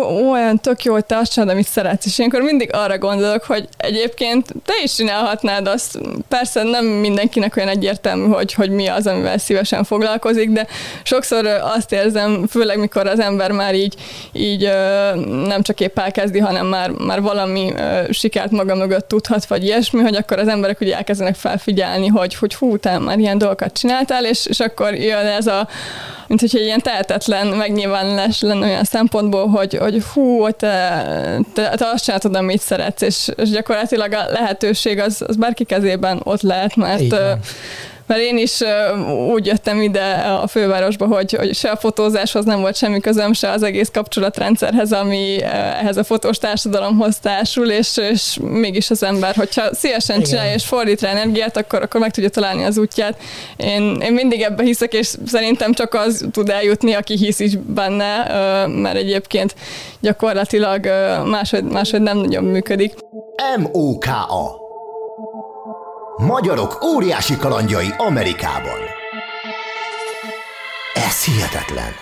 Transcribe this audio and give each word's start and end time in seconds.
olyan 0.00 0.58
tök 0.58 0.82
jó, 0.84 0.92
hogy 0.92 1.04
te 1.04 1.16
azt 1.16 1.32
csinálod, 1.32 1.54
amit 1.54 1.66
szeretsz, 1.66 2.06
és 2.06 2.18
ilyenkor 2.18 2.40
mindig 2.40 2.70
arra 2.72 2.98
gondolok, 2.98 3.44
hogy 3.44 3.68
egyébként 3.76 4.46
te 4.64 4.72
is 4.82 4.94
csinálhatnád 4.94 5.66
azt, 5.66 5.98
persze 6.28 6.62
nem 6.62 6.84
mindenkinek 6.84 7.56
olyan 7.56 7.68
egyértelmű, 7.68 8.26
hogy, 8.26 8.52
hogy 8.52 8.70
mi 8.70 8.86
az, 8.86 9.06
amivel 9.06 9.38
szívesen 9.38 9.84
foglalkozik, 9.84 10.50
de 10.50 10.66
sokszor 11.02 11.46
azt 11.46 11.92
érzem, 11.92 12.46
főleg 12.46 12.78
mikor 12.78 13.06
az 13.06 13.20
ember 13.20 13.50
már 13.50 13.74
így, 13.74 13.94
így 14.32 14.62
nem 15.46 15.62
csak 15.62 15.80
épp 15.80 15.98
elkezdi, 15.98 16.38
hanem 16.38 16.66
már, 16.66 16.90
már 16.90 17.20
valami 17.20 17.72
sikert 18.10 18.50
maga 18.50 18.74
mögött 18.74 19.08
tudhat, 19.08 19.44
vagy 19.44 19.64
ilyesmi, 19.64 20.02
hogy 20.02 20.14
akkor 20.14 20.38
az 20.38 20.48
emberek 20.48 20.80
ugye 20.80 20.96
elkezdenek 20.96 21.34
felfigyelni, 21.34 22.06
hogy, 22.06 22.34
hogy 22.34 22.54
hú, 22.54 22.78
te 22.78 22.98
már 22.98 23.18
ilyen 23.18 23.38
dolgokat 23.38 23.78
csináltál, 23.78 24.24
és, 24.24 24.46
és 24.46 24.60
akkor 24.60 24.94
jön 24.94 25.26
ez 25.26 25.46
a, 25.46 25.68
mint 26.32 26.52
hogyha 26.52 26.58
ilyen 26.58 26.80
tehetetlen 26.80 27.46
megnyilvánulás 27.46 28.40
lenne 28.40 28.66
olyan 28.66 28.84
szempontból, 28.84 29.46
hogy, 29.46 29.74
hogy 29.74 30.02
hú, 30.02 30.50
te, 30.50 31.04
te, 31.54 31.74
te 31.76 31.86
azt 31.92 32.04
csinálod, 32.04 32.34
amit 32.34 32.60
szeretsz, 32.60 33.02
és, 33.02 33.28
és 33.36 33.50
gyakorlatilag 33.50 34.12
a 34.12 34.30
lehetőség 34.30 34.98
az, 34.98 35.22
az 35.26 35.36
bárki 35.36 35.64
kezében 35.64 36.20
ott 36.24 36.42
lehet, 36.42 36.76
mert 36.76 37.14
mert 38.06 38.20
én 38.20 38.38
is 38.38 38.60
úgy 39.32 39.46
jöttem 39.46 39.80
ide 39.80 40.12
a 40.42 40.46
fővárosba, 40.46 41.06
hogy, 41.06 41.32
hogy 41.32 41.54
se 41.54 41.70
a 41.70 41.76
fotózáshoz 41.76 42.44
nem 42.44 42.60
volt 42.60 42.76
semmi 42.76 43.00
közöm, 43.00 43.32
se 43.32 43.50
az 43.50 43.62
egész 43.62 43.90
kapcsolatrendszerhez, 43.92 44.92
ami 44.92 45.42
ehhez 45.42 45.96
a 45.96 46.04
fotós 46.04 46.38
társadalomhoz 46.38 47.18
társul, 47.18 47.70
és, 47.70 47.96
és 47.96 48.38
mégis 48.40 48.90
az 48.90 49.02
ember, 49.02 49.34
hogyha 49.34 49.74
szívesen 49.74 50.16
Igen. 50.16 50.28
csinálja 50.28 50.54
és 50.54 50.64
fordít 50.64 51.00
rá 51.00 51.10
energiát, 51.10 51.56
akkor, 51.56 51.82
akkor 51.82 52.00
meg 52.00 52.10
tudja 52.10 52.28
találni 52.28 52.64
az 52.64 52.78
útját. 52.78 53.16
Én, 53.56 53.96
én 54.00 54.12
mindig 54.12 54.40
ebbe 54.40 54.62
hiszek, 54.62 54.92
és 54.92 55.14
szerintem 55.26 55.72
csak 55.72 55.94
az 55.94 56.24
tud 56.32 56.48
eljutni, 56.48 56.92
aki 56.94 57.16
hisz 57.16 57.40
is 57.40 57.56
benne, 57.56 58.26
mert 58.66 58.96
egyébként 58.96 59.54
gyakorlatilag 60.00 60.86
máshogy, 61.26 61.64
máshogy 61.64 62.00
nem 62.00 62.16
nagyon 62.16 62.44
működik. 62.44 62.94
M-O-K-A 63.58 64.61
Magyarok 66.16 66.84
óriási 66.84 67.36
kalandjai 67.36 67.86
Amerikában. 67.96 68.78
Ez 70.94 71.24
hihetetlen. 71.24 71.92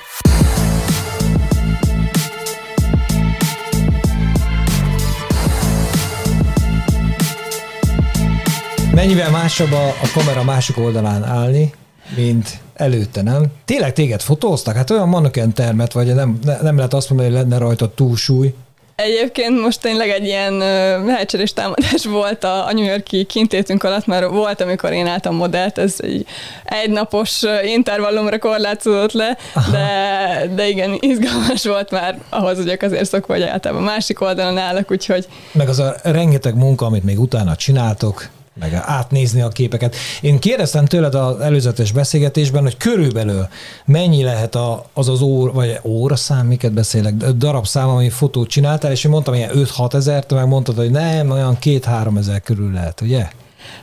Mennyivel 8.95 9.31
másabb 9.31 9.73
a, 9.73 9.87
a 9.87 10.11
kamera 10.15 10.45
másik 10.45 10.79
oldalán 10.79 11.25
állni, 11.25 11.73
mint 12.17 12.61
előtte, 12.75 13.23
nem? 13.23 13.45
Tényleg 13.65 13.93
téged 13.93 14.21
fotóztak? 14.21 14.75
Hát 14.75 14.91
olyan 14.91 15.31
ilyen 15.35 15.53
termet, 15.53 15.93
vagy 15.93 16.15
nem, 16.15 16.39
nem 16.63 16.77
lehet 16.77 16.95
azt 16.95 17.11
mondani, 17.11 17.31
hogy 17.31 17.41
lenne 17.41 17.59
rajta 17.59 17.95
túlsúly, 17.95 18.55
Egyébként 19.03 19.61
most 19.61 19.81
tényleg 19.81 20.11
egy 20.11 20.25
ilyen 20.25 20.57
lehetséges 21.05 21.53
támadás 21.53 22.05
volt 22.21 22.45
a, 22.45 22.67
a 22.67 22.73
New 22.73 22.85
Yorki 22.85 23.25
kintétünk 23.25 23.83
alatt, 23.83 24.07
mert 24.07 24.29
volt, 24.29 24.61
amikor 24.61 24.93
én 24.93 25.07
álltam 25.07 25.35
modellt, 25.35 25.79
ez 25.79 25.95
egy 25.99 26.27
egynapos 26.65 27.43
intervallumra 27.65 28.39
korlátozódott 28.39 29.13
le, 29.13 29.37
de, 29.73 30.43
de 30.55 30.69
igen, 30.69 30.97
izgalmas 31.01 31.65
volt 31.65 31.91
már 31.91 32.19
ahhoz, 32.29 32.57
hogy 32.57 32.79
azért 32.81 33.09
szokva, 33.09 33.33
hogy 33.33 33.43
általában 33.43 33.85
másik 33.85 34.21
oldalon 34.21 34.59
állok, 34.59 34.91
úgyhogy... 34.91 35.27
Meg 35.53 35.69
az 35.69 35.79
a 35.79 35.95
rengeteg 36.03 36.55
munka, 36.55 36.87
amit 36.87 37.05
még 37.05 37.21
utána 37.21 37.57
csináltok, 37.57 38.29
meg 38.61 38.75
átnézni 38.75 39.41
a 39.41 39.49
képeket. 39.49 39.97
Én 40.21 40.39
kérdeztem 40.39 40.85
tőled 40.85 41.15
az 41.15 41.41
előzetes 41.41 41.93
beszélgetésben, 41.93 42.63
hogy 42.63 42.77
körülbelül 42.77 43.49
mennyi 43.85 44.23
lehet 44.23 44.55
a, 44.55 44.85
az 44.93 45.09
az 45.09 45.21
óra, 45.21 45.53
vagy 45.53 45.79
óraszám, 45.85 46.47
miket 46.47 46.73
beszélek, 46.73 47.15
darabszám, 47.15 47.89
ami 47.89 48.09
fotót 48.09 48.49
csináltál, 48.49 48.91
és 48.91 49.05
én 49.05 49.11
mondtam 49.11 49.35
ilyen 49.35 49.51
5-6 49.55 49.95
ezer, 49.95 50.27
te 50.27 50.35
meg 50.35 50.47
mondtad, 50.47 50.77
hogy 50.77 50.91
nem, 50.91 51.31
olyan 51.31 51.59
2-3 51.63 52.19
ezer 52.19 52.41
körül 52.41 52.73
lehet, 52.73 53.01
ugye? 53.01 53.29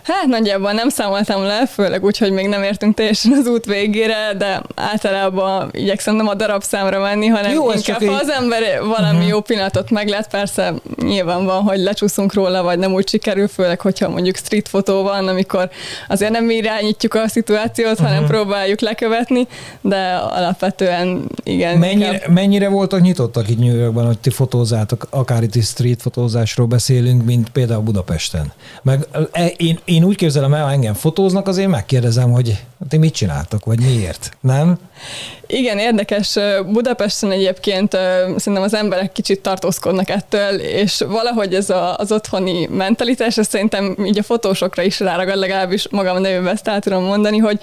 Hát 0.04 0.26
nagyjából 0.26 0.72
nem 0.72 0.90
számoltam 0.90 1.44
le, 1.44 1.66
főleg 1.66 2.04
úgy, 2.04 2.18
hogy 2.18 2.32
még 2.32 2.48
nem 2.48 2.64
értünk 2.64 2.96
teljesen 2.96 3.32
az 3.32 3.48
út 3.48 3.66
végére, 3.66 4.34
de 4.38 4.62
általában 4.76 5.70
igyekszem 5.72 6.16
nem 6.16 6.28
a 6.28 6.34
darabszámra 6.34 7.00
menni, 7.00 7.28
hanem 7.28 7.52
jó, 7.52 7.72
inkább, 7.72 8.04
ha 8.04 8.14
az 8.14 8.30
ember 8.30 8.62
valami 8.80 9.16
uh-huh. 9.16 9.28
jó 9.28 9.42
pillanatot 9.42 9.90
meglát, 9.90 10.30
persze 10.30 10.74
nyilván 11.02 11.46
van, 11.46 11.62
hogy 11.62 11.80
lecsúszunk 11.80 12.34
róla, 12.34 12.64
vagy 12.64 12.80
nem 12.80 12.94
úgy 12.94 13.10
sikerül, 13.10 13.48
főleg, 13.48 13.82
hogyha 13.82 14.10
mondjuk 14.10 14.36
street 14.36 14.68
fotó 14.68 15.04
van, 15.04 15.28
amikor 15.28 15.70
azért 16.08 16.32
nem 16.32 16.50
irányítjuk 16.50 17.14
a 17.14 17.28
szituációt, 17.28 17.92
uh-huh. 17.92 18.08
hanem 18.08 18.24
mhm. 18.24 18.32
próbáljuk 18.32 18.80
lekövetni, 18.80 19.48
de 19.82 20.16
alapvetően 20.16 21.30
igen. 21.44 21.78
Mennyire, 21.78 22.14
inkább... 22.14 22.32
mennyire 22.32 22.70
voltak 22.70 23.02
nyitottak 23.02 23.50
itt 23.50 23.60
New 23.60 23.76
Yorkban, 23.76 24.06
hogy 24.06 24.20
ti 24.20 24.30
fotózátok, 24.30 25.08
akár 25.10 25.44
itt 25.44 25.64
street 25.64 26.02
fotózásról 26.02 26.68
beszélünk, 26.68 27.26
mint 27.26 27.50
például 27.50 27.82
Budapesten? 27.82 28.54
Meg 28.82 29.08
e, 29.32 29.52
én, 29.68 29.80
én 29.86 30.04
úgy 30.04 30.16
képzelem 30.16 30.54
el, 30.54 30.64
ha 30.64 30.72
engem 30.72 30.94
fotóznak, 30.94 31.48
azért 31.48 31.70
megkérdezem, 31.70 32.32
hogy 32.32 32.64
ti 32.90 32.98
mit 32.98 33.14
csináltok, 33.14 33.66
vagy 33.66 33.80
miért, 33.80 34.38
nem? 34.40 34.80
Igen, 35.48 35.78
érdekes. 35.78 36.38
Budapesten 36.66 37.32
egyébként 37.32 37.92
szerintem 38.38 38.62
az 38.62 38.74
emberek 38.74 39.12
kicsit 39.12 39.42
tartózkodnak 39.42 40.10
ettől, 40.10 40.60
és 40.60 41.04
valahogy 41.08 41.54
ez 41.54 41.70
a, 41.70 41.96
az 41.98 42.12
otthoni 42.12 42.68
mentalitás, 42.72 43.38
ez 43.38 43.48
szerintem 43.48 43.96
így 44.06 44.18
a 44.18 44.24
fotósokra 44.24 44.84
is 44.84 45.00
ráragad, 45.00 45.38
legalábbis 45.38 45.88
magam 45.90 46.22
nevében 46.22 46.54
ezt 46.54 46.68
el 46.68 46.80
tudom 46.80 47.04
mondani, 47.04 47.38
hogy, 47.38 47.60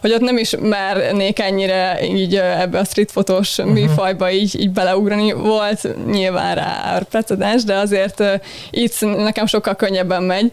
hogy 0.00 0.12
ott 0.12 0.20
nem 0.20 0.36
is 0.36 0.54
mernék 0.60 1.38
ennyire 1.38 1.98
így 2.02 2.36
ebbe 2.36 2.78
a 2.78 2.84
street 2.84 3.10
fotós 3.10 3.58
uh-huh. 3.58 3.74
műfajba 3.74 4.30
így, 4.30 4.60
így 4.60 4.70
beleugrani. 4.70 5.32
Volt 5.32 5.88
nyilván 6.10 6.54
rá 6.54 7.02
precedens, 7.08 7.64
de 7.64 7.74
azért 7.74 8.22
itt 8.70 9.00
nekem 9.00 9.46
sokkal 9.46 9.74
könnyebben 9.74 10.22
megy, 10.22 10.52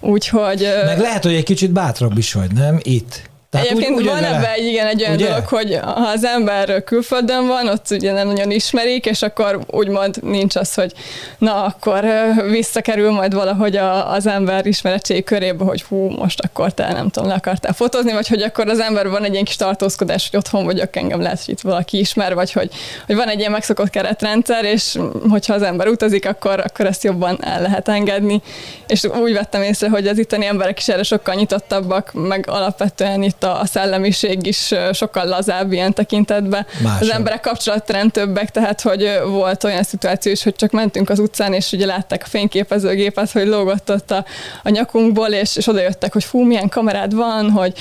úgyhogy... 0.00 0.68
Meg 0.84 0.98
lehet, 0.98 1.22
hogy 1.22 1.34
egy 1.34 1.44
kicsit 1.44 1.70
bátrabb 1.70 2.18
is 2.18 2.32
vagy, 2.32 2.52
nem? 2.52 2.78
Itt. 2.82 3.25
Tehát 3.50 3.66
Egyébként 3.66 3.98
úgy, 3.98 4.04
van 4.04 4.24
ebben 4.24 4.50
egy, 4.56 4.64
igen, 4.64 4.86
egy 4.86 5.00
olyan 5.02 5.14
ugye? 5.14 5.26
dolog, 5.28 5.46
hogy 5.46 5.78
ha 5.82 5.90
az 5.90 6.24
ember 6.24 6.84
külföldön 6.84 7.46
van, 7.46 7.68
ott 7.68 7.86
ugye 7.90 8.12
nem 8.12 8.26
nagyon 8.26 8.50
ismerik, 8.50 9.06
és 9.06 9.22
akkor 9.22 9.60
úgymond 9.66 10.22
nincs 10.22 10.56
az, 10.56 10.74
hogy 10.74 10.92
na, 11.38 11.64
akkor 11.64 12.04
visszakerül 12.50 13.10
majd 13.10 13.34
valahogy 13.34 13.76
a, 13.76 14.12
az 14.12 14.26
ember 14.26 14.66
ismeretség 14.66 15.24
körébe, 15.24 15.64
hogy 15.64 15.82
hú, 15.82 16.08
most 16.08 16.40
akkor 16.40 16.72
te 16.72 16.92
nem 16.92 17.08
tudom, 17.08 17.28
le 17.28 17.34
akartál 17.34 17.72
fotózni, 17.72 18.12
vagy 18.12 18.28
hogy 18.28 18.42
akkor 18.42 18.68
az 18.68 18.80
ember 18.80 19.08
van 19.08 19.24
egy 19.24 19.32
ilyen 19.32 19.44
kis 19.44 19.56
tartózkodás, 19.56 20.28
hogy 20.30 20.38
otthon 20.38 20.64
vagyok, 20.64 20.96
engem 20.96 21.20
lehet, 21.20 21.44
hogy 21.44 21.54
itt 21.54 21.60
valaki 21.60 21.98
ismer, 21.98 22.34
vagy 22.34 22.52
hogy, 22.52 22.70
hogy 23.06 23.16
van 23.16 23.28
egy 23.28 23.38
ilyen 23.38 23.50
megszokott 23.50 23.90
keretrendszer, 23.90 24.64
és 24.64 24.98
hogyha 25.30 25.54
az 25.54 25.62
ember 25.62 25.88
utazik, 25.88 26.28
akkor, 26.28 26.60
akkor 26.60 26.86
ezt 26.86 27.04
jobban 27.04 27.38
el 27.40 27.62
lehet 27.62 27.88
engedni. 27.88 28.42
És 28.86 29.04
úgy 29.04 29.32
vettem 29.32 29.62
észre, 29.62 29.88
hogy 29.88 30.06
az 30.06 30.18
itteni 30.18 30.46
emberek 30.46 30.78
is 30.78 30.88
erre 30.88 31.02
sokkal 31.02 31.34
nyitottabbak, 31.34 32.10
meg 32.12 32.44
alapvetően 32.48 33.22
itt 33.22 33.35
a, 33.44 33.60
a 33.60 33.66
szellemiség 33.66 34.46
is 34.46 34.74
sokkal 34.92 35.26
lazább 35.26 35.72
ilyen 35.72 35.92
tekintetben. 35.92 36.66
Másabb. 36.82 37.00
Az 37.00 37.10
emberek 37.10 37.40
kapcsolatrend 37.40 38.12
többek, 38.12 38.50
tehát 38.50 38.80
hogy 38.80 39.20
volt 39.28 39.64
olyan 39.64 39.82
szituáció 39.82 40.32
is, 40.32 40.42
hogy 40.42 40.54
csak 40.54 40.70
mentünk 40.70 41.10
az 41.10 41.18
utcán, 41.18 41.52
és 41.52 41.72
ugye 41.72 41.86
látták 41.86 42.22
a 42.24 42.28
fényképezőgépet, 42.28 43.30
hogy 43.30 43.46
lógott 43.46 43.90
ott 43.90 44.10
a, 44.10 44.24
a 44.62 44.68
nyakunkból, 44.68 45.28
és, 45.28 45.56
és 45.56 45.66
oda 45.66 45.80
jöttek, 45.80 46.12
hogy 46.12 46.24
fú, 46.24 46.42
milyen 46.42 46.68
kamerád 46.68 47.14
van, 47.14 47.50
hogy 47.50 47.72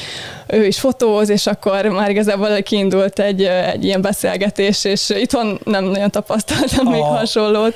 ő 0.47 0.65
is 0.65 0.79
fotóz, 0.79 1.29
és 1.29 1.47
akkor 1.47 1.85
már 1.85 2.09
igazából 2.09 2.61
kiindult 2.63 3.19
egy, 3.19 3.43
egy 3.43 3.83
ilyen 3.85 4.01
beszélgetés, 4.01 4.83
és 4.83 5.09
itthon 5.09 5.59
nem 5.63 5.83
nagyon 5.83 6.11
tapasztaltam 6.11 6.87
a... 6.87 6.89
még 6.89 7.01
hasonlót 7.01 7.75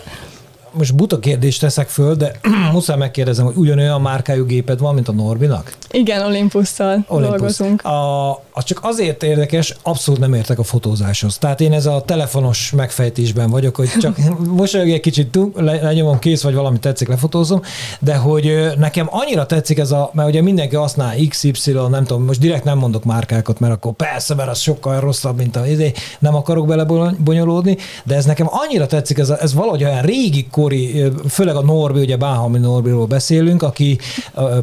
most 0.71 0.95
buta 0.95 1.19
kérdést 1.19 1.59
teszek 1.59 1.87
föl, 1.87 2.15
de 2.15 2.31
muszáj 2.71 2.97
megkérdezem, 2.97 3.45
hogy 3.45 3.55
ugyanolyan 3.55 4.01
márkájú 4.01 4.45
géped 4.45 4.79
van, 4.79 4.93
mint 4.93 5.07
a 5.07 5.11
Norbinak? 5.11 5.73
Igen, 5.91 6.25
Olympusszal 6.25 7.05
Olympus. 7.07 7.27
dolgozunk. 7.27 7.85
A, 7.85 8.29
az 8.51 8.63
csak 8.63 8.79
azért 8.81 9.23
érdekes, 9.23 9.75
abszolút 9.81 10.19
nem 10.19 10.33
értek 10.33 10.59
a 10.59 10.63
fotózáshoz. 10.63 11.37
Tehát 11.37 11.61
én 11.61 11.73
ez 11.73 11.85
a 11.85 12.01
telefonos 12.05 12.71
megfejtésben 12.71 13.49
vagyok, 13.49 13.75
hogy 13.75 13.89
csak 13.99 14.17
mosolyog 14.61 14.89
egy 14.89 14.99
kicsit, 14.99 15.39
le, 15.55 15.81
lenyomom 15.81 16.19
kész, 16.19 16.41
vagy 16.41 16.53
valami 16.53 16.79
tetszik, 16.79 17.07
lefotózom, 17.07 17.61
de 17.99 18.15
hogy 18.15 18.73
nekem 18.77 19.07
annyira 19.09 19.45
tetszik 19.45 19.77
ez 19.77 19.91
a, 19.91 20.09
mert 20.13 20.29
ugye 20.29 20.41
mindenki 20.41 20.75
használ 20.75 21.15
XY, 21.29 21.71
nem 21.89 22.03
tudom, 22.03 22.23
most 22.23 22.39
direkt 22.39 22.63
nem 22.63 22.77
mondok 22.77 23.03
márkákat, 23.03 23.59
mert 23.59 23.73
akkor 23.73 23.93
persze, 23.93 24.35
mert 24.35 24.49
az 24.49 24.59
sokkal 24.59 24.99
rosszabb, 24.99 25.37
mint 25.37 25.55
a 25.55 25.67
izé, 25.67 25.91
nem 26.19 26.35
akarok 26.35 26.67
bele 26.67 26.85
bonyolódni, 27.17 27.77
de 28.03 28.15
ez 28.15 28.25
nekem 28.25 28.47
annyira 28.49 28.85
tetszik, 28.85 29.17
ez, 29.17 29.29
a, 29.29 29.41
ez 29.41 29.53
valahogy 29.53 29.83
olyan 29.83 30.01
régi 30.01 30.47
kori, 30.59 31.03
főleg 31.29 31.55
a 31.55 31.61
Norbi, 31.61 31.99
ugye 31.99 32.17
Báhami 32.17 32.59
Norbiról 32.59 33.05
beszélünk, 33.05 33.63
aki 33.63 33.97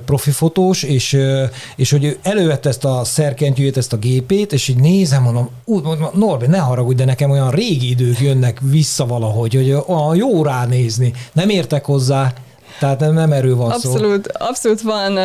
profi 0.04 0.30
fotós, 0.30 0.82
és, 0.82 1.18
és 1.76 1.90
hogy 1.90 2.18
elővette 2.22 2.68
ezt 2.68 2.84
a 2.84 3.04
szerkentyűjét, 3.04 3.76
ezt 3.76 3.92
a 3.92 3.96
gépét, 3.96 4.52
és 4.52 4.68
így 4.68 4.76
nézem, 4.76 5.22
mondom, 5.22 5.48
úgy 5.64 5.82
mondom, 5.82 6.08
Norbi, 6.14 6.46
ne 6.46 6.58
haragudj, 6.58 6.96
de 6.96 7.04
nekem 7.04 7.30
olyan 7.30 7.50
régi 7.50 7.90
idők 7.90 8.20
jönnek 8.20 8.60
vissza 8.62 9.06
valahogy, 9.06 9.54
hogy 9.54 9.70
olyan 9.86 10.16
jó 10.16 10.42
ránézni. 10.42 11.12
Nem 11.32 11.48
értek 11.48 11.84
hozzá, 11.84 12.32
Tehát 12.78 13.00
nem, 13.00 13.14
nem 13.14 13.32
erről 13.32 13.56
van 13.56 13.70
abszolút, 13.70 14.32
szó. 14.32 14.46
Abszolút 14.46 14.80
van 14.80 15.18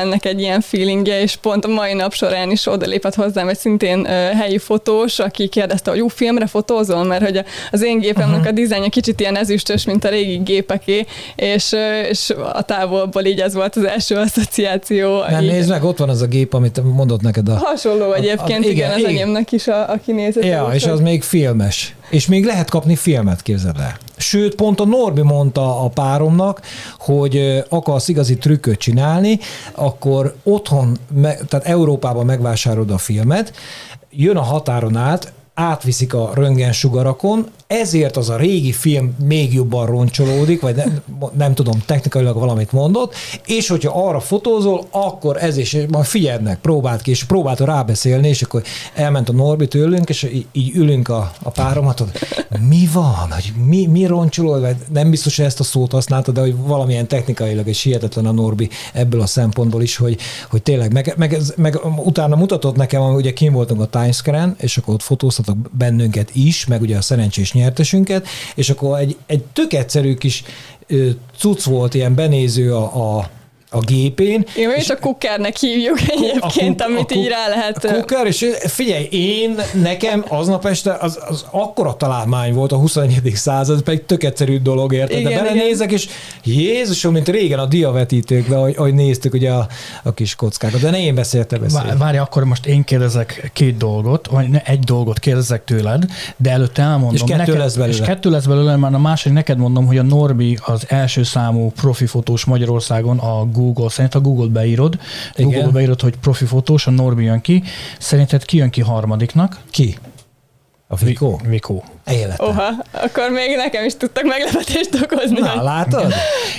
ennek 0.00 0.24
egy 0.24 0.40
ilyen 0.40 0.60
feelingje, 0.60 1.20
és 1.20 1.36
pont 1.36 1.64
a 1.64 1.68
mai 1.68 1.94
nap 1.94 2.12
során 2.12 2.50
is 2.50 2.66
odalépett 2.66 3.14
hozzám 3.14 3.48
egy 3.48 3.58
szintén 3.58 4.04
helyi 4.34 4.58
fotós, 4.58 5.18
aki 5.18 5.48
kérdezte, 5.48 5.90
hogy 5.90 5.98
jó 5.98 6.08
filmre 6.08 6.46
fotózol, 6.46 7.04
mert 7.04 7.24
hogy 7.24 7.40
az 7.70 7.82
én 7.82 7.98
gépemnek 7.98 8.36
uh-huh. 8.36 8.48
a 8.48 8.52
dizájnja 8.52 8.88
kicsit 8.88 9.20
ilyen 9.20 9.36
ezüstös, 9.36 9.84
mint 9.84 10.04
a 10.04 10.08
régi 10.08 10.36
gépeké, 10.36 11.06
és, 11.36 11.74
és 12.10 12.34
a 12.52 12.62
távolból 12.62 13.24
így 13.24 13.40
ez 13.40 13.54
volt 13.54 13.76
az 13.76 13.84
első 13.84 14.16
asszociáció. 14.16 15.22
Nem, 15.30 15.44
nézd 15.44 15.70
meg, 15.70 15.84
ott 15.84 15.98
van 15.98 16.08
az 16.08 16.22
a 16.22 16.26
gép, 16.26 16.54
amit 16.54 16.82
mondott 16.94 17.20
neked. 17.20 17.48
A, 17.48 17.56
Hasonló 17.64 18.12
egyébként, 18.12 18.64
a, 18.64 18.68
a, 18.68 18.70
igen, 18.70 18.90
igen, 18.90 18.90
az 18.90 19.04
enyémnek 19.04 19.52
is 19.52 19.66
a, 19.66 19.90
a 19.90 19.98
kinézete. 20.04 20.46
Ja, 20.46 20.70
és 20.74 20.86
az 20.86 21.00
még 21.00 21.22
filmes. 21.22 21.94
És 22.08 22.26
még 22.26 22.44
lehet 22.44 22.70
kapni 22.70 22.96
filmet, 22.96 23.42
képzeld 23.42 23.78
el. 23.78 23.96
Sőt, 24.16 24.54
pont 24.54 24.80
a 24.80 24.84
Norbi 24.84 25.22
mondta 25.22 25.84
a 25.84 25.88
páromnak, 25.88 26.60
hogy 26.98 27.64
akarsz 27.68 28.08
igazi 28.08 28.36
trükköt 28.36 28.78
csinálni, 28.78 29.38
akkor 29.72 30.36
otthon, 30.42 30.98
tehát 31.22 31.66
Európában 31.66 32.26
megvásárolod 32.26 32.90
a 32.90 32.98
filmet, 32.98 33.52
jön 34.10 34.36
a 34.36 34.42
határon 34.42 34.96
át, 34.96 35.32
átviszik 35.54 36.14
a 36.14 36.30
röntgensugarakon, 36.34 37.46
ezért 37.66 38.16
az 38.16 38.30
a 38.30 38.36
régi 38.36 38.72
film 38.72 39.14
még 39.24 39.54
jobban 39.54 39.86
roncsolódik, 39.86 40.60
vagy 40.60 40.74
nem, 40.74 41.00
nem 41.36 41.54
tudom, 41.54 41.82
technikailag 41.86 42.38
valamit 42.38 42.72
mondott, 42.72 43.14
és 43.46 43.68
hogyha 43.68 44.06
arra 44.06 44.20
fotózol, 44.20 44.84
akkor 44.90 45.36
ez 45.42 45.56
is, 45.56 45.76
majd 45.88 46.04
figyelnek, 46.04 46.58
próbált 46.58 47.02
ki, 47.02 47.10
és 47.10 47.24
próbálta 47.24 47.64
rábeszélni, 47.64 48.28
és 48.28 48.42
akkor 48.42 48.62
elment 48.94 49.28
a 49.28 49.32
Norbi 49.32 49.68
tőlünk, 49.68 50.08
és 50.08 50.30
így, 50.52 50.74
ülünk 50.74 51.08
a, 51.08 51.32
a 51.42 51.50
páromat, 51.50 51.98
hogy 51.98 52.10
mi 52.68 52.88
van, 52.92 53.30
hogy 53.30 53.52
mi, 53.66 53.86
mi 53.86 54.06
roncsolód, 54.06 54.60
vagy 54.60 54.76
nem 54.92 55.10
biztos, 55.10 55.36
hogy 55.36 55.44
ezt 55.44 55.60
a 55.60 55.64
szót 55.64 55.92
használta, 55.92 56.32
de 56.32 56.40
hogy 56.40 56.56
valamilyen 56.56 57.08
technikailag 57.08 57.66
és 57.66 57.82
hihetetlen 57.82 58.26
a 58.26 58.32
Norbi 58.32 58.68
ebből 58.92 59.20
a 59.20 59.26
szempontból 59.26 59.82
is, 59.82 59.96
hogy, 59.96 60.18
hogy 60.50 60.62
tényleg, 60.62 60.92
meg, 60.92 61.14
meg, 61.16 61.38
meg 61.56 61.80
utána 62.04 62.36
mutatott 62.36 62.76
nekem, 62.76 63.14
ugye 63.14 63.32
kim 63.32 63.52
voltunk 63.52 63.80
a 63.80 63.86
Times 63.86 64.16
Square-en, 64.16 64.54
és 64.58 64.76
akkor 64.76 64.94
ott 64.94 65.02
fotóztatok 65.02 65.56
bennünket 65.70 66.30
is, 66.32 66.66
meg 66.66 66.80
ugye 66.80 66.96
a 66.96 67.02
szerencsés 67.02 67.54
nyertesünket, 67.56 68.26
és 68.54 68.70
akkor 68.70 68.98
egy, 68.98 69.16
egy 69.26 69.42
tök 69.42 69.72
egyszerű 69.72 70.14
kis 70.14 70.42
cucc 71.38 71.62
volt, 71.62 71.94
ilyen 71.94 72.14
benéző 72.14 72.74
a, 72.74 73.16
a 73.18 73.30
a 73.70 73.78
gépén. 73.78 74.44
Jó, 74.56 74.70
és, 74.70 74.82
és 74.82 74.88
a 74.88 74.98
kukernek 74.98 75.56
hívjuk 75.56 76.00
egyébként, 76.00 76.80
a 76.80 76.84
kuk, 76.84 76.94
amit 76.94 77.10
a 77.10 77.14
így 77.14 77.28
rá 77.28 77.48
lehet... 77.48 77.84
A 77.84 77.94
kuker, 77.94 78.26
és 78.26 78.46
figyelj, 78.58 79.04
én, 79.10 79.60
nekem 79.82 80.24
aznap 80.28 80.66
este 80.66 80.96
az, 81.00 81.18
az 81.28 81.44
akkora 81.50 81.96
találmány 81.96 82.54
volt 82.54 82.72
a 82.72 82.76
21. 82.76 83.32
század, 83.34 83.82
pedig 83.82 84.06
tök 84.06 84.24
egyszerű 84.24 84.58
dolog, 84.58 84.92
érted? 84.92 85.18
Igen, 85.18 85.32
De 85.32 85.42
belenézek, 85.42 85.92
és 85.92 86.08
Jézusom, 86.44 87.12
mint 87.12 87.28
régen 87.28 87.58
a 87.58 87.66
diavetítőkben, 87.66 88.58
ahogy, 88.58 88.74
ahogy 88.76 88.94
néztük 88.94 89.34
ugye 89.34 89.50
a, 89.50 89.68
a 90.02 90.14
kis 90.14 90.34
kockákat. 90.34 90.80
De 90.80 90.90
ne 90.90 91.00
én 91.00 91.14
beszéltem 91.14 91.60
beszélni. 91.60 91.98
Várj, 91.98 92.18
akkor 92.18 92.44
most 92.44 92.66
én 92.66 92.84
kérdezek 92.84 93.50
két 93.52 93.76
dolgot, 93.76 94.26
vagy 94.26 94.48
ne, 94.48 94.62
egy 94.62 94.80
dolgot 94.80 95.18
kérdezek 95.18 95.64
tőled, 95.64 96.04
de 96.36 96.50
előtte 96.50 96.82
elmondom. 96.82 97.14
És 97.14 97.20
kettő 97.20 97.36
neked, 97.36 97.56
lesz 97.56 97.74
belőle. 97.74 97.96
És 97.96 98.06
kettő 98.06 98.30
lesz 98.30 98.44
belőle, 98.44 98.76
már 98.76 98.94
a 98.94 98.98
második 98.98 99.36
neked 99.36 99.58
mondom, 99.58 99.86
hogy 99.86 99.98
a 99.98 100.02
Norbi 100.02 100.58
az 100.64 100.84
első 100.88 101.22
számú 101.22 101.72
profi 101.76 102.06
fotós 102.06 102.44
Magyarországon 102.44 103.18
a 103.18 103.44
Google 103.56 103.88
szerint 103.88 104.14
a 104.14 104.20
Google 104.20 104.48
beírod, 104.48 104.98
Igen. 105.34 105.50
Google 105.50 105.70
beírod, 105.70 106.00
hogy 106.00 106.16
profi 106.16 106.44
fotós, 106.44 106.86
a 106.86 106.90
Norbi 106.90 107.24
jön 107.24 107.40
ki, 107.40 107.62
szerinted 107.98 108.44
ki 108.44 108.56
jön 108.56 108.70
ki 108.70 108.80
harmadiknak? 108.80 109.60
Ki? 109.70 109.98
A 110.88 110.96
Vikó? 110.96 111.40
Vikó. 111.44 111.84
Életem. 112.06 112.46
Oha, 112.46 112.68
akkor 112.90 113.30
még 113.30 113.56
nekem 113.56 113.84
is 113.84 113.96
tudtak 113.96 114.24
meglepetést 114.24 114.98
okozni. 115.02 115.38
Na, 115.38 115.62
látod? 115.62 116.12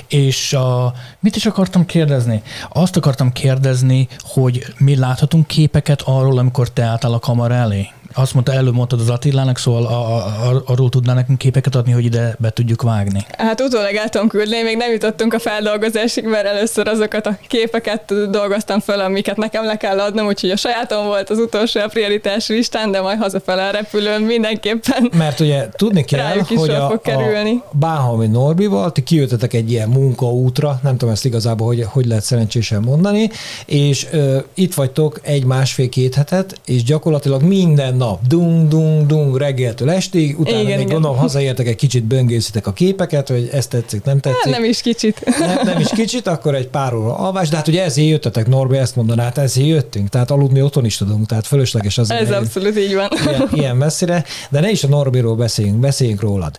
És 0.07 0.53
a, 0.53 0.93
mit 1.19 1.35
is 1.35 1.45
akartam 1.45 1.85
kérdezni? 1.85 2.41
Azt 2.69 2.95
akartam 2.95 3.31
kérdezni, 3.31 4.07
hogy 4.19 4.65
mi 4.77 4.95
láthatunk 4.95 5.47
képeket 5.47 6.01
arról, 6.05 6.37
amikor 6.37 6.69
te 6.69 6.83
álltál 6.83 7.13
a 7.13 7.19
kamera 7.19 7.53
elé? 7.53 7.87
Azt 8.13 8.33
mondta, 8.33 8.53
előbb 8.53 8.73
mondtad 8.73 8.99
az 8.99 9.09
Attilának, 9.09 9.57
szóval 9.57 9.85
a, 9.85 10.15
a, 10.15 10.63
arról 10.65 10.89
tudná 10.89 11.13
nekünk 11.13 11.37
képeket 11.37 11.75
adni, 11.75 11.91
hogy 11.91 12.05
ide 12.05 12.35
be 12.39 12.49
tudjuk 12.49 12.81
vágni. 12.81 13.25
Hát 13.37 13.61
utólag 13.61 13.95
el 13.95 14.09
tudom 14.09 14.27
küldeni, 14.27 14.61
még 14.63 14.77
nem 14.77 14.91
jutottunk 14.91 15.33
a 15.33 15.39
feldolgozásig, 15.39 16.25
mert 16.25 16.45
először 16.45 16.87
azokat 16.87 17.25
a 17.25 17.37
képeket 17.47 18.13
dolgoztam 18.29 18.79
fel, 18.79 18.99
amiket 18.99 19.37
nekem 19.37 19.65
le 19.65 19.77
kell 19.77 19.99
adnom, 19.99 20.27
úgyhogy 20.27 20.49
a 20.49 20.55
sajátom 20.55 21.05
volt 21.05 21.29
az 21.29 21.37
utolsó 21.37 21.79
a 21.79 21.87
prioritás 21.87 22.47
listán, 22.47 22.91
de 22.91 23.01
majd 23.01 23.19
hazafele 23.19 23.67
a 23.67 23.71
repülőn 23.71 24.21
mindenképpen. 24.21 25.11
Mert 25.17 25.39
ugye 25.39 25.69
tudni 25.71 26.03
kell, 26.03 26.37
hogy 26.55 26.69
a, 26.69 26.87
fog 26.89 27.01
kerülni. 27.01 27.61
a 27.71 27.77
Bánhalmi 27.77 28.27
Norbival 28.27 28.91
ti 28.91 29.03
kijöttetek 29.03 29.53
egy 29.53 29.71
ilyen 29.71 29.89
munkaútra, 29.89 30.79
nem 30.83 30.97
tudom 30.97 31.13
ezt 31.13 31.25
igazából, 31.25 31.67
hogy, 31.67 31.83
hogy 31.83 32.05
lehet 32.05 32.23
szerencsésen 32.23 32.81
mondani, 32.81 33.29
és 33.65 34.07
ö, 34.11 34.37
itt 34.53 34.73
vagytok 34.73 35.19
egy 35.23 35.45
másfél-két 35.45 36.15
hetet, 36.15 36.59
és 36.65 36.83
gyakorlatilag 36.83 37.41
minden 37.41 37.95
nap 37.95 38.06
nap, 38.07 38.27
dung, 38.27 38.67
dung, 38.67 39.05
dung, 39.05 39.37
reggeltől 39.37 39.89
estig, 39.89 40.39
utána 40.39 40.57
igen, 40.57 40.65
még 40.65 40.79
igen. 40.79 40.91
gondolom 40.91 41.17
hazaértek 41.17 41.67
egy 41.67 41.75
kicsit 41.75 42.03
böngészitek 42.03 42.67
a 42.67 42.73
képeket, 42.73 43.27
hogy 43.27 43.49
ezt 43.51 43.69
tetszik, 43.69 44.03
nem 44.03 44.19
tetszik. 44.19 44.43
Hát 44.43 44.53
nem 44.53 44.63
is 44.63 44.81
kicsit. 44.81 45.39
Nem, 45.39 45.59
nem 45.63 45.79
is 45.79 45.89
kicsit, 45.89 46.27
akkor 46.27 46.55
egy 46.55 46.67
pár 46.67 46.93
óra 46.93 47.17
alvás, 47.17 47.49
de 47.49 47.55
hát 47.55 47.67
ugye 47.67 47.83
ezért 47.83 48.07
jöttetek, 48.07 48.47
Norbi 48.47 48.77
ezt 48.77 48.95
mondaná, 48.95 49.23
hát 49.23 49.37
ezért 49.37 49.67
jöttünk, 49.67 50.09
tehát 50.09 50.31
aludni 50.31 50.61
otthon 50.61 50.85
is 50.85 50.97
tudunk, 50.97 51.25
tehát 51.25 51.47
fölösleges 51.47 51.97
az. 51.97 52.11
Ez 52.11 52.31
abszolút 52.31 52.77
így 52.77 52.95
van. 52.95 53.09
Ilyen, 53.25 53.49
ilyen 53.53 53.75
messzire, 53.75 54.23
de 54.49 54.59
ne 54.59 54.69
is 54.69 54.83
a 54.83 54.87
Norbiról 54.87 55.35
beszéljünk, 55.35 55.77
beszéljünk 55.77 56.21
rólad. 56.21 56.55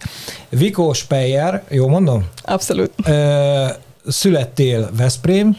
Vikó 0.49 0.93
Speyer, 0.93 1.63
jó 1.69 1.89
mondom? 1.89 2.27
Abszolút. 2.45 2.91
Ö, 3.05 3.67
születtél 4.07 4.91
Veszprém, 4.97 5.57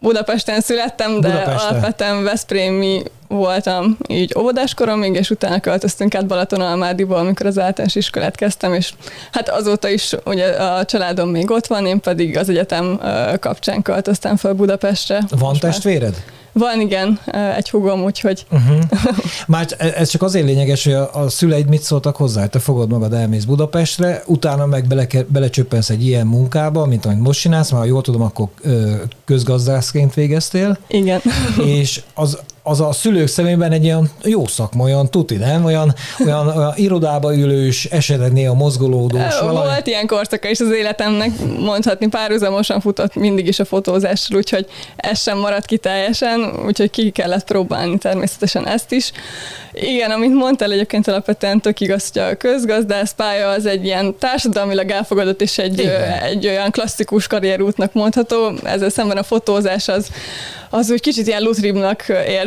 Budapesten 0.00 0.60
születtem, 0.60 1.20
de 1.20 1.28
Budapesten. 1.28 1.68
alapvetően 1.68 2.22
Veszprémi 2.22 3.02
voltam 3.34 3.96
így 4.06 4.34
óvodáskoromig, 4.38 5.14
és 5.14 5.30
utána 5.30 5.60
költöztünk 5.60 6.14
át 6.14 6.26
Balatonalmádiból, 6.26 7.16
amikor 7.16 7.46
az 7.46 7.58
általános 7.58 7.94
iskolát 7.94 8.36
kezdtem, 8.36 8.74
és 8.74 8.92
hát 9.32 9.48
azóta 9.48 9.88
is 9.88 10.12
ugye 10.24 10.46
a 10.46 10.84
családom 10.84 11.28
még 11.28 11.50
ott 11.50 11.66
van, 11.66 11.86
én 11.86 12.00
pedig 12.00 12.36
az 12.36 12.48
egyetem 12.48 13.00
kapcsán 13.40 13.82
költöztem 13.82 14.36
fel 14.36 14.52
Budapestre. 14.52 15.20
Van 15.38 15.56
testvéred? 15.58 16.12
Már. 16.12 16.42
Van, 16.54 16.80
igen, 16.80 17.20
egy 17.56 17.70
hugom, 17.70 18.02
úgyhogy... 18.02 18.46
Uh-huh. 18.50 18.78
Már 19.46 19.66
ez 19.78 20.08
csak 20.08 20.22
azért 20.22 20.46
lényeges, 20.46 20.84
hogy 20.84 20.92
a, 20.92 21.14
a 21.14 21.28
szüleid 21.28 21.68
mit 21.68 21.82
szóltak 21.82 22.16
hozzá, 22.16 22.46
te 22.46 22.58
fogod 22.58 22.90
magad, 22.90 23.12
elmész 23.12 23.44
Budapestre, 23.44 24.22
utána 24.26 24.66
meg 24.66 24.86
bele, 24.86 25.06
belecsöppensz 25.26 25.90
egy 25.90 26.06
ilyen 26.06 26.26
munkába, 26.26 26.86
mint 26.86 27.06
amit 27.06 27.20
most 27.20 27.40
csinálsz, 27.40 27.70
már 27.70 27.86
jól 27.86 28.02
tudom, 28.02 28.22
akkor 28.22 28.48
közgazdászként 29.24 30.14
végeztél. 30.14 30.78
Igen. 30.86 31.20
És 31.64 32.02
az, 32.14 32.38
az 32.66 32.80
a 32.80 32.92
szülők 32.92 33.26
szemében 33.26 33.72
egy 33.72 33.84
olyan 33.84 34.10
jó 34.22 34.46
szakma, 34.46 34.84
olyan 34.84 35.10
tuti, 35.10 35.36
nem? 35.36 35.64
Olyan, 35.64 35.94
olyan, 36.24 36.46
olyan 36.56 36.72
irodába 36.76 37.36
ülős, 37.36 37.84
esetleg 37.84 38.48
a 38.48 38.54
mozgolódós. 38.54 39.38
Volt 39.40 39.52
valami. 39.52 39.80
ilyen 39.84 40.06
korszaka 40.06 40.48
is 40.48 40.60
az 40.60 40.70
életemnek, 40.70 41.30
mondhatni 41.58 42.08
párhuzamosan 42.08 42.80
futott 42.80 43.14
mindig 43.14 43.46
is 43.46 43.58
a 43.58 43.64
fotózásról, 43.64 44.38
úgyhogy 44.38 44.66
ez 44.96 45.20
sem 45.20 45.38
maradt 45.38 45.66
ki 45.66 45.76
teljesen, 45.76 46.52
úgyhogy 46.66 46.90
ki 46.90 47.10
kellett 47.10 47.44
próbálni 47.44 47.98
természetesen 47.98 48.66
ezt 48.66 48.92
is. 48.92 49.12
Igen, 49.72 50.10
amit 50.10 50.34
mondtál 50.34 50.72
egyébként 50.72 51.08
alapvetően 51.08 51.60
tök 51.60 51.80
igaz, 51.80 52.10
hogy 52.12 52.22
a 52.22 52.34
közgazdász 52.34 53.12
pálya 53.12 53.48
az 53.48 53.66
egy 53.66 53.84
ilyen 53.84 54.18
társadalmilag 54.18 54.90
elfogadott 54.90 55.42
és 55.42 55.58
egy, 55.58 55.80
egy 56.22 56.46
olyan 56.46 56.70
klasszikus 56.70 57.26
karrierútnak 57.26 57.92
mondható, 57.92 58.52
ezzel 58.62 58.90
szemben 58.90 59.16
a 59.16 59.22
fotózás 59.22 59.88
az, 59.88 60.08
az 60.70 60.90
úgy 60.90 61.00
kicsit 61.00 61.26
ilyen 61.26 61.42
lutribnak 61.42 62.04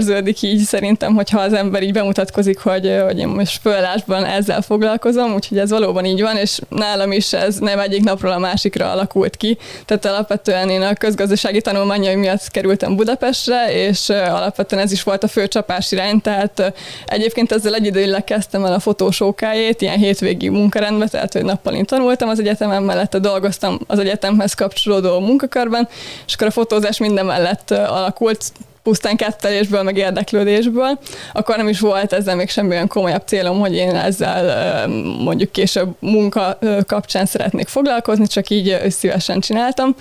érződik 0.10 0.42
így 0.42 0.60
szerintem, 0.60 1.16
hogyha 1.16 1.40
az 1.40 1.54
ember 1.54 1.84
így 1.84 1.94
bemutatkozik, 1.94 2.60
hogy, 2.60 2.96
hogy 3.06 3.20
én 3.20 3.28
most 3.28 3.62
fölállásban 3.62 4.26
ezzel 4.26 4.62
foglalkozom, 4.62 5.34
úgyhogy 5.34 5.58
ez 5.58 5.70
valóban 5.70 6.06
így 6.06 6.22
van, 6.22 6.38
és 6.38 6.60
nálam 6.70 7.12
is 7.12 7.34
ez 7.34 7.58
nem 7.58 7.80
egyik 7.80 8.04
napról 8.04 8.32
a 8.32 8.38
másikra 8.38 8.92
alakult 8.92 9.38
ki. 9.38 9.58
Tehát 9.86 10.06
alapvetően 10.06 10.70
én 10.70 10.82
a 10.82 10.94
közgazdasági 10.94 11.62
tanulmányai 11.62 12.16
miatt 12.16 12.52
kerültem 12.52 12.96
Budapestre, 12.96 13.74
és 13.74 14.10
alapvetően 14.10 14.82
ez 14.82 14.92
is 14.92 15.04
volt 15.04 15.24
a 15.24 15.28
fő 15.28 15.48
csapás 15.48 15.92
irány, 15.92 16.22
tehát 16.22 16.74
egyébként 17.06 17.52
ezzel 17.52 17.74
egyidőleg 17.74 18.24
kezdtem 18.24 18.66
el 18.66 18.74
a 18.74 18.80
fotósókájét, 18.80 19.82
ilyen 19.82 19.98
hétvégi 19.98 20.50
munkarendbe, 20.50 21.08
tehát 21.08 21.34
hogy 21.34 21.44
nappal 21.44 21.74
én 21.74 21.86
tanultam 21.86 22.30
az 22.30 22.40
egyetemen, 22.40 22.84
mellette 22.84 23.20
dolgoztam 23.20 23.80
az 23.88 24.00
egyetemhez 24.00 24.54
kapcsolódó 24.54 25.20
munkakörben, 25.20 25.88
és 26.28 26.34
akkor 26.34 26.48
a 26.48 26.52
fotózás 26.52 26.98
minden 26.98 27.26
mellett 27.26 27.72
alakult 27.72 28.52
pusztán 28.88 29.16
kettelésből, 29.16 29.84
meg 29.84 29.98
érdeklődésből, 29.98 31.00
akkor 31.34 31.58
nem 31.58 31.68
is 31.68 31.80
volt 31.80 32.14
ezzel 32.14 32.36
még 32.36 32.50
semmi 32.50 32.70
olyan 32.70 32.88
komolyabb 32.88 33.22
célom, 33.26 33.60
hogy 33.60 33.76
én 33.76 33.96
ezzel 33.96 34.88
mondjuk 35.24 35.52
később 35.52 35.90
munka 36.00 36.60
kapcsán 36.86 37.26
szeretnék 37.26 37.68
foglalkozni, 37.68 38.28
csak 38.28 38.50
így 38.50 38.78
szívesen 38.90 39.40
csináltam. 39.40 39.96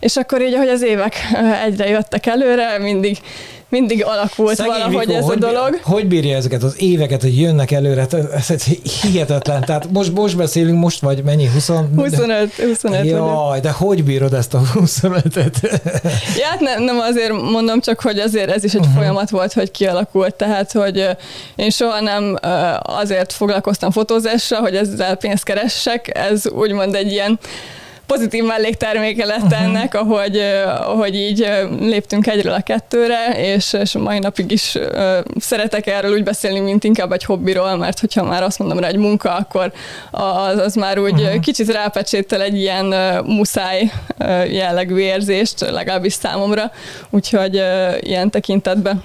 És 0.00 0.16
akkor 0.16 0.42
így, 0.42 0.54
ahogy 0.54 0.68
az 0.68 0.82
évek 0.82 1.14
egyre 1.64 1.88
jöttek 1.88 2.26
előre, 2.26 2.78
mindig 2.78 3.18
mindig 3.68 4.04
alakult 4.04 4.54
Szegény 4.54 4.72
valahogy 4.72 5.06
Vikó, 5.06 5.18
ez 5.18 5.24
hogy, 5.24 5.44
a 5.44 5.52
dolog. 5.52 5.80
Hogy 5.82 6.06
bírja 6.06 6.36
ezeket 6.36 6.62
az 6.62 6.74
éveket, 6.78 7.22
hogy 7.22 7.40
jönnek 7.40 7.70
előre? 7.70 8.06
Ez, 8.34 8.50
ez 8.50 8.64
hihetetlen. 9.02 9.60
Tehát 9.64 9.90
most, 9.90 10.14
most 10.14 10.36
beszélünk, 10.36 10.78
most 10.78 11.00
vagy 11.00 11.22
mennyi? 11.22 11.46
20, 11.52 11.70
25. 11.96 12.52
25 12.54 13.04
Jaj, 13.04 13.60
de 13.60 13.70
hogy 13.70 14.04
bírod 14.04 14.32
ezt 14.32 14.54
a 14.54 14.60
25-et? 14.74 15.80
Ja, 16.38 16.46
hát 16.46 16.60
ne, 16.60 16.78
nem 16.78 16.98
azért 16.98 17.32
mondom, 17.32 17.80
csak 17.80 18.00
hogy 18.00 18.18
azért 18.18 18.50
ez 18.50 18.64
is 18.64 18.74
egy 18.74 18.80
uh-huh. 18.80 18.94
folyamat 18.94 19.30
volt, 19.30 19.52
hogy 19.52 19.70
kialakult. 19.70 20.34
Tehát, 20.34 20.72
hogy 20.72 21.08
én 21.56 21.70
soha 21.70 22.00
nem 22.00 22.36
azért 22.82 23.32
foglalkoztam 23.32 23.90
fotózással, 23.90 24.60
hogy 24.60 24.76
ezzel 24.76 25.16
pénzt 25.16 25.44
keressek. 25.44 26.18
Ez 26.18 26.50
úgymond 26.50 26.94
egy 26.94 27.12
ilyen 27.12 27.38
pozitív 28.08 28.44
mellékterméke 28.44 29.24
lett 29.24 29.42
uh-huh. 29.42 29.62
ennek, 29.62 29.94
ahogy, 29.94 30.36
ahogy 30.80 31.14
így 31.14 31.48
léptünk 31.80 32.26
egyről 32.26 32.52
a 32.52 32.60
kettőre, 32.60 33.34
és, 33.36 33.72
és 33.72 33.92
mai 33.92 34.18
napig 34.18 34.50
is 34.50 34.78
szeretek 35.36 35.86
erről 35.86 36.12
úgy 36.12 36.22
beszélni, 36.22 36.60
mint 36.60 36.84
inkább 36.84 37.12
egy 37.12 37.24
hobbiról, 37.24 37.76
mert 37.76 38.00
hogyha 38.00 38.24
már 38.24 38.42
azt 38.42 38.58
mondom 38.58 38.78
rá 38.78 38.88
egy 38.88 38.96
munka, 38.96 39.34
akkor 39.34 39.72
az, 40.10 40.58
az 40.58 40.74
már 40.74 40.98
úgy 40.98 41.20
uh-huh. 41.20 41.40
kicsit 41.40 41.72
rápecséttel 41.72 42.42
egy 42.42 42.56
ilyen 42.56 42.94
muszáj 43.24 43.92
jellegű 44.50 44.96
érzést, 44.96 45.60
legalábbis 45.60 46.12
számomra, 46.12 46.72
úgyhogy 47.10 47.62
ilyen 48.00 48.30
tekintetben 48.30 49.02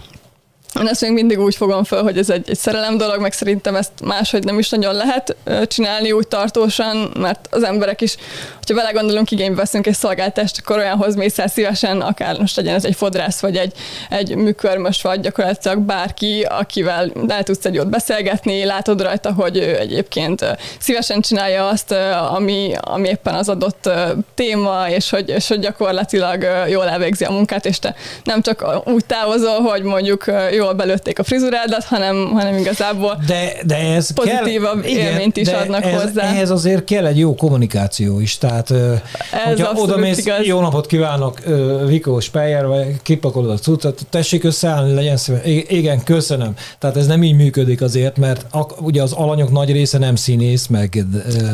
én 0.82 0.88
ezt 0.88 1.02
még 1.02 1.12
mindig 1.12 1.40
úgy 1.40 1.56
fogom 1.56 1.84
föl, 1.84 2.04
hogy 2.04 2.18
ez 2.18 2.30
egy, 2.30 2.50
egy 2.50 2.58
szerelem 2.58 2.98
dolog, 2.98 3.22
meg 3.22 3.32
szerintem 3.32 3.76
ezt 3.76 3.92
máshogy 4.04 4.44
nem 4.44 4.60
is 4.60 4.70
nagyon 4.70 4.96
lehet 4.96 5.36
csinálni 5.68 6.12
úgy 6.12 6.28
tartósan, 6.28 7.12
mert 7.20 7.48
az 7.52 7.64
emberek 7.64 8.02
is, 8.02 8.16
hogyha 8.66 8.82
belegondolunk, 8.82 9.32
igénybe 9.32 9.56
veszünk 9.56 9.88
egy 9.88 9.96
szolgáltást, 9.96 10.58
akkor 10.60 10.78
olyanhoz 10.78 11.16
mész 11.16 11.40
el 11.40 11.48
szívesen, 11.48 12.02
akár 12.02 12.40
most 12.40 12.56
legyen 12.56 12.76
ez 12.76 12.86
egy 12.86 12.96
fodrász, 12.96 13.40
vagy 13.40 13.58
egy, 13.58 13.74
egy 14.10 14.36
műkörmös, 14.36 15.02
vagy 15.02 15.20
gyakorlatilag 15.20 15.80
bárki, 15.80 16.46
akivel 16.50 17.12
el 17.28 17.44
tudsz 17.44 17.66
egy 17.66 17.74
jót 17.74 17.90
beszélgetni, 17.90 18.64
látod 18.66 19.02
rajta, 19.02 19.34
hogy 19.34 19.58
ő 19.58 19.78
egyébként 19.78 20.58
szívesen 20.80 21.22
csinálja 21.22 21.68
azt, 21.68 21.96
ami, 22.30 22.72
ami 22.80 23.08
éppen 23.08 23.34
az 23.34 23.50
adott 23.50 23.90
téma, 24.36 24.90
és 24.90 25.10
hogy, 25.10 25.30
és 25.30 25.48
hogy 25.48 25.60
gyakorlatilag 25.60 26.48
jól 26.68 26.90
elvégzi 26.90 27.24
a 27.24 27.32
munkát, 27.32 27.66
és 27.66 27.80
te 27.80 27.96
nem 28.24 28.42
csak 28.42 28.82
úgy 28.86 29.06
távozol, 29.06 29.62
hogy 29.62 29.84
mondjuk 29.84 30.26
jó 30.52 30.64
jól 30.64 30.74
belőtték 30.74 31.20
a 31.20 31.24
frizurádat, 31.24 31.84
hanem, 31.84 32.32
hanem 32.34 32.58
igazából 32.58 33.18
de, 33.28 33.54
de 33.66 33.76
ez 33.76 34.14
pozitívabb 34.14 34.82
kell, 34.82 34.92
élményt 34.92 35.38
is 35.38 35.48
adnak 35.48 35.84
ez, 35.84 36.02
hozzá. 36.02 36.24
Ehhez 36.24 36.50
azért 36.50 36.84
kell 36.84 37.06
egy 37.06 37.18
jó 37.18 37.36
kommunikáció 37.36 38.20
is, 38.20 38.38
tehát 38.38 38.53
ez 38.60 39.48
hogyha 39.48 39.72
oda 39.72 39.98
mész, 39.98 40.18
igaz. 40.18 40.46
jó 40.46 40.60
napot 40.60 40.86
kívánok, 40.86 41.40
Vikó 41.88 42.20
Speyer, 42.20 42.68
vagy 42.68 43.02
kipakolod 43.02 43.50
a 43.50 43.58
cuccot, 43.58 44.06
tessék 44.10 44.44
összeállni, 44.44 44.94
legyen 44.94 45.18
szíves. 45.18 45.42
Igen, 45.68 46.04
köszönöm. 46.04 46.54
Tehát 46.80 46.98
ez 46.98 47.08
nem 47.08 47.24
így 47.24 47.36
működik 47.36 47.82
azért, 47.82 48.18
mert 48.18 48.46
ugye 48.80 49.02
az 49.02 49.12
alanyok 49.12 49.52
nagy 49.52 49.72
része 49.72 49.98
nem 49.98 50.16
színész, 50.16 50.68
meg 50.68 51.06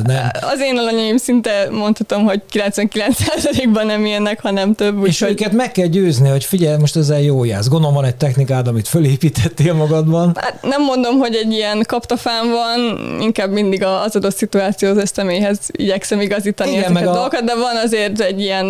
nem. 0.04 0.30
Az 0.42 0.60
én 0.62 0.78
alanyaim 0.78 1.18
szinte 1.18 1.68
mondhatom, 1.72 2.24
hogy 2.24 2.42
99%-ban 2.54 3.86
nem 3.86 4.06
ilyenek, 4.06 4.42
hanem 4.42 4.74
több. 4.74 5.00
Úgy, 5.00 5.08
és 5.08 5.20
hogy... 5.20 5.30
őket 5.30 5.52
meg 5.52 5.72
kell 5.72 5.88
győzni, 5.88 6.30
hogy 6.30 6.44
figyelj, 6.44 6.78
most 6.78 6.96
ezzel 6.96 7.22
jó 7.22 7.44
jársz. 7.44 7.68
Gondolom 7.68 7.96
van 7.96 8.06
egy 8.06 8.16
technikád, 8.16 8.68
amit 8.68 8.88
föl 8.88 8.98
fölépítettél 9.00 9.74
magadban? 9.74 10.32
Hát 10.40 10.62
nem 10.62 10.84
mondom, 10.84 11.18
hogy 11.18 11.36
egy 11.36 11.52
ilyen 11.52 11.84
kaptafán 11.88 12.50
van, 12.50 13.00
inkább 13.22 13.52
mindig 13.52 13.84
az 13.84 14.16
adott 14.16 14.36
szituációhoz 14.36 15.12
személyhez 15.14 15.60
igyekszem 15.72 16.22
igazítani 16.22 16.72
Igen, 16.72 16.89
ezeket 16.90 17.08
a 17.08 17.14
dolgokat, 17.14 17.44
de 17.44 17.56
van 17.56 17.76
azért 17.84 18.20
egy 18.20 18.42
ilyen... 18.42 18.66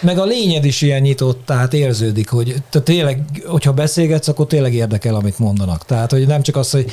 Meg 0.00 0.18
a 0.18 0.24
lényed 0.24 0.64
is 0.64 0.82
ilyen 0.82 1.00
nyitott, 1.00 1.42
tehát 1.46 1.74
érződik, 1.74 2.28
hogy 2.28 2.54
te 2.70 2.80
tényleg, 2.80 3.20
hogyha 3.46 3.72
beszélgetsz, 3.72 4.28
akkor 4.28 4.46
tényleg 4.46 4.74
érdekel, 4.74 5.14
amit 5.14 5.38
mondanak. 5.38 5.84
Tehát, 5.84 6.10
hogy 6.10 6.26
nem 6.26 6.42
csak 6.42 6.56
az, 6.56 6.70
hogy 6.70 6.90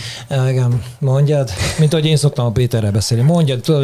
igen, 0.50 0.82
mondjad, 1.00 1.50
mint 1.80 1.94
ahogy 1.94 2.06
én 2.06 2.18
szoktam 2.18 2.46
a 2.46 2.52
Péterrel 2.52 2.92
beszélni, 2.92 3.24
mondjad, 3.24 3.60
tudod, 3.60 3.84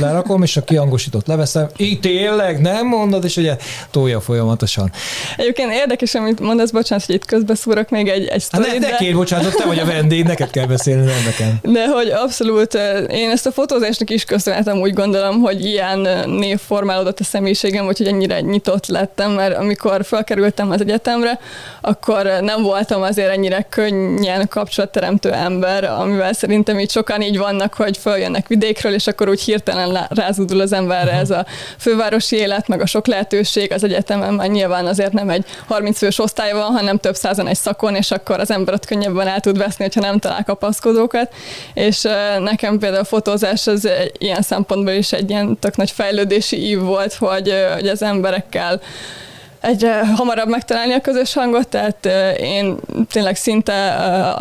lerakom, 0.00 0.42
és 0.42 0.56
a 0.56 0.62
kiangosított 0.62 1.26
leveszem, 1.26 1.68
így 1.76 2.00
tényleg, 2.00 2.60
nem 2.60 2.86
mondod, 2.86 3.24
és 3.24 3.36
ugye 3.36 3.56
tolja 3.90 4.20
folyamatosan. 4.20 4.92
Egyébként 5.36 5.72
érdekes, 5.72 6.14
amit 6.14 6.40
mondasz, 6.40 6.70
bocsánat, 6.70 7.04
hogy 7.04 7.14
itt 7.14 7.24
közbeszúrok, 7.24 7.90
még 7.90 8.08
egy, 8.08 8.26
egy 8.26 8.40
sztorit. 8.40 8.66
Hát 8.66 8.78
ne, 8.78 8.88
ne 8.88 8.96
kér, 8.96 9.14
bocsánat, 9.14 9.54
te 9.56 9.64
vagy 9.66 9.78
a 9.78 9.84
vendég, 9.84 10.24
neked 10.24 10.50
kell 10.50 10.66
beszélni, 10.66 11.04
nem 11.04 11.22
nekem. 11.24 11.72
De 11.72 11.88
hogy 11.88 12.08
abszolút, 12.08 12.74
én 13.10 13.30
ezt 13.30 13.46
a 13.46 13.52
fotózásnak 13.52 14.10
is 14.10 14.24
köszönhetem, 14.24 14.78
úgy 14.80 14.92
gondolom, 14.92 15.40
hogy 15.40 15.64
ilyen 15.72 16.28
név 16.28 16.58
formálódott 16.58 17.20
a 17.20 17.24
személyiségem, 17.24 17.84
vagy 17.84 17.98
hogy 17.98 18.06
ennyire 18.06 18.40
nyitott 18.40 18.86
lettem, 18.86 19.30
mert 19.30 19.56
amikor 19.56 20.04
felkerültem 20.04 20.70
az 20.70 20.80
egyetemre, 20.80 21.38
akkor 21.80 22.24
nem 22.40 22.62
voltam 22.62 23.02
azért 23.02 23.30
ennyire 23.30 23.66
könnyen 23.68 24.48
kapcsolatteremtő 24.48 25.32
ember, 25.32 25.84
amivel 25.84 26.32
szerintem 26.32 26.78
így 26.78 26.90
sokan 26.90 27.22
így 27.22 27.38
vannak, 27.38 27.74
hogy 27.74 27.96
följönnek 27.96 28.48
vidékről, 28.48 28.94
és 28.94 29.06
akkor 29.06 29.28
úgy 29.28 29.40
hirtelen 29.40 30.06
rázudul 30.08 30.60
az 30.60 30.72
emberre 30.72 31.12
ez 31.12 31.30
a 31.30 31.46
fővárosi 31.78 32.36
élet, 32.36 32.68
meg 32.68 32.80
a 32.80 32.86
sok 32.86 33.06
lehetőség 33.06 33.72
az 33.72 33.84
egyetemen, 33.84 34.34
mert 34.34 34.50
nyilván 34.50 34.86
azért 34.86 35.12
nem 35.12 35.30
egy 35.30 35.44
30 35.66 35.98
fős 35.98 36.18
osztály 36.18 36.52
van, 36.52 36.72
hanem 36.72 36.98
több 36.98 37.14
százan 37.14 37.46
egy 37.46 37.56
szakon, 37.56 37.94
és 37.94 38.10
akkor 38.10 38.40
az 38.40 38.50
ember 38.50 38.74
ott 38.74 38.86
könnyebben 38.86 39.26
el 39.26 39.40
tud 39.40 39.58
veszni, 39.58 39.84
hogyha 39.84 40.00
nem 40.00 40.18
talál 40.18 40.44
kapaszkodókat. 40.44 41.32
És 41.74 42.02
nekem 42.38 42.78
például 42.78 43.02
a 43.02 43.04
fotózás 43.04 43.66
az 43.66 43.88
ilyen 44.18 44.42
szempontból 44.42 44.92
is 44.92 45.12
egy 45.12 45.30
ilyen 45.30 45.58
tök 45.62 45.76
nagy 45.76 45.90
fejlődési 45.90 46.66
ív 46.66 46.78
volt, 46.78 47.14
hogy, 47.14 47.54
hogy 47.72 47.88
az 47.88 48.02
emberekkel 48.02 48.80
egyre 49.62 50.06
hamarabb 50.06 50.48
megtalálni 50.48 50.92
a 50.92 51.00
közös 51.00 51.34
hangot, 51.34 51.68
tehát 51.68 52.08
én 52.40 52.76
tényleg 53.10 53.36
szinte 53.36 53.88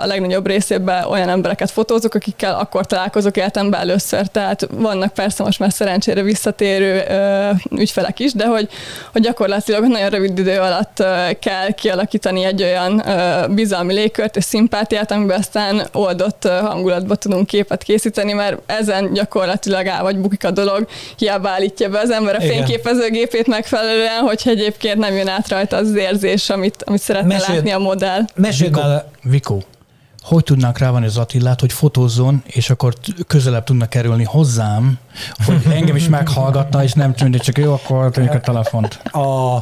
a 0.01 0.05
legnagyobb 0.05 0.47
részében 0.47 1.03
olyan 1.03 1.29
embereket 1.29 1.71
fotózok, 1.71 2.13
akikkel 2.13 2.59
akkor 2.59 2.85
találkozok 2.85 3.37
életemben 3.37 3.79
először, 3.79 4.27
tehát 4.27 4.67
vannak 4.71 5.13
persze 5.13 5.43
most 5.43 5.59
már 5.59 5.71
szerencsére 5.71 6.21
visszatérő 6.21 7.03
ügyfelek 7.71 8.19
is, 8.19 8.33
de 8.33 8.45
hogy, 8.45 8.69
hogy 9.11 9.21
gyakorlatilag 9.21 9.87
nagyon 9.87 10.09
rövid 10.09 10.39
idő 10.39 10.59
alatt 10.59 11.03
kell 11.39 11.71
kialakítani 11.75 12.43
egy 12.43 12.63
olyan 12.63 13.03
bizalmi 13.49 13.93
légkört 13.93 14.35
és 14.35 14.43
szimpátiát, 14.43 15.11
amiben 15.11 15.39
aztán 15.39 15.87
oldott 15.93 16.47
hangulatba 16.47 17.15
tudunk 17.15 17.47
képet 17.47 17.83
készíteni, 17.83 18.33
mert 18.33 18.57
ezen 18.65 19.13
gyakorlatilag 19.13 19.87
áll 19.87 20.01
vagy 20.01 20.17
bukik 20.17 20.45
a 20.45 20.51
dolog, 20.51 20.87
hiába 21.17 21.49
állítja 21.49 21.89
be 21.89 21.99
az 21.99 22.09
ember 22.09 22.35
a 22.35 22.43
Igen. 22.43 22.55
fényképezőgépét 22.55 23.47
megfelelően, 23.47 24.19
hogyha 24.19 24.49
egyébként 24.49 24.97
nem 24.97 25.10
nem 25.11 25.25
jön 25.25 25.35
át 25.35 25.49
rajta 25.49 25.77
az 25.77 25.95
érzés, 25.95 26.49
amit, 26.49 26.83
amit 26.83 27.01
szeretne 27.01 27.33
Mesél, 27.33 27.55
látni 27.55 27.71
a 27.71 27.79
modell. 27.79 28.21
Mesélj 28.35 28.71
Vikó, 29.23 29.63
hogy 30.21 30.43
tudnák 30.43 30.77
rávenni 30.77 31.05
az 31.05 31.17
Attillát, 31.17 31.59
hogy 31.59 31.73
fotózzon, 31.73 32.43
és 32.45 32.69
akkor 32.69 32.93
közelebb 33.27 33.63
tudnak 33.63 33.89
kerülni 33.89 34.23
hozzám, 34.23 34.99
hogy 35.45 35.61
engem 35.79 35.95
is 35.95 36.07
meghallgatna, 36.07 36.83
és 36.83 36.93
nem 36.93 37.13
tűnik, 37.13 37.41
csak 37.41 37.57
jó, 37.57 37.73
akkor 37.73 38.11
tűnik 38.11 38.31
a 38.31 38.39
telefont. 38.39 39.01
A, 39.11 39.57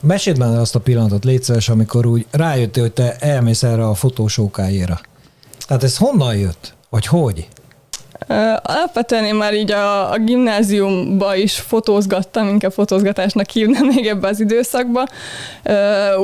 meséld 0.00 0.38
már 0.38 0.58
azt 0.58 0.74
a 0.74 0.80
pillanatot, 0.80 1.24
légy 1.24 1.42
szíves, 1.42 1.68
amikor 1.68 2.06
úgy 2.06 2.26
rájöttél, 2.30 2.82
hogy 2.82 2.92
te 2.92 3.16
elmész 3.18 3.62
erre 3.62 3.86
a 3.88 3.94
fotósókájéra. 3.94 5.00
Tehát 5.66 5.82
ez 5.82 5.96
honnan 5.96 6.36
jött? 6.36 6.74
Vagy 6.90 7.06
hogy? 7.06 7.48
Alapvetően 8.62 9.24
én 9.24 9.34
már 9.34 9.54
így 9.54 9.72
a, 9.72 10.12
a 10.12 10.18
gimnáziumba 10.18 11.36
is 11.36 11.54
fotózgattam, 11.54 12.48
inkább 12.48 12.72
fotózgatásnak 12.72 13.50
hívnám 13.50 13.86
még 13.86 14.06
ebbe 14.06 14.28
az 14.28 14.40
időszakba, 14.40 15.06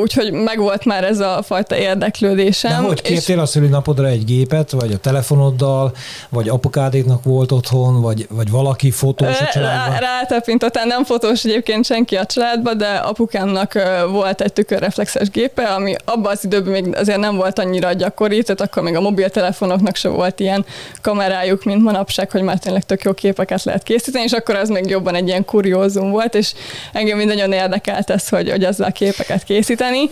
úgyhogy 0.01 0.33
megvolt 0.33 0.85
már 0.85 1.05
ez 1.05 1.19
a 1.19 1.43
fajta 1.43 1.77
érdeklődésem. 1.77 2.83
De 2.83 2.89
hogy 2.89 3.03
kértél 3.03 3.37
és... 3.37 3.43
a 3.43 3.47
szülinapodra 3.47 4.07
egy 4.07 4.25
gépet, 4.25 4.71
vagy 4.71 4.93
a 4.93 4.99
telefonoddal, 4.99 5.93
vagy 6.29 6.49
apukádéknak 6.49 7.25
volt 7.25 7.53
otthon, 7.53 8.01
vagy, 8.01 8.27
vagy 8.31 8.51
valaki 8.51 8.91
fotós 8.91 9.41
a 9.41 9.49
családban? 9.53 9.99
Rá, 9.99 9.99
rátapintottam, 9.99 10.87
nem 10.87 11.05
fotós 11.05 11.45
egyébként 11.45 11.85
senki 11.85 12.17
a 12.17 12.25
családban, 12.25 12.79
de 12.79 12.89
apukámnak 12.89 13.73
volt 14.11 14.41
egy 14.41 14.53
tükörreflexes 14.53 15.31
gépe, 15.31 15.63
ami 15.63 15.95
abban 16.05 16.33
az 16.33 16.45
időben 16.45 16.73
még 16.73 16.97
azért 16.97 17.19
nem 17.19 17.37
volt 17.37 17.59
annyira 17.59 17.93
gyakori, 17.93 18.43
tehát 18.43 18.61
akkor 18.61 18.83
még 18.83 18.95
a 18.95 19.01
mobiltelefonoknak 19.01 19.97
se 19.97 20.09
volt 20.09 20.41
ilyen 20.41 20.65
kamerájuk, 21.03 21.65
mint 21.65 21.83
manapság, 21.91 22.31
hogy 22.31 22.43
már 22.43 22.59
tényleg 22.59 22.83
tök 22.83 23.03
jó 23.03 23.13
képeket 23.13 23.65
lehet 23.65 23.83
készíteni, 23.83 24.25
és 24.25 24.33
akkor 24.33 24.55
az 24.55 24.69
még 24.69 24.87
jobban 24.87 25.15
egy 25.15 25.29
ilyen 25.29 25.45
kuriózum 25.45 26.11
volt, 26.11 26.35
és 26.35 26.53
engem 26.93 27.17
mind 27.17 27.29
nagyon 27.29 27.53
érdekelt 27.53 28.11
ez, 28.11 28.29
hogy, 28.29 28.51
hogy 28.51 28.65
azzal 28.65 28.93
képeket 28.93 29.45
készíteni. 29.45 30.11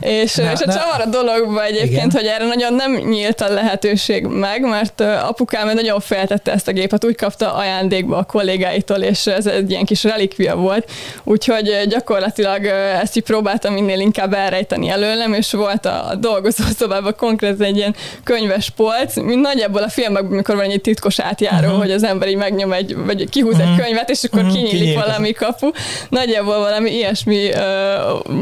És, 0.00 0.34
na, 0.34 0.52
és 0.52 0.60
a 0.60 0.72
csavar 0.72 1.00
a 1.00 1.06
dologban 1.06 1.64
egyébként, 1.64 1.90
igen. 1.90 2.10
hogy 2.10 2.26
erre 2.26 2.46
nagyon 2.46 2.74
nem 2.74 2.92
nyílt 2.92 3.40
a 3.40 3.52
lehetőség 3.52 4.26
meg, 4.26 4.62
mert 4.62 5.00
apukám 5.00 5.74
nagyon 5.74 6.00
feltette 6.00 6.52
ezt 6.52 6.68
a 6.68 6.72
gépet, 6.72 7.04
úgy 7.04 7.16
kapta 7.16 7.54
ajándékba 7.54 8.16
a 8.16 8.24
kollégáitól, 8.24 8.98
és 8.98 9.26
ez 9.26 9.46
egy 9.46 9.70
ilyen 9.70 9.84
kis 9.84 10.04
relikvia 10.04 10.56
volt, 10.56 10.90
úgyhogy 11.24 11.86
gyakorlatilag 11.88 12.64
ezt 13.02 13.16
így 13.16 13.22
próbáltam 13.22 13.72
minél 13.72 13.98
inkább 13.98 14.32
elrejteni 14.32 14.88
előlem, 14.88 15.32
és 15.32 15.52
volt 15.52 15.86
a 15.86 16.14
dolgozószobában 16.18 17.14
konkrétan 17.16 17.66
egy 17.66 17.76
ilyen 17.76 17.94
könyves 18.24 18.70
polc, 18.70 19.16
mint 19.16 19.40
nagyjából 19.40 19.82
a 19.82 19.88
filmekben, 19.88 20.32
amikor 20.32 20.56
van 20.56 20.70
egy 20.70 20.80
titkos 20.80 21.15
titkos 21.16 21.18
átjáró, 21.18 21.66
uh-huh. 21.66 21.80
hogy 21.80 21.90
az 21.90 22.02
ember 22.02 22.28
így 22.28 22.36
megnyom 22.36 22.72
egy, 22.72 22.96
vagy 22.96 23.28
kihúz 23.28 23.54
uh-huh. 23.54 23.70
egy 23.70 23.84
könyvet, 23.84 24.10
és 24.10 24.24
akkor 24.24 24.40
uh-huh. 24.40 24.54
kinyílik 24.54 24.78
Kinyílik. 24.78 25.04
valami 25.04 25.32
kapu. 25.32 25.70
Nagyjából 26.08 26.58
valami 26.58 26.90
ilyesmi 26.90 27.50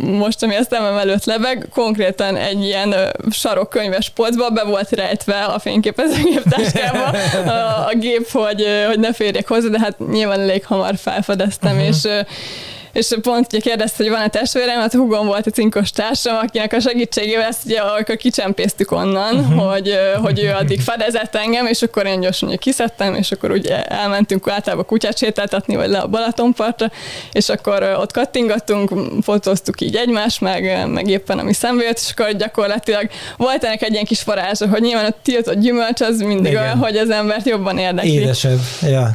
most, 0.02 0.42
ami 0.42 0.56
a 0.56 0.62
szemem 0.70 0.96
előtt 0.96 1.24
lebeg, 1.24 1.68
konkrétan 1.74 2.36
egy 2.36 2.64
ilyen 2.64 2.94
sarokkönyves 3.30 4.10
polcba 4.10 4.50
be 4.50 4.64
volt 4.64 4.90
rejtve 4.90 5.44
a 5.44 5.58
fényképezőgép 5.58 6.42
táskába 6.48 7.04
a, 7.46 7.86
a 7.90 7.92
gép, 7.94 8.30
hogy, 8.30 8.66
hogy 8.86 8.98
ne 8.98 9.12
férjek 9.12 9.48
hozzá, 9.48 9.68
de 9.68 9.78
hát 9.78 9.98
nyilván 9.98 10.40
elég 10.40 10.64
hamar 10.64 10.94
felfedeztem, 10.96 11.76
uh-huh. 11.76 11.88
és 11.88 12.08
és 12.94 13.08
pont 13.22 13.46
ugye 13.52 13.60
kérdezte, 13.60 14.02
hogy 14.02 14.12
van-e 14.12 14.28
testvérem, 14.28 14.80
hát 14.80 14.92
hugom 14.92 15.26
volt 15.26 15.46
a 15.46 15.50
cinkos 15.50 15.90
társam, 15.90 16.36
akinek 16.36 16.72
a 16.72 16.80
segítségével 16.80 17.48
ezt 17.48 17.64
ugye 17.64 17.80
akkor 17.80 18.16
kicsempésztük 18.16 18.90
onnan, 18.90 19.34
uh-huh. 19.34 19.72
hogy, 19.72 19.98
hogy 20.22 20.42
ő 20.42 20.50
addig 20.50 20.80
fedezett 20.80 21.34
engem, 21.34 21.66
és 21.66 21.82
akkor 21.82 22.06
én 22.06 22.20
gyorsan 22.20 22.48
ugye 22.48 22.56
kiszedtem, 22.56 23.14
és 23.14 23.32
akkor 23.32 23.50
ugye 23.50 23.84
elmentünk 23.84 24.48
általában 24.48 24.86
kutyát 24.86 25.18
sétáltatni, 25.18 25.76
vagy 25.76 25.88
le 25.88 25.98
a 25.98 26.06
Balatonpartra, 26.06 26.90
és 27.32 27.48
akkor 27.48 27.96
ott 28.00 28.12
kattingattunk, 28.12 28.92
fotóztuk 29.22 29.80
így 29.80 29.96
egymást, 29.96 30.40
meg, 30.40 30.88
meg 30.88 31.08
éppen 31.08 31.38
ami 31.38 31.52
szembe 31.52 31.84
jött, 31.84 31.98
és 31.98 32.10
akkor 32.16 32.36
gyakorlatilag 32.36 33.08
volt 33.36 33.64
ennek 33.64 33.82
egy 33.82 33.92
ilyen 33.92 34.04
kis 34.04 34.22
varázsa, 34.22 34.68
hogy 34.68 34.80
nyilván 34.80 35.04
a 35.04 35.14
tiltott 35.22 35.58
gyümölcs 35.58 36.00
az 36.00 36.18
mindig 36.18 36.52
Igen. 36.52 36.62
olyan, 36.62 36.78
hogy 36.78 36.96
az 36.96 37.10
embert 37.10 37.46
jobban 37.46 37.78
érdekli. 37.78 38.12
Édesebb, 38.12 38.60
ja. 38.82 39.10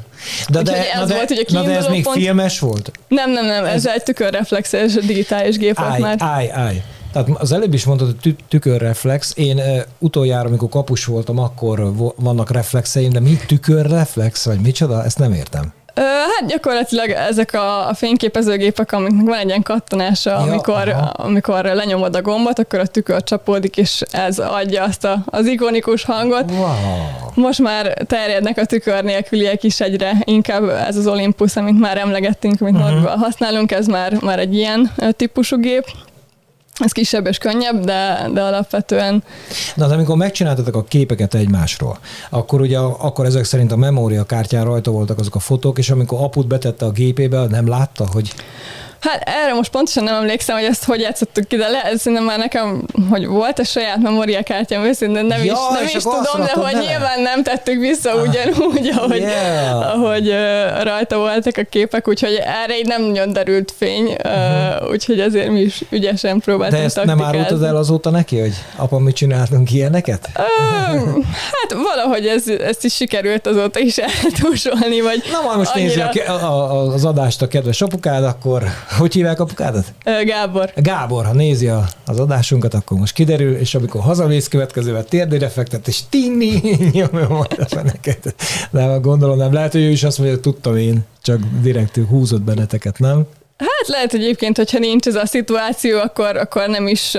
De, 0.49 0.61
de, 0.61 0.91
ez 0.93 1.07
de, 1.07 1.15
volt, 1.15 1.31
ugye 1.31 1.43
na 1.47 1.63
de 1.63 1.75
ez 1.75 1.87
még 1.87 2.03
pont... 2.03 2.17
filmes 2.17 2.59
volt? 2.59 2.91
Nem, 3.07 3.31
nem, 3.31 3.45
nem, 3.45 3.65
ez, 3.65 3.73
ez 3.73 3.85
egy 3.85 4.03
tükörreflexes 4.03 4.93
digitális 4.93 5.57
gép 5.57 5.79
volt 5.79 5.97
már. 5.97 6.15
Állj, 6.19 6.51
állj. 6.51 6.83
Tehát 7.11 7.29
az 7.33 7.51
előbb 7.51 7.73
is 7.73 7.85
mondtad, 7.85 8.15
hogy 8.21 8.35
tükörreflex. 8.47 9.33
Én 9.35 9.57
uh, 9.57 9.79
utoljára, 9.99 10.47
amikor 10.47 10.69
kapus 10.69 11.05
voltam, 11.05 11.37
akkor 11.37 11.93
vannak 12.15 12.51
reflexeim, 12.51 13.11
de 13.11 13.19
mi 13.19 13.37
tükörreflex, 13.47 14.45
vagy 14.45 14.59
micsoda? 14.59 15.03
Ezt 15.03 15.17
nem 15.17 15.33
értem. 15.33 15.73
Hát 16.05 16.47
gyakorlatilag 16.47 17.09
ezek 17.09 17.53
a, 17.53 17.87
a 17.87 17.93
fényképezőgépek, 17.93 18.91
amiknek 18.91 19.25
van 19.25 19.37
egy 19.37 19.47
ilyen 19.47 19.61
kattanása, 19.61 20.29
ja, 20.29 20.37
amikor, 20.37 20.95
amikor 21.11 21.63
lenyomod 21.63 22.15
a 22.15 22.21
gombot, 22.21 22.59
akkor 22.59 22.79
a 22.79 22.85
tükör 22.85 23.23
csapódik, 23.23 23.77
és 23.77 24.01
ez 24.11 24.39
adja 24.39 24.83
azt 24.83 25.05
a, 25.05 25.17
az 25.25 25.45
ikonikus 25.45 26.03
hangot. 26.03 26.51
Wow. 26.51 26.69
Most 27.33 27.59
már 27.59 27.93
terjednek 28.07 28.57
a 28.57 28.65
tükör 28.65 29.03
nélküliek 29.03 29.63
is 29.63 29.79
egyre 29.79 30.17
inkább 30.23 30.69
ez 30.69 30.95
az 30.95 31.07
Olympus, 31.07 31.55
amit 31.55 31.79
már 31.79 31.97
emlegettünk, 31.97 32.61
amit 32.61 32.73
uh-huh. 32.73 33.21
használunk, 33.21 33.71
ez 33.71 33.87
már, 33.87 34.13
már 34.21 34.39
egy 34.39 34.55
ilyen 34.55 34.91
típusú 35.11 35.59
gép 35.59 35.85
ez 36.79 36.91
kisebb 36.91 37.27
és 37.27 37.37
könnyebb, 37.37 37.83
de, 37.83 38.29
de 38.33 38.41
alapvetően... 38.41 39.23
Na, 39.75 39.87
de 39.87 39.93
amikor 39.93 40.15
megcsináltatok 40.17 40.75
a 40.75 40.83
képeket 40.83 41.33
egymásról, 41.33 41.99
akkor 42.29 42.61
ugye 42.61 42.77
akkor 42.79 43.25
ezek 43.25 43.43
szerint 43.43 43.71
a 43.71 43.75
memóriakártyán 43.75 44.65
rajta 44.65 44.91
voltak 44.91 45.19
azok 45.19 45.35
a 45.35 45.39
fotók, 45.39 45.77
és 45.77 45.89
amikor 45.89 46.23
aput 46.23 46.47
betette 46.47 46.85
a 46.85 46.91
gépébe, 46.91 47.45
nem 47.47 47.67
látta, 47.67 48.07
hogy 48.11 48.33
Hát 48.99 49.21
erre 49.25 49.53
most 49.53 49.69
pontosan 49.69 50.03
nem 50.03 50.15
emlékszem, 50.15 50.55
hogy 50.55 50.65
ezt 50.65 50.83
hogy 50.83 50.99
játszottuk 50.99 51.47
ki, 51.47 51.55
de 51.55 51.67
le, 51.67 51.91
szerintem 51.97 52.23
már 52.23 52.37
nekem, 52.37 52.83
hogy 53.09 53.25
volt 53.25 53.59
a 53.59 53.63
saját 53.63 54.01
memóriakártyám, 54.01 54.83
őszintén 54.83 55.25
nem 55.25 55.43
ja, 55.43 55.53
is, 55.53 55.59
nem 55.71 55.83
is 55.83 56.03
tudom, 56.03 56.45
de 56.45 56.51
hogy 56.53 56.73
nyilván 56.87 57.21
nem 57.21 57.43
tettük 57.43 57.79
vissza 57.79 58.11
ah, 58.11 58.21
ugyanúgy, 58.21 58.87
ahogy, 58.97 59.17
yeah. 59.17 59.95
ahogy 59.95 60.27
uh, 60.27 60.83
rajta 60.83 61.17
voltak 61.17 61.57
a 61.57 61.63
képek, 61.69 62.07
úgyhogy 62.07 62.41
erre 62.63 62.77
így 62.77 62.85
nem 62.85 63.01
nagyon 63.01 63.33
derült 63.33 63.73
fény, 63.77 64.15
uh-huh. 64.23 64.89
úgyhogy 64.89 65.19
ezért 65.19 65.49
mi 65.49 65.59
is 65.59 65.81
ügyesen 65.89 66.39
próbáltunk 66.39 66.79
De 66.79 66.85
ezt 66.85 67.03
nem 67.03 67.21
árultad 67.21 67.63
el 67.63 67.75
azóta 67.75 68.09
neki, 68.09 68.39
hogy 68.39 68.53
apa, 68.75 68.99
mit 68.99 69.15
csináltunk 69.15 69.71
ilyeneket? 69.71 70.29
Uh, 70.35 70.45
hát 71.25 71.81
valahogy 71.83 72.25
ez, 72.25 72.47
ezt 72.47 72.83
is 72.85 72.93
sikerült 72.93 73.47
azóta 73.47 73.79
is 73.79 73.97
eltúsolni, 73.97 75.01
vagy 75.01 75.23
Na 75.31 75.41
majd 75.45 75.57
most 75.57 75.75
annyira... 75.75 76.05
nézi 76.05 76.19
a, 76.19 76.33
a, 76.33 76.93
az 76.93 77.05
adást 77.05 77.41
a 77.41 77.47
kedves 77.47 77.81
apukád, 77.81 78.23
akkor 78.23 78.63
hogy 78.97 79.13
hívják 79.13 79.39
apukádat? 79.39 79.93
Gábor. 80.25 80.71
Gábor, 80.75 81.25
ha 81.25 81.33
nézi 81.33 81.67
a, 81.67 81.87
az 82.05 82.19
adásunkat, 82.19 82.73
akkor 82.73 82.97
most 82.97 83.13
kiderül, 83.13 83.55
és 83.55 83.75
amikor 83.75 84.01
hazamész 84.01 84.47
következővel 84.47 85.05
térdére 85.05 85.49
fektet, 85.49 85.87
és 85.87 85.99
tinni, 86.09 86.59
nyomja 86.91 87.27
majd 87.29 87.55
a 87.59 87.65
feneket. 87.67 88.35
De 88.71 88.97
gondolom 89.01 89.37
nem. 89.37 89.53
Lehet, 89.53 89.71
hogy 89.71 89.81
ő 89.81 89.89
is 89.89 90.03
azt 90.03 90.17
mondja, 90.17 90.35
hogy 90.35 90.43
tudtam 90.43 90.77
én, 90.77 91.05
csak 91.21 91.39
direkt 91.61 91.99
húzott 92.09 92.41
benneteket, 92.41 92.99
nem? 92.99 93.25
Hát 93.59 93.87
lehet 93.87 94.13
egyébként, 94.13 94.57
hogyha 94.57 94.79
nincs 94.79 95.07
ez 95.07 95.15
a 95.15 95.25
szituáció, 95.25 95.99
akkor, 95.99 96.37
akkor 96.37 96.67
nem 96.67 96.87
is 96.87 97.17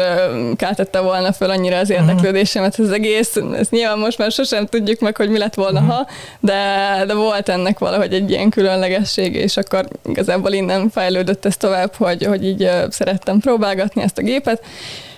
keltette 0.56 1.00
volna 1.00 1.32
föl 1.32 1.50
annyira 1.50 1.76
az 1.78 1.90
érdeklődésemet 1.90 2.78
az 2.78 2.90
egész. 2.90 3.36
Ezt 3.52 3.70
nyilván 3.70 3.98
most 3.98 4.18
már 4.18 4.30
sosem 4.30 4.66
tudjuk 4.66 5.00
meg, 5.00 5.16
hogy 5.16 5.28
mi 5.28 5.38
lett 5.38 5.54
volna, 5.54 5.80
ha, 5.80 6.06
de, 6.40 6.62
de 7.06 7.14
volt 7.14 7.48
ennek 7.48 7.78
valahogy 7.78 8.14
egy 8.14 8.30
ilyen 8.30 8.50
különlegesség, 8.50 9.34
és 9.34 9.56
akkor 9.56 9.88
igazából 10.04 10.52
innen 10.52 10.90
fejlődött 10.90 11.44
ez 11.44 11.56
tovább, 11.56 11.94
hogy, 11.94 12.24
hogy 12.24 12.44
így 12.44 12.70
szerettem 12.88 13.40
próbálgatni 13.40 14.02
ezt 14.02 14.18
a 14.18 14.22
gépet. 14.22 14.62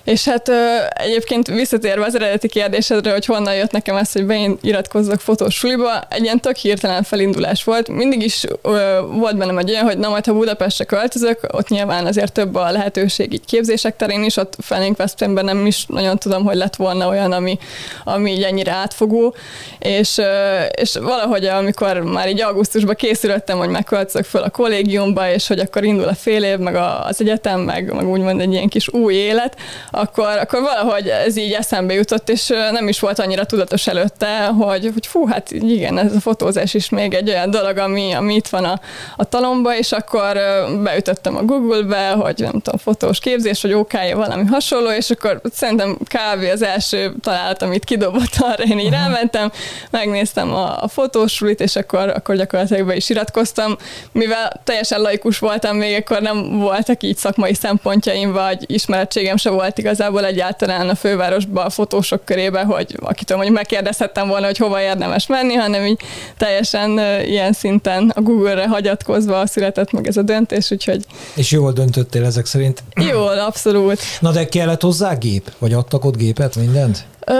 És 0.04 0.24
hát 0.24 0.48
ö, 0.48 0.76
egyébként 0.94 1.46
visszatérve 1.46 2.04
az 2.04 2.14
eredeti 2.14 2.48
kérdésedre, 2.48 3.12
hogy 3.12 3.24
honnan 3.24 3.54
jött 3.54 3.70
nekem 3.70 3.96
ez, 3.96 4.12
hogy 4.12 4.26
beiratkozzak 4.26 5.20
fotós 5.20 5.54
suliba, 5.54 6.00
egy 6.08 6.22
ilyen 6.22 6.40
tök 6.40 6.56
hirtelen 6.56 7.02
felindulás 7.02 7.64
volt. 7.64 7.88
Mindig 7.88 8.22
is 8.22 8.44
ö, 8.62 9.00
volt 9.12 9.36
bennem 9.36 9.58
egy 9.58 9.70
olyan, 9.70 9.84
hogy 9.84 9.98
na 9.98 10.08
majd 10.08 10.26
ha 10.26 10.32
Budapestre 10.32 10.84
költözök, 10.84 11.38
ott 11.52 11.68
nyilván 11.68 12.06
azért 12.06 12.32
több 12.32 12.54
a 12.54 12.70
lehetőség 12.70 13.32
így 13.32 13.44
képzések 13.44 13.96
terén 13.96 14.22
is, 14.22 14.36
ott 14.36 14.56
felénk 14.60 14.96
Veszprémben 14.96 15.44
nem 15.44 15.66
is 15.66 15.86
nagyon 15.86 16.18
tudom, 16.18 16.44
hogy 16.44 16.56
lett 16.56 16.76
volna 16.76 17.08
olyan, 17.08 17.32
ami, 17.32 17.58
ami 18.04 18.30
így 18.30 18.42
ennyire 18.42 18.72
átfogó. 18.72 19.34
És, 19.78 20.18
ö, 20.18 20.60
és 20.80 20.96
valahogy 20.96 21.44
amikor 21.44 22.00
már 22.02 22.28
így 22.28 22.40
augusztusban 22.40 22.94
készülöttem, 22.94 23.58
hogy 23.58 23.68
megköltözök 23.68 24.24
föl 24.24 24.42
a 24.42 24.50
kollégiumba, 24.50 25.30
és 25.30 25.46
hogy 25.46 25.58
akkor 25.58 25.84
indul 25.84 26.08
a 26.08 26.14
fél 26.14 26.44
év, 26.44 26.58
meg 26.58 26.74
az 27.02 27.20
egyetem, 27.20 27.60
meg, 27.60 27.94
meg 27.94 28.08
úgymond 28.08 28.40
egy 28.40 28.52
ilyen 28.52 28.68
kis 28.68 28.88
új 28.88 29.14
élet, 29.14 29.56
akkor, 29.94 30.38
akkor 30.38 30.60
valahogy 30.60 31.08
ez 31.08 31.36
így 31.36 31.52
eszembe 31.52 31.94
jutott, 31.94 32.28
és 32.28 32.46
nem 32.46 32.88
is 32.88 33.00
volt 33.00 33.18
annyira 33.18 33.44
tudatos 33.44 33.86
előtte, 33.86 34.46
hogy, 34.46 34.90
hogy 34.92 35.06
fú, 35.06 35.26
hát 35.26 35.50
igen, 35.50 35.98
ez 35.98 36.14
a 36.14 36.20
fotózás 36.20 36.74
is 36.74 36.88
még 36.88 37.14
egy 37.14 37.28
olyan 37.28 37.50
dolog, 37.50 37.76
ami, 37.76 38.12
ami 38.12 38.34
itt 38.34 38.48
van 38.48 38.64
a, 38.64 38.80
a 39.16 39.24
talomba, 39.24 39.76
és 39.76 39.92
akkor 39.92 40.38
beütöttem 40.82 41.36
a 41.36 41.42
Google-be, 41.42 42.10
hogy 42.10 42.34
nem 42.38 42.50
tudom, 42.50 42.78
fotós 42.78 43.18
képzés, 43.18 43.60
hogy 43.62 43.72
ok 43.72 43.92
valami 44.14 44.44
hasonló, 44.44 44.90
és 44.90 45.10
akkor 45.10 45.40
szerintem 45.52 45.98
kávé 46.04 46.50
az 46.50 46.62
első 46.62 47.14
találat, 47.20 47.62
amit 47.62 47.84
kidobott 47.84 48.36
arra, 48.50 48.62
én 48.62 48.78
így 48.78 48.90
rámentem, 48.90 49.52
megnéztem 49.90 50.54
a, 50.54 50.82
a 50.82 50.88
fotósulit, 50.88 51.60
és 51.60 51.76
akkor, 51.76 52.08
akkor 52.08 52.36
gyakorlatilag 52.36 52.86
be 52.86 52.96
is 52.96 53.08
iratkoztam, 53.08 53.76
mivel 54.12 54.60
teljesen 54.64 55.00
laikus 55.00 55.38
voltam, 55.38 55.76
még 55.76 55.96
akkor 55.96 56.20
nem 56.20 56.58
voltak 56.58 57.02
így 57.02 57.16
szakmai 57.16 57.54
szempontjaim, 57.54 58.32
vagy 58.32 58.64
ismerettségem 58.66 59.36
se 59.36 59.50
volt 59.50 59.80
igazából 59.82 60.24
egyáltalán 60.24 60.88
a 60.88 60.94
fővárosban 60.94 61.66
a 61.66 61.70
fotósok 61.70 62.24
körébe, 62.24 62.62
hogy 62.62 62.96
akitől 63.00 63.36
mondjuk 63.36 63.58
megkérdezhettem 63.58 64.28
volna, 64.28 64.46
hogy 64.46 64.56
hova 64.56 64.80
érdemes 64.80 65.26
menni, 65.26 65.54
hanem 65.54 65.84
így 65.84 66.00
teljesen 66.36 66.90
ilyen 67.24 67.52
szinten 67.52 68.12
a 68.14 68.20
Google-re 68.20 68.68
hagyatkozva 68.68 69.46
született 69.46 69.90
meg 69.90 70.06
ez 70.06 70.16
a 70.16 70.22
döntés, 70.22 70.70
úgyhogy... 70.70 71.04
És 71.34 71.50
jól 71.50 71.72
döntöttél 71.72 72.24
ezek 72.24 72.46
szerint? 72.46 72.82
Jól, 73.10 73.38
abszolút. 73.38 74.00
Na 74.20 74.30
de 74.30 74.46
kellett 74.46 74.80
hozzá 74.80 75.14
gép? 75.14 75.52
Vagy 75.58 75.72
adtak 75.72 76.04
ott 76.04 76.16
gépet, 76.16 76.56
mindent? 76.56 77.04
Ö, 77.26 77.32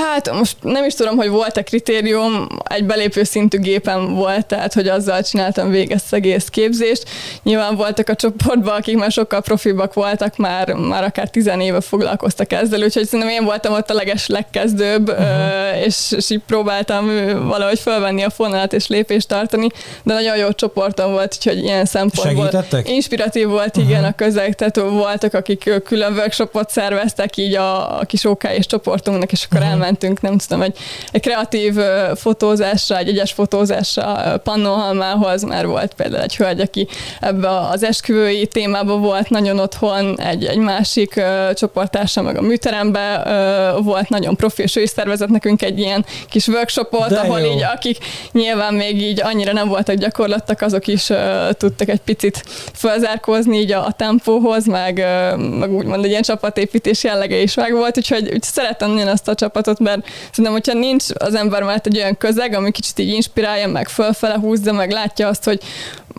hát 0.00 0.32
most 0.32 0.56
nem 0.60 0.84
is 0.84 0.94
tudom, 0.94 1.16
hogy 1.16 1.28
volt-e 1.28 1.62
kritérium, 1.62 2.46
egy 2.64 2.84
belépő 2.84 3.24
szintű 3.24 3.58
gépem 3.58 4.14
volt, 4.14 4.46
tehát 4.46 4.72
hogy 4.72 4.88
azzal 4.88 5.22
csináltam 5.22 5.70
végig 5.70 5.90
ezt 5.90 6.14
egész 6.14 6.48
képzést. 6.48 7.02
Nyilván 7.42 7.76
voltak 7.76 8.08
a 8.08 8.14
csoportban, 8.14 8.74
akik 8.74 8.96
már 8.96 9.10
sokkal 9.10 9.40
profibak 9.40 9.94
voltak, 9.94 10.36
már, 10.36 10.72
már 10.72 11.04
akár 11.04 11.30
tizen 11.30 11.60
éve 11.60 11.80
foglalkoztak 11.80 12.52
ezzel, 12.52 12.82
úgyhogy 12.82 13.04
szerintem 13.04 13.28
én 13.28 13.44
voltam 13.44 13.72
ott 13.72 13.90
a 13.90 13.94
leges 13.94 14.26
legkezdőbb, 14.26 15.08
uh-huh. 15.08 15.84
és, 15.84 16.12
és 16.16 16.30
így 16.30 16.42
próbáltam 16.46 17.06
valahogy 17.46 17.78
fölvenni 17.78 18.22
a 18.22 18.30
fonalat 18.30 18.72
és 18.72 18.86
lépést 18.86 19.28
tartani, 19.28 19.66
de 20.02 20.14
nagyon 20.14 20.36
jó 20.36 20.52
csoportom 20.52 21.12
volt, 21.12 21.34
úgyhogy 21.36 21.58
ilyen 21.58 21.84
szempontból 21.84 22.44
Segítettek? 22.44 22.88
inspiratív 22.88 23.48
volt, 23.48 23.76
igen, 23.76 23.90
uh-huh. 23.90 24.06
a 24.06 24.12
közeg, 24.12 24.54
tehát 24.54 24.76
voltak, 24.76 25.34
akik 25.34 25.70
külön 25.84 26.12
workshopot 26.12 26.70
szerveztek 26.70 27.36
így 27.36 27.54
a, 27.54 28.00
a 28.00 28.04
kis 28.04 28.24
OK 28.24 28.44
és 28.44 28.66
csoportunk 28.66 29.11
barátunknak, 29.12 29.32
és 29.32 29.44
akkor 29.44 29.58
uh-huh. 29.58 29.72
elmentünk, 29.72 30.20
nem 30.20 30.38
tudom, 30.38 30.62
egy, 30.62 30.78
egy 31.12 31.20
kreatív 31.20 31.74
fotózásra, 32.14 32.98
egy 32.98 33.08
egyes 33.08 33.32
fotózásra 33.32 34.38
Pannonhalmához, 34.44 35.42
már 35.42 35.66
volt 35.66 35.94
például 35.94 36.22
egy 36.22 36.36
hölgy, 36.36 36.60
aki 36.60 36.88
ebbe 37.20 37.48
az 37.48 37.82
esküvői 37.82 38.46
témában 38.46 39.00
volt 39.00 39.28
nagyon 39.28 39.58
otthon, 39.58 40.20
egy, 40.20 40.44
egy 40.44 40.56
másik 40.56 41.14
uh, 41.16 41.52
csoporttársa 41.52 42.22
meg 42.22 42.36
a 42.36 42.42
műteremben 42.42 43.20
uh, 43.20 43.84
volt 43.84 44.08
nagyon 44.08 44.36
profi, 44.36 44.62
és 44.62 44.76
ő 44.76 44.82
is 44.82 44.90
szervezett 44.90 45.28
nekünk 45.28 45.62
egy 45.62 45.78
ilyen 45.78 46.04
kis 46.28 46.46
workshopot, 46.46 47.08
De 47.08 47.18
ahol 47.18 47.40
jó. 47.40 47.52
így 47.52 47.62
akik 47.62 47.98
nyilván 48.32 48.74
még 48.74 49.02
így 49.02 49.20
annyira 49.22 49.52
nem 49.52 49.68
voltak 49.68 49.96
gyakorlattak, 49.96 50.60
azok 50.60 50.86
is 50.86 51.08
uh, 51.08 51.18
tudtak 51.50 51.88
egy 51.88 52.00
picit 52.00 52.44
felzárkózni 52.72 53.58
így 53.58 53.72
a, 53.72 53.86
a 53.86 53.92
tempóhoz, 53.92 54.66
meg, 54.66 54.96
uh, 54.96 55.38
meg 55.58 55.72
úgymond 55.72 56.04
egy 56.04 56.10
ilyen 56.10 56.22
csapatépítés 56.22 57.04
jellege 57.04 57.36
is 57.36 57.54
meg 57.54 57.72
volt, 57.72 57.96
úgyhogy 57.96 58.30
úgy 58.32 58.42
szeretem 58.42 58.90
ugyanazt 59.02 59.28
a 59.28 59.34
csapatot, 59.34 59.78
mert 59.78 60.06
szerintem, 60.30 60.52
hogyha 60.52 60.78
nincs 60.78 61.04
az 61.14 61.34
ember 61.34 61.62
mellett 61.62 61.86
egy 61.86 61.96
olyan 61.96 62.16
közeg, 62.16 62.54
ami 62.54 62.70
kicsit 62.70 62.98
így 62.98 63.08
inspirálja, 63.08 63.68
meg 63.68 63.88
fölfele 63.88 64.34
húzza, 64.34 64.72
meg 64.72 64.90
látja 64.90 65.28
azt, 65.28 65.44
hogy 65.44 65.60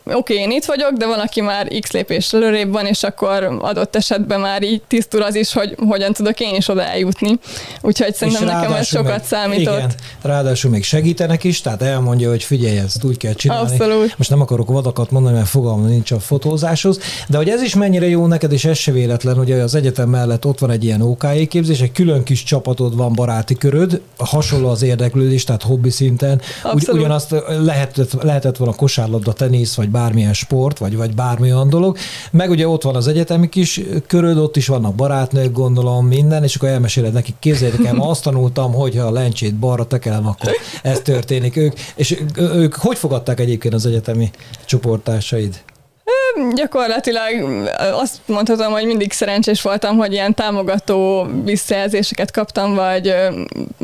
oké, 0.05 0.15
okay, 0.15 0.37
én 0.37 0.51
itt 0.51 0.65
vagyok, 0.65 0.91
de 0.91 1.05
valaki 1.05 1.41
már 1.41 1.67
x 1.79 1.91
lépés 1.91 2.33
előrébb 2.33 2.71
van, 2.71 2.85
és 2.85 3.03
akkor 3.03 3.57
adott 3.61 3.95
esetben 3.95 4.39
már 4.39 4.63
így 4.63 4.81
tisztul 4.87 5.21
az 5.21 5.35
is, 5.35 5.53
hogy 5.53 5.75
hogyan 5.87 6.13
tudok 6.13 6.39
én 6.39 6.55
is 6.55 6.67
oda 6.67 6.83
eljutni. 6.83 7.39
Úgyhogy 7.81 8.15
szerintem 8.15 8.45
nekem 8.45 8.73
ez 8.73 8.87
sokat 8.87 9.05
meg, 9.05 9.25
számított. 9.25 9.77
Igen, 9.77 9.91
ráadásul 10.21 10.71
még 10.71 10.83
segítenek 10.83 11.43
is, 11.43 11.61
tehát 11.61 11.81
elmondja, 11.81 12.29
hogy 12.29 12.43
figyelj, 12.43 12.77
ezt 12.77 13.03
úgy 13.03 13.17
kell 13.17 13.33
csinálni. 13.33 13.71
Abszolút. 13.71 14.17
Most 14.17 14.29
nem 14.29 14.41
akarok 14.41 14.69
vadakat 14.69 15.11
mondani, 15.11 15.35
mert 15.35 15.47
fogalmam 15.47 15.87
nincs 15.87 16.11
a 16.11 16.19
fotózáshoz, 16.19 16.99
de 17.27 17.37
hogy 17.37 17.49
ez 17.49 17.61
is 17.61 17.75
mennyire 17.75 18.07
jó 18.07 18.27
neked, 18.27 18.51
és 18.51 18.65
ez 18.65 18.77
se 18.77 18.91
véletlen, 18.91 19.35
hogy 19.35 19.51
az 19.51 19.75
egyetem 19.75 20.09
mellett 20.09 20.45
ott 20.45 20.59
van 20.59 20.71
egy 20.71 20.83
ilyen 20.83 21.01
OK 21.01 21.25
képzés, 21.47 21.79
egy 21.79 21.91
külön 21.91 22.23
kis 22.23 22.43
csapatod 22.73 22.97
van, 22.97 23.13
baráti 23.13 23.55
köröd, 23.55 24.01
hasonló 24.17 24.69
az 24.69 24.81
érdeklődés, 24.81 25.43
tehát 25.43 25.63
hobbi 25.63 25.89
szinten. 25.89 26.41
Ugy, 26.73 26.89
ugyanazt 26.91 27.35
lehetett, 27.47 28.23
lehetett 28.23 28.57
volna 28.57 28.73
kosárlabda, 28.73 29.33
tenisz, 29.33 29.75
vagy 29.75 29.89
bármilyen 29.89 30.33
sport, 30.33 30.77
vagy, 30.77 30.95
vagy 30.95 31.15
bármilyen 31.15 31.69
dolog. 31.69 31.97
Meg 32.31 32.49
ugye 32.49 32.67
ott 32.67 32.83
van 32.83 32.95
az 32.95 33.07
egyetemi 33.07 33.49
kis 33.49 33.81
köröd, 34.07 34.37
ott 34.37 34.55
is 34.55 34.67
vannak 34.67 34.95
barátnők, 34.95 35.51
gondolom, 35.51 36.07
minden, 36.07 36.43
és 36.43 36.55
akkor 36.55 36.69
elmeséled 36.69 37.13
nekik, 37.13 37.35
képzeljétek 37.39 37.85
el, 37.85 37.97
azt 37.99 38.23
tanultam, 38.23 38.73
hogy 38.73 38.95
ha 38.95 39.03
a 39.03 39.11
lencsét 39.11 39.55
balra 39.55 39.85
tekelem, 39.85 40.27
akkor 40.27 40.51
ez 40.83 40.99
történik. 40.99 41.55
Ők, 41.55 41.73
és 41.95 42.19
ők 42.37 42.75
hogy 42.75 42.97
fogadták 42.97 43.39
egyébként 43.39 43.73
az 43.73 43.85
egyetemi 43.85 44.31
csoporttársaid? 44.65 45.61
Gyakorlatilag 46.53 47.69
azt 47.93 48.17
mondhatom, 48.25 48.71
hogy 48.71 48.85
mindig 48.85 49.11
szerencsés 49.11 49.61
voltam, 49.61 49.97
hogy 49.97 50.11
ilyen 50.11 50.33
támogató 50.33 51.27
visszajelzéseket 51.43 52.31
kaptam, 52.31 52.75
vagy 52.75 53.15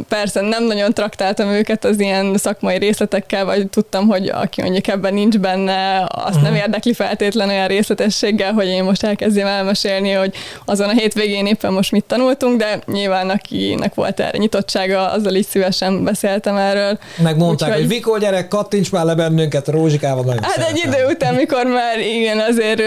persze 0.10 0.42
nem 0.42 0.64
nagyon 0.64 0.94
traktáltam 0.94 1.50
őket 1.50 1.86
az 1.86 2.00
ilyen 2.00 2.38
szakmai 2.38 2.78
részletekkel, 2.78 3.46
vagy 3.46 3.70
tudtam, 3.70 4.08
hogy 4.08 4.28
aki 4.28 4.62
mondjuk 4.62 4.88
ebben 4.88 5.14
nincs 5.14 5.38
benne, 5.38 6.08
azt 6.08 6.42
nem 6.42 6.52
mhm. 6.52 6.62
érdekli 6.62 6.94
feltétlen 6.94 7.50
olyan 7.50 7.68
részletességgel, 7.68 8.54
hogy 8.54 8.68
én 8.68 8.84
most 8.84 9.04
elkezdjem 9.04 9.48
elmesélni, 9.48 10.12
hogy 10.12 10.34
azon 10.66 10.90
a 10.90 10.94
hétvégén 10.94 11.46
éppen 11.46 11.74
most 11.74 11.92
mit 11.92 12.04
tanultunk, 12.04 12.60
de 12.60 12.80
nyilván 12.86 13.30
akinek 13.30 13.94
volt 13.94 14.20
erre 14.20 14.38
nyitottsága, 14.38 15.12
azzal 15.12 15.36
is 15.36 15.46
szívesen 15.46 16.04
beszéltem 16.04 16.56
erről. 16.56 17.00
Megmondták, 17.24 17.70
Úgyhogy... 17.70 17.86
hogy 17.86 17.96
Vikó 17.96 18.18
gyerek, 18.18 18.48
kattints 18.48 18.92
már 18.92 19.06
le 19.06 19.16
bennünket, 19.16 19.68
Rózsikával 19.68 20.24
nagyon 20.24 20.44
Hát 20.44 20.70
egy 20.70 20.82
idő 20.86 21.06
után, 21.10 21.34
mikor 21.34 21.66
már 21.66 22.00
igen, 22.10 22.40
azért 22.40 22.80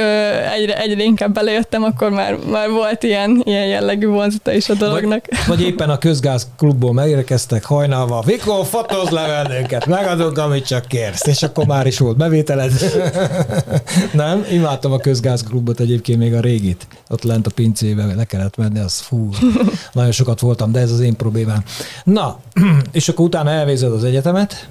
egyre, 0.53 0.81
egyre 0.81 1.03
inkább 1.03 1.33
belejöttem, 1.33 1.83
akkor 1.83 2.11
már, 2.11 2.37
már 2.51 2.71
volt 2.71 3.03
ilyen, 3.03 3.43
ilyen 3.45 3.67
jellegű 3.67 4.07
vonzata 4.07 4.53
is 4.53 4.69
a 4.69 4.75
dolognak. 4.75 5.25
Vagy, 5.31 5.39
vagy 5.47 5.63
éppen 5.63 5.91
a 5.91 5.99
közgáz 5.99 6.49
klubból 6.57 6.93
megérkeztek 6.93 7.65
hajnalva, 7.65 8.23
Vikó, 8.27 8.63
fotóz 8.63 9.09
le 9.09 9.27
bennünket, 9.27 9.87
megadunk, 9.87 10.39
amit 10.39 10.67
csak 10.67 10.87
kérsz, 10.87 11.27
és 11.27 11.43
akkor 11.43 11.67
már 11.67 11.87
is 11.87 11.99
volt 11.99 12.17
bevételed. 12.17 12.73
Nem? 14.13 14.47
Imádtam 14.51 14.93
a 14.93 14.99
közgáz 14.99 15.43
klubot 15.43 15.81
egyébként 15.81 16.19
még 16.19 16.35
a 16.35 16.41
régit. 16.41 16.87
Ott 17.09 17.23
lent 17.23 17.47
a 17.47 17.51
pincébe 17.51 18.05
le 18.17 18.25
kellett 18.25 18.57
menni, 18.57 18.79
az 18.79 18.99
fú, 18.99 19.29
nagyon 19.93 20.13
sokat 20.13 20.41
voltam, 20.41 20.73
de 20.73 20.81
ez 20.81 20.91
az 20.91 21.01
én 21.01 21.17
problémám. 21.17 21.65
Na, 22.05 22.39
és 22.93 23.09
akkor 23.09 23.25
utána 23.25 23.51
elvézed 23.51 23.93
az 23.93 24.05
egyetemet, 24.05 24.69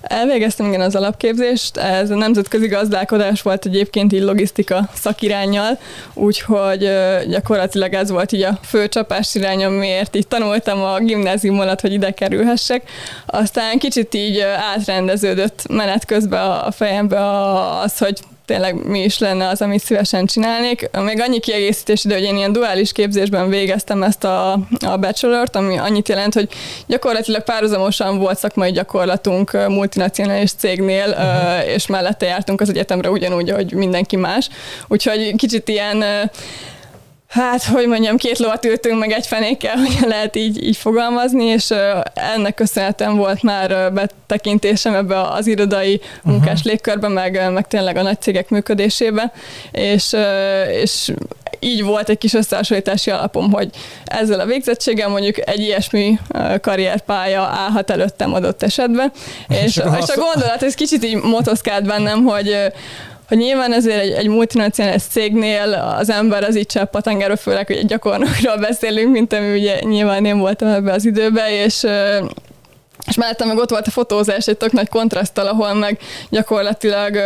Elvégeztem 0.00 0.66
igen 0.66 0.80
az 0.80 0.94
alapképzést, 0.94 1.76
ez 1.76 2.10
a 2.10 2.14
nemzetközi 2.14 2.66
gazdálkodás 2.66 3.42
volt 3.42 3.66
egyébként 3.66 4.12
így 4.12 4.22
logisztika 4.22 4.88
szakirányjal, 4.94 5.78
úgyhogy 6.14 6.90
gyakorlatilag 7.28 7.92
ez 7.92 8.10
volt 8.10 8.32
így 8.32 8.42
a 8.42 8.58
fő 8.62 8.88
csapás 8.88 9.34
irányom, 9.34 9.72
miért 9.72 10.16
így 10.16 10.26
tanultam 10.26 10.82
a 10.82 10.98
gimnázium 10.98 11.60
alatt, 11.60 11.80
hogy 11.80 11.92
ide 11.92 12.10
kerülhessek. 12.10 12.90
Aztán 13.26 13.78
kicsit 13.78 14.14
így 14.14 14.40
átrendeződött 14.40 15.62
menet 15.68 16.04
közben 16.04 16.50
a 16.50 16.70
fejembe 16.70 17.18
az, 17.82 17.98
hogy 17.98 18.20
tényleg 18.50 18.86
mi 18.86 19.02
is 19.02 19.18
lenne 19.18 19.48
az, 19.48 19.62
amit 19.62 19.82
szívesen 19.82 20.26
csinálnék. 20.26 20.90
Még 21.04 21.20
annyi 21.20 21.40
kiegészítés 21.40 22.04
ide, 22.04 22.14
hogy 22.14 22.22
én 22.22 22.36
ilyen 22.36 22.52
duális 22.52 22.92
képzésben 22.92 23.48
végeztem 23.48 24.02
ezt 24.02 24.24
a, 24.24 24.52
a 24.86 24.96
bachelort, 25.00 25.56
ami 25.56 25.78
annyit 25.78 26.08
jelent, 26.08 26.34
hogy 26.34 26.48
gyakorlatilag 26.86 27.42
párhuzamosan 27.42 28.18
volt 28.18 28.38
szakmai 28.38 28.70
gyakorlatunk 28.70 29.66
multinacionális 29.68 30.52
cégnél, 30.52 31.08
uh-huh. 31.08 31.74
és 31.74 31.86
mellette 31.86 32.26
jártunk 32.26 32.60
az 32.60 32.68
egyetemre 32.68 33.10
ugyanúgy, 33.10 33.50
ahogy 33.50 33.72
mindenki 33.72 34.16
más. 34.16 34.48
Úgyhogy 34.88 35.34
kicsit 35.36 35.68
ilyen 35.68 36.30
Hát, 37.30 37.64
hogy 37.64 37.86
mondjam, 37.86 38.16
két 38.16 38.38
lovat 38.38 38.64
ültünk 38.64 38.98
meg 38.98 39.10
egy 39.10 39.26
fenékkel, 39.26 39.76
hogy 39.84 40.08
lehet 40.08 40.36
így, 40.36 40.64
így 40.64 40.76
fogalmazni, 40.76 41.44
és 41.44 41.72
ennek 42.14 42.54
köszönhetően 42.54 43.16
volt 43.16 43.42
már 43.42 43.92
betekintésem 43.92 44.94
ebbe 44.94 45.20
az 45.20 45.46
irodai 45.46 46.00
munkás 46.22 46.52
uh-huh. 46.52 46.64
légkörbe, 46.64 47.08
meg, 47.08 47.52
meg 47.52 47.68
tényleg 47.68 47.96
a 47.96 48.02
nagy 48.02 48.20
cégek 48.20 48.48
működésébe, 48.48 49.32
és, 49.72 50.16
és 50.82 51.12
így 51.58 51.84
volt 51.84 52.08
egy 52.08 52.18
kis 52.18 52.34
összehasonlítási 52.34 53.10
alapom, 53.10 53.52
hogy 53.52 53.70
ezzel 54.04 54.40
a 54.40 54.46
végzettséggel 54.46 55.08
mondjuk 55.08 55.48
egy 55.48 55.60
ilyesmi 55.60 56.18
karrierpálya 56.60 57.42
állhat 57.42 57.90
előttem 57.90 58.34
adott 58.34 58.62
esetben, 58.62 59.12
és, 59.48 59.76
és 59.76 59.76
a 59.76 60.14
gondolat, 60.16 60.62
ez 60.62 60.74
kicsit 60.74 61.04
így 61.04 61.16
motoszkált 61.22 61.86
bennem, 61.86 62.24
hogy 62.24 62.56
hogy 63.30 63.38
nyilván 63.38 63.72
ezért 63.72 64.00
egy, 64.00 64.10
egy 64.10 64.28
multinacionális 64.28 65.02
cégnél 65.02 65.94
az 65.98 66.10
ember 66.10 66.44
az 66.44 66.56
így 66.56 66.66
csepp 66.66 66.94
a 66.94 67.00
tengerről, 67.00 67.36
főleg, 67.36 67.66
hogy 67.66 67.76
egy 67.76 67.86
gyakornokról 67.86 68.56
beszélünk, 68.68 69.12
mint 69.12 69.32
ami 69.32 69.52
ugye 69.52 69.78
nyilván 69.80 70.24
én 70.24 70.38
voltam 70.38 70.68
ebbe 70.68 70.92
az 70.92 71.04
időben, 71.04 71.50
és 71.50 71.86
és 73.06 73.16
mellettem 73.16 73.48
meg 73.48 73.58
ott 73.58 73.70
volt 73.70 73.86
a 73.86 73.90
fotózás 73.90 74.46
egy 74.46 74.56
tök 74.56 74.72
nagy 74.72 74.88
kontraszttal, 74.88 75.46
ahol 75.46 75.74
meg 75.74 75.98
gyakorlatilag 76.30 77.16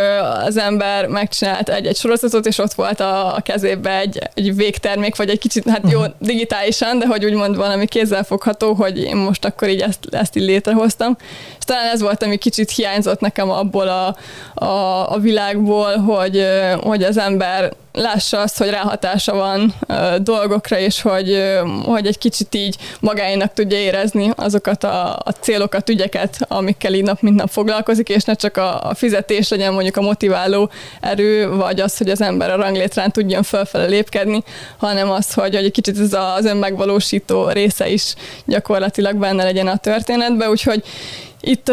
az 0.45 0.57
ember 0.57 1.07
megcsinált 1.07 1.69
egy-egy 1.69 1.97
sorozatot, 1.97 2.45
és 2.45 2.57
ott 2.57 2.73
volt 2.73 2.99
a, 2.99 3.35
a 3.35 3.41
kezébe 3.41 3.97
egy, 3.99 4.19
egy 4.33 4.55
végtermék, 4.55 5.15
vagy 5.15 5.29
egy 5.29 5.39
kicsit, 5.39 5.69
hát 5.69 5.91
jó, 5.91 6.01
digitálisan, 6.19 6.99
de 6.99 7.05
hogy 7.05 7.25
úgymond 7.25 7.55
valami 7.55 7.85
kézzelfogható, 7.85 8.73
hogy 8.73 9.03
én 9.03 9.15
most 9.15 9.45
akkor 9.45 9.69
így 9.69 9.81
ezt, 9.81 9.99
ezt 10.11 10.35
így 10.35 10.43
létrehoztam. 10.43 11.17
És 11.57 11.65
talán 11.65 11.91
ez 11.93 12.01
volt, 12.01 12.23
ami 12.23 12.37
kicsit 12.37 12.71
hiányzott 12.71 13.19
nekem 13.19 13.49
abból 13.49 13.87
a, 13.87 14.15
a, 14.65 15.11
a 15.11 15.19
világból, 15.19 15.97
hogy, 15.97 16.45
hogy 16.81 17.03
az 17.03 17.17
ember 17.17 17.73
lássa 17.95 18.39
azt, 18.39 18.57
hogy 18.57 18.69
ráhatása 18.69 19.35
van 19.35 19.73
ö, 19.87 20.15
dolgokra, 20.21 20.79
és 20.79 21.01
hogy, 21.01 21.29
ö, 21.29 21.59
hogy 21.83 22.07
egy 22.07 22.17
kicsit 22.17 22.55
így 22.55 22.75
magáinak 22.99 23.53
tudja 23.53 23.77
érezni 23.77 24.31
azokat 24.35 24.83
a, 24.83 25.15
a 25.23 25.31
célokat, 25.39 25.89
ügyeket, 25.89 26.37
amikkel 26.47 26.93
így 26.93 27.03
nap 27.03 27.21
mint 27.21 27.35
nap 27.35 27.49
foglalkozik, 27.49 28.09
és 28.09 28.23
ne 28.23 28.33
csak 28.33 28.57
a, 28.57 28.81
a 28.81 28.93
fizetés 28.93 29.49
legyen 29.49 29.73
mondjuk 29.73 29.97
a 29.97 30.01
motiváló 30.01 30.69
erő, 31.01 31.49
vagy 31.49 31.79
az, 31.79 31.97
hogy 31.97 32.09
az 32.09 32.21
ember 32.21 32.51
a 32.51 32.55
ranglétrán 32.55 33.11
tudjon 33.11 33.43
fölfele 33.43 33.85
lépkedni, 33.85 34.43
hanem 34.77 35.09
az, 35.09 35.33
hogy, 35.33 35.55
hogy 35.55 35.65
egy 35.65 35.71
kicsit 35.71 35.99
ez 35.99 36.13
az 36.13 36.45
önmegvalósító 36.45 37.49
része 37.49 37.89
is 37.89 38.13
gyakorlatilag 38.45 39.15
benne 39.15 39.43
legyen 39.43 39.67
a 39.67 39.77
történetben, 39.77 40.49
úgyhogy 40.49 40.83
itt 41.47 41.69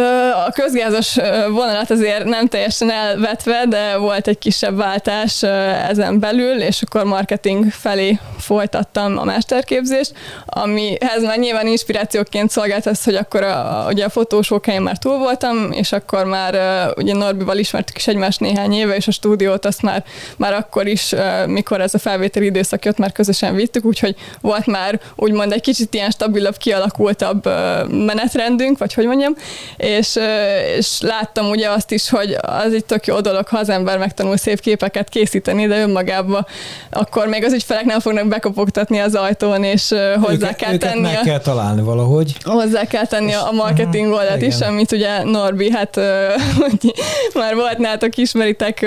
a 0.47 0.51
közgázos 0.55 1.17
vonalat 1.51 1.91
azért 1.91 2.25
nem 2.25 2.47
teljesen 2.47 2.91
elvetve, 2.91 3.65
de 3.69 3.97
volt 3.97 4.29
egy 4.29 4.39
kisebb 4.39 4.77
váltás 4.77 5.43
ezen 5.89 6.19
belül, 6.19 6.61
és 6.61 6.83
akkor 6.83 7.05
marketing 7.05 7.71
felé 7.71 8.19
folytattam 8.39 9.19
a 9.19 9.25
mesterképzést, 9.25 10.13
amihez 10.47 11.23
már 11.23 11.39
nyilván 11.39 11.67
inspirációként 11.67 12.51
szolgált 12.51 12.87
az, 12.87 13.05
hogy 13.05 13.15
akkor 13.15 13.43
a, 13.43 13.87
ugye 13.89 14.05
a 14.05 14.61
helyen 14.65 14.83
már 14.83 14.99
túl 14.99 15.19
voltam, 15.19 15.73
és 15.73 15.93
akkor 15.93 16.25
már 16.25 16.55
ugye 16.97 17.15
Norbival 17.15 17.59
ismertük 17.59 17.97
is 17.97 18.07
egymást 18.07 18.41
néhány 18.41 18.73
éve, 18.73 18.95
és 18.95 19.07
a 19.07 19.13
stúdiót 19.13 19.65
azt 19.65 19.83
már, 19.83 20.05
már 20.37 20.53
akkor 20.53 20.87
is, 20.87 21.15
mikor 21.47 21.81
ez 21.81 21.95
a 21.95 21.99
felvételi 21.99 22.47
időszak 22.47 22.85
jött, 22.85 22.99
már 22.99 23.13
közösen 23.13 23.55
vittük, 23.55 23.85
úgyhogy 23.85 24.15
volt 24.41 24.67
már 24.67 25.01
úgymond 25.17 25.53
egy 25.53 25.61
kicsit 25.61 25.95
ilyen 25.95 26.11
stabilabb, 26.11 26.57
kialakultabb 26.57 27.47
menetrendünk, 27.89 28.79
vagy 28.79 28.95
hogy 28.95 29.07
mondjam, 29.07 29.35
és, 29.77 30.19
és 30.77 31.01
láttam 31.01 31.51
ugye 31.51 31.71
azt 31.71 31.91
is, 31.91 32.11
hogy 32.11 32.37
az 32.41 32.73
egy 32.73 32.85
tök 32.85 33.07
jó 33.07 33.21
dolog, 33.21 33.47
ha 33.47 33.59
az 33.59 33.69
ember 33.69 33.99
megtanul 33.99 34.37
szép 34.37 34.61
képeket 34.61 35.09
készíteni, 35.09 35.67
de 35.67 35.81
önmagában 35.81 36.47
akkor 36.91 37.27
még 37.27 37.45
az 37.45 37.53
ügyfelek 37.53 37.85
nem 37.85 38.01
fognak 38.01 38.29
bekopogtatni 38.29 38.99
az 38.99 39.15
ajtón, 39.15 39.65
és 39.65 39.89
hozzá 40.21 40.33
őket, 40.33 40.57
kell 40.57 40.77
tenni. 40.77 41.01
meg 41.01 41.19
a, 41.21 41.25
kell 41.25 41.41
találni 41.41 41.83
valahogy. 41.83 42.33
Hozzá 42.45 42.85
kell 42.85 43.07
tenni 43.07 43.33
a 43.33 43.51
marketing 43.53 44.07
uh-huh, 44.07 44.21
oldalt 44.21 44.43
is, 44.43 44.61
amit 44.61 44.93
ugye 44.93 45.23
Norbi, 45.25 45.71
hát 45.71 45.97
már 47.35 47.55
volt 47.55 47.79
nátok, 47.79 48.17
ismeritek, 48.17 48.87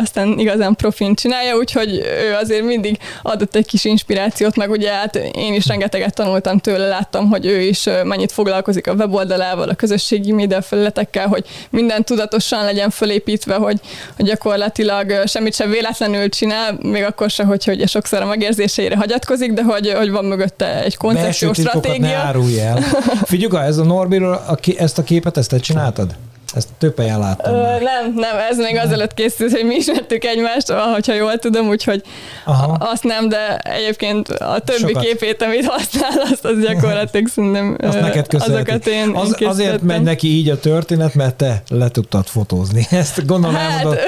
aztán 0.00 0.38
igazán 0.38 0.74
profin 0.76 1.14
csinálja, 1.14 1.56
úgyhogy 1.56 1.90
ő 2.28 2.34
azért 2.40 2.64
mindig 2.64 2.98
adott 3.22 3.54
egy 3.54 3.66
kis 3.66 3.84
inspirációt, 3.84 4.56
meg 4.56 4.70
ugye 4.70 4.90
hát 4.90 5.16
én 5.16 5.54
is 5.54 5.66
rengeteget 5.66 6.14
tanultam 6.14 6.58
tőle, 6.58 6.88
láttam, 6.88 7.28
hogy 7.28 7.46
ő 7.46 7.60
is 7.60 7.88
mennyit 8.04 8.32
foglalkozik 8.32 8.86
a 8.86 8.92
weboldalával, 8.92 9.68
a 9.68 9.74
közös 9.74 10.05
közösségi 10.06 10.32
média 10.32 10.62
felületekkel, 10.62 11.28
hogy 11.28 11.44
minden 11.70 12.04
tudatosan 12.04 12.64
legyen 12.64 12.90
fölépítve, 12.90 13.54
hogy, 13.54 13.80
hogy 14.16 14.26
gyakorlatilag 14.26 15.22
semmit 15.26 15.54
sem 15.54 15.70
véletlenül 15.70 16.28
csinál, 16.28 16.78
még 16.82 17.02
akkor 17.02 17.30
se, 17.30 17.44
hogy, 17.44 17.64
hogy 17.64 17.88
sokszor 17.88 18.22
a 18.22 18.26
megérzéseire 18.26 18.96
hagyatkozik, 18.96 19.52
de 19.52 19.62
hogy, 19.62 19.92
hogy 19.92 20.10
van 20.10 20.24
mögötte 20.24 20.82
egy 20.82 20.96
koncepció 20.96 21.52
stratégia. 21.52 22.06
Ne 22.06 22.14
árulj 22.14 22.60
el. 22.60 22.78
Figyelj, 23.24 23.66
ez 23.66 23.78
a 23.78 23.84
Norbiról, 23.84 24.58
ezt 24.76 24.98
a 24.98 25.02
képet, 25.02 25.36
ezt 25.36 25.50
te 25.50 25.58
csináltad? 25.58 26.14
Ezt 26.56 26.68
több 26.78 26.98
helyen 26.98 27.18
láttam. 27.18 27.54
Ö, 27.54 27.58
nem, 27.58 28.12
nem, 28.14 28.36
ez 28.50 28.56
még 28.56 28.76
azelőtt 28.76 29.14
készült, 29.14 29.50
hogy 29.52 29.64
mi 29.64 29.74
ismertük 29.74 30.24
egymást, 30.24 30.70
ha 31.06 31.14
jól 31.14 31.38
tudom, 31.38 31.68
úgyhogy 31.68 32.02
Aha. 32.44 32.76
azt 32.80 33.02
nem, 33.02 33.28
de 33.28 33.56
egyébként 33.56 34.28
a 34.28 34.58
többi 34.58 34.78
Sokat. 34.78 35.02
képét, 35.02 35.42
amit 35.42 35.66
használ, 35.66 36.26
azt 36.32 36.44
az 36.44 36.60
gyakorlatilag 36.60 37.28
szerintem 37.28 37.76
azt 37.88 38.00
neked 38.00 38.26
azokat 38.38 38.86
én, 38.86 39.10
az, 39.14 39.36
én 39.38 39.48
Azért 39.48 39.82
megy 39.82 40.02
neki 40.02 40.28
így 40.28 40.48
a 40.48 40.60
történet, 40.60 41.14
mert 41.14 41.34
te 41.34 41.62
le 41.68 41.88
tudtad 41.88 42.26
fotózni. 42.26 42.86
Ezt 43.02 43.26
gondolom 43.26 43.56
hát, 43.56 43.70
elmondod. 43.70 43.98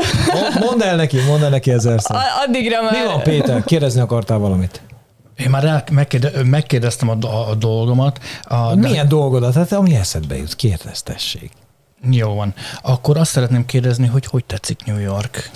Mondd 0.61 0.83
el 0.83 0.97
neki, 0.97 1.17
mondd 1.27 1.43
el 1.43 1.51
neki 1.51 1.71
ezerszer. 1.71 2.17
Addigra 2.47 2.83
már... 2.83 2.93
Mi 2.93 3.07
van, 3.07 3.23
Péter? 3.23 3.65
Kérdezni 3.65 4.01
akartál 4.01 4.39
valamit? 4.39 4.81
Én 5.37 5.51
már 5.51 5.65
el, 5.65 5.85
megkérde, 5.91 6.31
megkérdeztem 6.45 7.09
a, 7.09 7.17
a, 7.21 7.49
a 7.51 7.55
dolgomat. 7.55 8.21
A, 8.43 8.75
Milyen 8.75 9.09
de... 9.09 9.15
dolgodat? 9.15 9.55
Hát 9.55 9.73
ami 9.73 9.95
eszedbe 9.95 10.37
jut, 10.37 10.57
kérdeztessék. 10.57 11.51
Jó 12.11 12.35
van. 12.35 12.55
Akkor 12.83 13.17
azt 13.17 13.31
szeretném 13.31 13.67
kérdezni, 13.67 14.07
hogy 14.07 14.27
hogy 14.27 14.45
tetszik 14.45 14.85
New 14.85 14.99
York? 14.99 15.51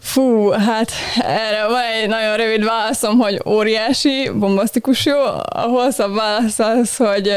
Fú, 0.00 0.50
hát 0.50 0.90
erre 1.20 1.66
van 1.66 1.82
egy 2.02 2.08
nagyon 2.08 2.36
rövid 2.36 2.64
válaszom, 2.64 3.18
hogy 3.18 3.42
óriási, 3.46 4.30
bombasztikus 4.34 5.04
jó. 5.04 5.20
A 5.48 5.60
hosszabb 5.60 6.14
válasz 6.14 6.58
az, 6.58 6.96
hogy 6.96 7.32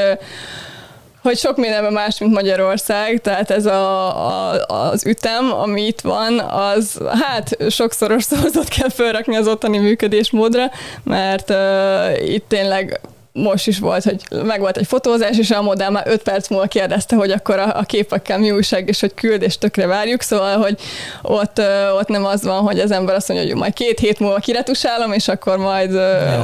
hogy 1.21 1.37
sok 1.37 1.57
mindenben 1.57 1.93
más, 1.93 2.19
mint 2.19 2.33
Magyarország, 2.33 3.21
tehát 3.21 3.51
ez 3.51 3.65
a, 3.65 4.27
a, 4.27 4.65
az 4.67 5.05
ütem, 5.05 5.53
ami 5.53 5.85
itt 5.85 6.01
van, 6.01 6.39
az 6.39 6.97
hát 7.21 7.57
sokszoros 7.69 8.23
szózat 8.29 8.67
kell 8.67 8.89
felrakni 8.89 9.35
az 9.35 9.47
ottani 9.47 9.77
működésmódra, 9.77 10.71
mert 11.03 11.49
uh, 11.49 12.29
itt 12.33 12.47
tényleg 12.47 12.99
most 13.33 13.67
is 13.67 13.79
volt, 13.79 14.03
hogy 14.03 14.21
meg 14.43 14.59
volt 14.59 14.77
egy 14.77 14.87
fotózás, 14.87 15.37
és 15.37 15.51
a 15.51 15.61
modell 15.61 15.89
már 15.89 16.07
öt 16.07 16.23
perc 16.23 16.49
múlva 16.49 16.65
kérdezte, 16.65 17.15
hogy 17.15 17.31
akkor 17.31 17.59
a, 17.59 17.77
a 17.77 17.83
képekkel 17.83 18.37
mi 18.37 18.51
újság, 18.51 18.87
és 18.87 18.99
hogy 18.99 19.13
küld, 19.13 19.41
és 19.41 19.57
tökre 19.57 19.87
várjuk, 19.87 20.21
szóval, 20.21 20.57
hogy 20.57 20.79
ott, 21.21 21.61
ott 21.99 22.07
nem 22.07 22.25
az 22.25 22.43
van, 22.43 22.61
hogy 22.61 22.79
az 22.79 22.91
ember 22.91 23.15
azt 23.15 23.27
mondja, 23.27 23.47
hogy 23.47 23.57
majd 23.57 23.73
két 23.73 23.99
hét 23.99 24.19
múlva 24.19 24.39
kiretusálom, 24.39 25.11
és 25.13 25.27
akkor 25.27 25.57
majd, 25.57 25.91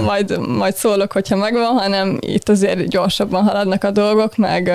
majd, 0.03 0.47
majd 0.47 0.75
szólok, 0.75 1.11
hogyha 1.11 1.35
megvan, 1.35 1.77
hanem 1.77 2.17
itt 2.19 2.49
azért 2.49 2.87
gyorsabban 2.87 3.43
haladnak 3.43 3.83
a 3.83 3.91
dolgok, 3.91 4.35
meg, 4.35 4.65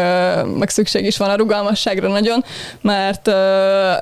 meg 0.59 0.69
szükség 0.69 1.05
is 1.07 1.17
van 1.17 1.31
a 1.31 1.37
rugalmasságra 1.37 2.09
nagyon, 2.09 2.45
mert 2.81 3.31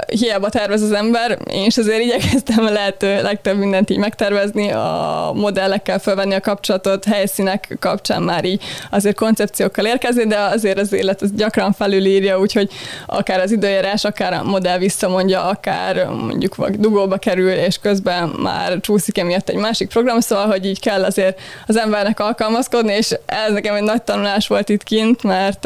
hiába 0.07 0.49
tervez 0.49 0.83
az 0.83 0.93
ember, 0.93 1.39
én 1.51 1.65
is 1.65 1.77
azért 1.77 2.01
igyekeztem 2.01 2.65
lehető 2.73 3.23
legtöbb 3.23 3.57
mindent 3.57 3.91
így 3.91 3.99
megtervezni, 3.99 4.73
a 4.73 5.33
modellekkel 5.35 5.99
felvenni 5.99 6.35
a 6.35 6.41
kapcsolatot, 6.41 7.05
helyszínek 7.05 7.77
kapcsolatot, 7.81 8.00
kapcsán 8.01 8.23
már 8.23 8.45
így 8.45 8.63
azért 8.91 9.17
koncepciókkal 9.17 9.85
érkezni, 9.87 10.27
de 10.27 10.39
azért 10.39 10.79
az 10.79 10.93
élet 10.93 11.23
az 11.23 11.33
gyakran 11.33 11.73
felülírja, 11.73 12.39
úgyhogy 12.39 12.71
akár 13.07 13.41
az 13.41 13.53
időjárás, 13.53 14.05
akár 14.05 14.33
a 14.33 14.43
modell 14.43 14.79
visszamondja, 14.79 15.45
akár 15.45 16.07
mondjuk 16.07 16.55
vagy 16.55 16.79
dugóba 16.79 17.17
kerül, 17.17 17.51
és 17.51 17.79
közben 17.79 18.29
már 18.29 18.81
csúszik 18.81 19.19
emiatt 19.19 19.49
egy 19.49 19.57
másik 19.57 19.89
program, 19.89 20.21
szóval, 20.21 20.47
hogy 20.47 20.67
így 20.67 20.81
kell 20.81 21.05
azért 21.05 21.41
az 21.67 21.77
embernek 21.77 22.21
alkalmazkodni, 22.21 22.93
és 22.93 23.17
ez 23.27 23.53
nekem 23.53 23.75
egy 23.75 23.83
nagy 23.83 24.03
tanulás 24.03 24.47
volt 24.47 24.69
itt 24.69 24.83
kint, 24.83 25.23
mert, 25.23 25.65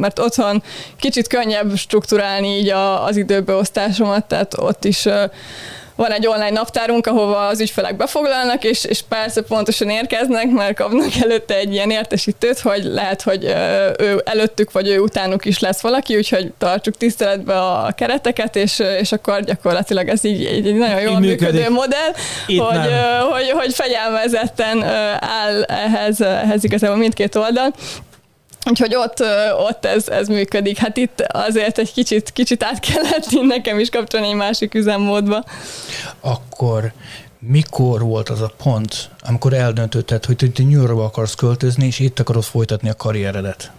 mert 0.00 0.18
otthon 0.18 0.62
kicsit 0.98 1.26
könnyebb 1.28 1.76
strukturálni 1.76 2.48
így 2.48 2.72
az 3.06 3.16
időbeosztásomat, 3.16 4.24
tehát 4.24 4.58
ott 4.58 4.84
is 4.84 5.06
van 5.96 6.12
egy 6.12 6.26
online 6.26 6.50
naptárunk, 6.50 7.06
ahova 7.06 7.46
az 7.46 7.60
ügyfelek 7.60 7.96
befoglalnak, 7.96 8.64
és, 8.64 8.84
és 8.84 9.02
persze 9.08 9.42
pontosan 9.42 9.90
érkeznek, 9.90 10.50
mert 10.50 10.76
kapnak 10.76 11.16
előtte 11.22 11.54
egy 11.54 11.72
ilyen 11.72 11.90
értesítőt, 11.90 12.58
hogy 12.58 12.84
lehet, 12.84 13.22
hogy 13.22 13.44
ő 13.98 14.22
előttük 14.24 14.72
vagy 14.72 14.88
ő 14.88 14.98
utánuk 14.98 15.44
is 15.44 15.58
lesz 15.58 15.80
valaki, 15.80 16.16
úgyhogy 16.16 16.52
tartsuk 16.58 16.96
tiszteletbe 16.96 17.60
a 17.60 17.92
kereteket, 17.96 18.56
és, 18.56 18.82
és 19.00 19.12
akkor 19.12 19.40
gyakorlatilag 19.40 20.08
ez 20.08 20.24
így, 20.24 20.40
így 20.40 20.66
egy 20.66 20.74
nagyon 20.74 21.00
jól 21.00 21.18
működő 21.18 21.70
modell, 21.70 22.12
hogy, 22.46 22.90
hogy, 23.30 23.50
hogy 23.50 23.74
fegyelmezetten 23.74 24.82
áll 25.20 25.62
ehhez, 25.62 26.20
ehhez 26.20 26.64
igazából 26.64 26.96
mindkét 26.96 27.34
oldal. 27.34 27.74
Úgyhogy 28.64 28.94
ott, 28.94 29.22
ott 29.68 29.84
ez, 29.84 30.08
ez 30.08 30.28
működik. 30.28 30.78
Hát 30.78 30.96
itt 30.96 31.20
azért 31.20 31.78
egy 31.78 31.92
kicsit, 31.92 32.32
kicsit 32.32 32.62
át 32.62 32.78
kellett 32.80 33.30
nekem 33.54 33.78
is 33.78 33.88
kapcsolni 33.88 34.26
egy 34.26 34.34
másik 34.34 34.74
üzemmódba. 34.74 35.44
Akkor 36.20 36.92
mikor 37.38 38.02
volt 38.02 38.28
az 38.28 38.40
a 38.40 38.52
pont, 38.62 39.10
amikor 39.20 39.52
eldöntötted, 39.52 40.24
hogy 40.24 40.36
te 40.36 40.62
New 40.62 40.80
Yorkba 40.80 41.04
akarsz 41.04 41.34
költözni, 41.34 41.86
és 41.86 41.98
itt 41.98 42.20
akarod 42.20 42.44
folytatni 42.44 42.88
a 42.88 42.94
karrieredet? 42.94 43.70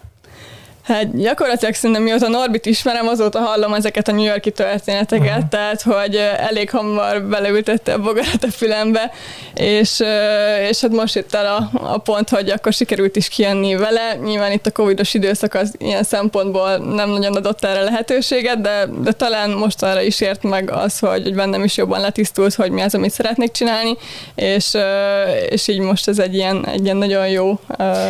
Hát 0.85 1.17
gyakorlatilag 1.17 1.73
szerintem 1.73 2.03
mióta 2.03 2.27
Norbit 2.27 2.65
ismerem, 2.65 3.07
azóta 3.07 3.39
hallom 3.39 3.73
ezeket 3.73 4.07
a 4.07 4.11
New 4.11 4.25
Yorki 4.25 4.51
történeteket, 4.51 5.35
uh-huh. 5.35 5.49
tehát 5.49 5.81
hogy 5.81 6.15
elég 6.37 6.69
hamar 6.69 7.23
beleültette 7.23 7.93
a 7.93 7.99
bogarat 7.99 8.43
a 8.43 8.51
fülembe, 8.51 9.11
és, 9.53 10.03
és 10.69 10.81
hát 10.81 10.91
most 10.91 11.15
itt 11.15 11.33
el 11.33 11.45
a, 11.45 11.69
a 11.93 11.97
pont, 11.97 12.29
hogy 12.29 12.49
akkor 12.49 12.73
sikerült 12.73 13.15
is 13.15 13.27
kijönni 13.27 13.75
vele. 13.75 14.15
Nyilván 14.23 14.51
itt 14.51 14.65
a 14.65 14.71
covidos 14.71 15.13
időszak 15.13 15.53
az 15.53 15.75
ilyen 15.77 16.03
szempontból 16.03 16.77
nem 16.77 17.09
nagyon 17.09 17.35
adott 17.35 17.63
erre 17.63 17.81
lehetőséget, 17.81 18.61
de, 18.61 18.85
de 19.01 19.11
talán 19.11 19.49
most 19.49 19.83
arra 19.83 20.01
is 20.01 20.21
ért 20.21 20.43
meg 20.43 20.71
az, 20.71 20.99
hogy, 20.99 21.23
hogy 21.23 21.35
bennem 21.35 21.63
is 21.63 21.77
jobban 21.77 21.99
letisztult, 21.99 22.53
hogy 22.53 22.71
mi 22.71 22.81
az, 22.81 22.95
amit 22.95 23.11
szeretnék 23.11 23.51
csinálni, 23.51 23.97
és, 24.35 24.77
és 25.49 25.67
így 25.67 25.79
most 25.79 26.07
ez 26.07 26.19
egy 26.19 26.35
ilyen, 26.35 26.67
egy 26.67 26.83
ilyen 26.83 26.97
nagyon 26.97 27.27
jó 27.27 27.59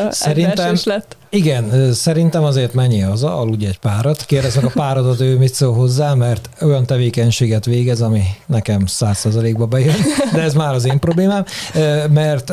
Szerintem 0.10 0.76
lett. 0.84 1.16
Igen, 1.36 1.94
szerintem 1.94 2.44
azért 2.44 2.74
mennyi 2.74 3.00
haza, 3.00 3.38
aludj 3.38 3.66
egy 3.66 3.80
párat. 3.80 4.26
Kérdezz 4.26 4.56
meg 4.56 4.66
a 4.66 4.72
párodat, 4.74 5.22
ő 5.22 5.38
mit 5.38 5.54
szól 5.54 5.74
hozzá, 5.74 6.14
mert 6.14 6.50
olyan 6.62 6.86
tevékenységet 6.86 7.66
végez, 7.66 8.02
ami 8.02 8.22
nekem 8.46 8.86
százszerzalékba 8.86 9.66
bejön, 9.66 9.96
de 10.34 10.42
ez 10.42 10.54
már 10.54 10.74
az 10.74 10.86
én 10.86 11.00
problémám, 11.00 11.46
mert 12.14 12.52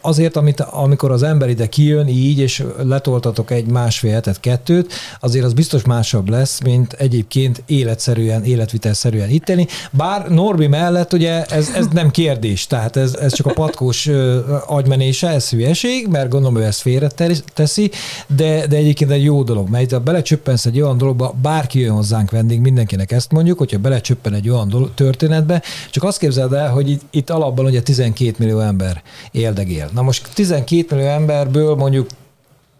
azért, 0.00 0.36
amit, 0.36 0.60
amikor 0.60 1.10
az 1.10 1.22
ember 1.22 1.48
ide 1.48 1.66
kijön 1.68 2.08
így, 2.08 2.38
és 2.38 2.64
letoltatok 2.82 3.50
egy 3.50 3.66
másfél 3.66 4.12
hetet, 4.12 4.40
kettőt, 4.40 4.92
azért 5.20 5.44
az 5.44 5.52
biztos 5.52 5.84
másabb 5.84 6.28
lesz, 6.28 6.60
mint 6.60 6.92
egyébként 6.92 7.62
életszerűen, 7.66 8.44
életvitelszerűen 8.44 9.30
itt 9.30 9.48
élni. 9.48 9.66
Bár 9.90 10.28
Norbi 10.28 10.66
mellett 10.66 11.12
ugye 11.12 11.44
ez, 11.44 11.70
ez 11.74 11.86
nem 11.92 12.10
kérdés, 12.10 12.66
tehát 12.66 12.96
ez, 12.96 13.14
ez 13.14 13.34
csak 13.34 13.46
a 13.46 13.52
patkós 13.52 14.10
agymenése, 14.66 15.28
ez 15.28 15.50
hülyeség, 15.50 16.06
mert 16.08 16.28
gondolom 16.28 16.56
ő 16.56 16.64
ezt 16.64 16.80
félre 16.80 17.08
teszi, 17.54 17.90
de, 18.26 18.66
de 18.66 18.76
egyébként 18.76 19.10
egy 19.10 19.24
jó 19.24 19.42
dolog, 19.42 19.68
mert 19.68 19.92
ha 19.92 20.00
belecsöppensz 20.00 20.66
egy 20.66 20.80
olyan 20.80 20.98
dologba, 20.98 21.34
bárki 21.42 21.80
jön 21.80 21.94
hozzánk 21.94 22.30
vendég, 22.30 22.60
mindenkinek 22.60 23.12
ezt 23.12 23.32
mondjuk, 23.32 23.58
hogyha 23.58 23.78
belecsöppen 23.78 24.34
egy 24.34 24.48
olyan 24.48 24.68
dolog, 24.68 24.94
történetbe, 24.94 25.62
csak 25.90 26.04
azt 26.04 26.18
képzeld 26.18 26.52
el, 26.52 26.70
hogy 26.70 26.90
itt, 26.90 27.02
itt 27.10 27.30
alapban 27.30 27.64
ugye 27.64 27.82
12 27.82 28.34
millió 28.38 28.60
ember 28.60 29.02
éldegél. 29.30 29.90
Na 29.92 30.02
most 30.02 30.28
12 30.34 30.94
millió 30.94 31.08
emberből 31.10 31.74
mondjuk 31.74 32.06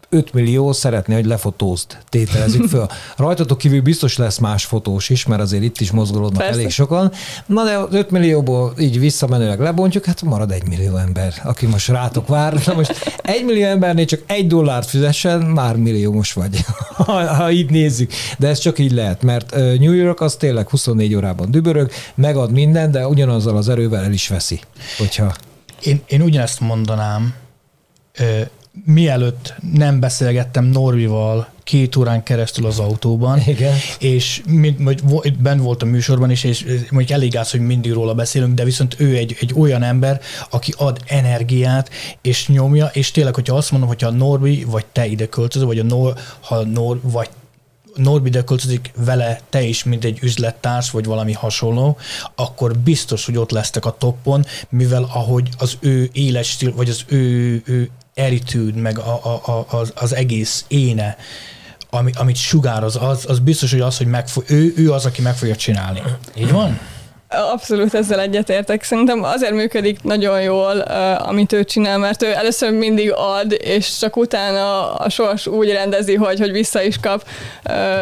5 0.09 0.33
millió 0.33 0.71
szeretné, 0.71 1.13
hogy 1.13 1.25
lefotózd, 1.25 1.97
tételezzük 2.09 2.67
föl. 2.67 2.87
Rajtatok 3.17 3.57
kívül 3.57 3.81
biztos 3.81 4.17
lesz 4.17 4.37
más 4.37 4.65
fotós 4.65 5.09
is, 5.09 5.25
mert 5.25 5.41
azért 5.41 5.63
itt 5.63 5.79
is 5.79 5.91
mozgolódnak 5.91 6.41
Persze. 6.41 6.59
elég 6.59 6.69
sokan. 6.69 7.11
Na 7.45 7.63
de 7.63 7.97
5 7.97 8.11
millióból 8.11 8.73
így 8.79 8.99
visszamenőleg 8.99 9.59
lebontjuk, 9.59 10.05
hát 10.05 10.21
marad 10.21 10.51
1 10.51 10.67
millió 10.67 10.95
ember, 10.95 11.33
aki 11.43 11.65
most 11.65 11.87
rátok 11.87 12.27
vár. 12.27 12.61
Na 12.65 12.73
most 12.73 13.17
1 13.21 13.45
millió 13.45 13.65
embernél 13.65 14.05
csak 14.05 14.21
egy 14.25 14.47
dollárt 14.47 14.89
fizessen, 14.89 15.39
már 15.41 15.75
milliómos 15.75 16.33
vagy, 16.33 16.65
ha, 17.05 17.33
ha 17.33 17.51
így 17.51 17.69
nézzük. 17.69 18.11
De 18.37 18.47
ez 18.47 18.59
csak 18.59 18.79
így 18.79 18.91
lehet, 18.91 19.21
mert 19.21 19.55
New 19.55 19.93
York 19.93 20.21
az 20.21 20.35
tényleg 20.35 20.69
24 20.69 21.15
órában 21.15 21.51
dübörög, 21.51 21.91
megad 22.15 22.51
minden, 22.51 22.91
de 22.91 23.07
ugyanazzal 23.07 23.57
az 23.57 23.69
erővel 23.69 24.03
el 24.03 24.11
is 24.11 24.27
veszi. 24.27 24.59
Hogyha... 24.97 25.33
Én, 25.81 26.01
én 26.07 26.21
ugyanezt 26.21 26.59
mondanám, 26.59 27.33
mielőtt 28.85 29.53
nem 29.73 29.99
beszélgettem 29.99 30.65
Norvival 30.65 31.47
két 31.63 31.95
órán 31.95 32.23
keresztül 32.23 32.65
az 32.65 32.79
autóban, 32.79 33.41
Igen. 33.45 33.73
és 33.99 34.41
mind, 34.47 35.01
ben 35.39 35.59
volt 35.59 35.81
a 35.81 35.85
műsorban 35.85 36.31
is, 36.31 36.43
és 36.43 36.65
mondjuk 36.89 37.09
elég 37.09 37.31
gáz, 37.31 37.51
hogy 37.51 37.59
mindig 37.59 37.91
róla 37.91 38.13
beszélünk, 38.13 38.53
de 38.53 38.63
viszont 38.63 38.95
ő 38.99 39.15
egy, 39.15 39.37
egy 39.39 39.53
olyan 39.55 39.83
ember, 39.83 40.21
aki 40.49 40.73
ad 40.77 41.01
energiát, 41.05 41.89
és 42.21 42.47
nyomja, 42.47 42.89
és 42.93 43.11
tényleg, 43.11 43.35
hogyha 43.35 43.55
azt 43.55 43.71
mondom, 43.71 43.89
hogyha 43.89 44.07
a 44.07 44.11
Norbi, 44.11 44.63
vagy 44.63 44.85
te 44.85 45.05
ide 45.05 45.27
költözöl, 45.27 45.67
vagy 45.67 45.79
a 45.79 45.83
Nor, 45.83 46.13
ha 46.39 46.63
Nor, 46.63 46.99
vagy 47.03 47.29
Norbi 47.95 48.27
ide 48.27 48.43
költözik 48.43 48.91
vele 48.95 49.39
te 49.49 49.61
is, 49.61 49.83
mint 49.83 50.03
egy 50.03 50.19
üzlettárs, 50.21 50.91
vagy 50.91 51.05
valami 51.05 51.33
hasonló, 51.33 51.97
akkor 52.35 52.77
biztos, 52.77 53.25
hogy 53.25 53.37
ott 53.37 53.51
lesztek 53.51 53.85
a 53.85 53.95
toppon, 53.97 54.45
mivel 54.69 55.03
ahogy 55.13 55.49
az 55.57 55.77
ő 55.79 56.09
életstíl, 56.13 56.73
vagy 56.75 56.89
az 56.89 57.03
ő, 57.07 57.61
ő 57.65 57.89
attitude, 58.17 58.81
meg 58.81 58.99
a, 58.99 59.19
a, 59.23 59.51
a, 59.51 59.77
az, 59.77 59.93
az 59.95 60.15
egész 60.15 60.65
éne, 60.67 61.17
ami, 61.89 62.11
amit 62.15 62.35
sugároz, 62.35 62.95
az, 62.95 63.25
az 63.27 63.39
biztos, 63.39 63.71
hogy 63.71 63.81
az, 63.81 63.97
hogy 63.97 64.07
meg 64.07 64.25
ő, 64.47 64.73
ő 64.75 64.91
az, 64.91 65.05
aki 65.05 65.21
meg 65.21 65.35
fogja 65.35 65.55
csinálni. 65.55 66.01
Így 66.35 66.51
van? 66.51 66.79
Abszolút 67.29 67.93
ezzel 67.93 68.19
egyetértek. 68.19 68.83
Szerintem 68.83 69.23
azért 69.23 69.51
működik 69.53 70.03
nagyon 70.03 70.41
jól, 70.41 70.79
amit 71.17 71.53
ő 71.53 71.63
csinál, 71.63 71.97
mert 71.97 72.23
ő 72.23 72.33
először 72.33 72.71
mindig 72.71 73.13
ad, 73.15 73.55
és 73.59 73.97
csak 73.97 74.17
utána 74.17 74.93
a 74.93 75.09
sors 75.09 75.47
úgy 75.47 75.71
rendezi, 75.71 76.15
hogy, 76.15 76.39
hogy 76.39 76.51
vissza 76.51 76.81
is 76.81 76.99
kap 76.99 77.27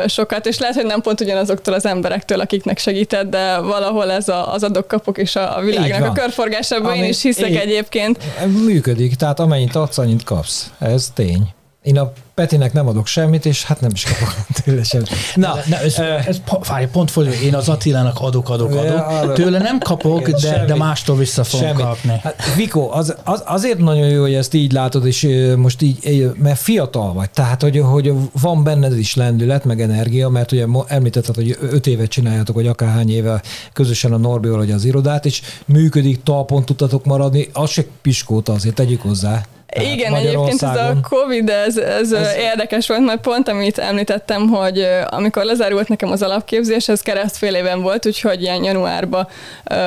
sokat, 0.07 0.45
és 0.45 0.59
lehet, 0.59 0.75
hogy 0.75 0.85
nem 0.85 1.01
pont 1.01 1.21
ugyanazoktól 1.21 1.73
az 1.73 1.85
emberektől, 1.85 2.39
akiknek 2.39 2.77
segített, 2.77 3.29
de 3.29 3.59
valahol 3.59 4.11
ez 4.11 4.29
a, 4.29 4.53
az 4.53 4.63
adok-kapok 4.63 5.17
is 5.17 5.35
a, 5.35 5.57
a 5.57 5.61
világnak 5.61 6.09
a 6.09 6.11
körforgásában 6.11 6.95
én 6.95 7.03
is 7.03 7.21
hiszek 7.21 7.49
én, 7.49 7.57
egyébként. 7.57 8.23
Működik, 8.63 9.15
tehát 9.15 9.39
amennyit 9.39 9.75
adsz, 9.75 9.97
annyit 9.97 10.23
kapsz. 10.23 10.71
Ez 10.79 11.09
tény. 11.13 11.53
Én 11.85 11.97
a 11.97 12.11
Petinek 12.33 12.73
nem 12.73 12.87
adok 12.87 13.07
semmit, 13.07 13.45
és 13.45 13.63
hát 13.63 13.81
nem 13.81 13.89
is 13.93 14.03
kapok 14.03 14.35
tőle 14.63 14.83
semmit. 14.83 15.09
Na, 15.35 15.53
na 15.69 15.77
ez, 15.77 15.97
ez 16.25 16.41
várj, 16.67 16.85
pont 16.85 17.11
fordítva, 17.11 17.41
én 17.45 17.55
az 17.55 17.69
Attilának 17.69 18.19
adok, 18.19 18.49
adok, 18.49 18.71
adok. 18.71 19.33
Tőle 19.33 19.59
nem 19.59 19.79
kapok, 19.79 20.29
de, 20.29 20.65
de 20.65 20.75
mástól 20.75 21.15
vissza 21.15 21.43
fogom 21.43 21.67
semmit. 21.67 21.83
kapni. 21.83 22.19
Hát, 22.23 22.55
Viko, 22.55 22.89
az, 22.91 23.15
az, 23.23 23.43
azért 23.45 23.77
nagyon 23.77 24.07
jó, 24.07 24.21
hogy 24.21 24.33
ezt 24.33 24.53
így 24.53 24.71
látod, 24.71 25.05
és 25.05 25.27
most 25.57 25.81
így, 25.81 26.31
mert 26.37 26.59
fiatal 26.59 27.13
vagy, 27.13 27.29
tehát 27.29 27.61
hogy, 27.61 27.77
hogy 27.77 28.13
van 28.41 28.63
benned 28.63 28.97
is 28.97 29.15
lendület, 29.15 29.65
meg 29.65 29.81
energia, 29.81 30.29
mert 30.29 30.51
ugye 30.51 30.65
említetted, 30.87 31.35
hogy 31.35 31.57
öt 31.61 31.87
évet 31.87 32.09
csináljátok, 32.09 32.55
vagy 32.55 32.67
akárhány 32.67 33.11
éve 33.11 33.41
közösen 33.73 34.13
a 34.13 34.17
Norbival, 34.17 34.57
vagy 34.57 34.71
az 34.71 34.85
irodát, 34.85 35.25
és 35.25 35.41
működik, 35.65 36.23
talpon 36.23 36.65
tudtatok 36.65 37.05
maradni, 37.05 37.49
az 37.53 37.69
se 37.69 37.83
piskóta 38.01 38.53
azért, 38.53 38.75
tegyük 38.75 39.01
hozzá. 39.01 39.45
Tehát 39.67 39.93
Igen, 39.93 40.15
egyébként 40.15 40.61
ez 40.61 40.75
a 40.75 40.95
Covid, 41.09 41.49
ez, 41.49 41.77
ez, 41.77 42.11
ez 42.11 42.35
érdekes 42.35 42.87
volt, 42.87 43.05
mert 43.05 43.21
pont 43.21 43.47
amit 43.47 43.77
említettem, 43.77 44.47
hogy 44.47 44.87
amikor 45.09 45.43
lezárult 45.43 45.87
nekem 45.87 46.11
az 46.11 46.21
alapképzés, 46.21 46.87
ez 46.87 47.01
kereszt 47.01 47.37
fél 47.37 47.55
éven 47.55 47.81
volt, 47.81 48.05
úgyhogy 48.05 48.41
ilyen 48.41 48.63
januárban 48.63 49.27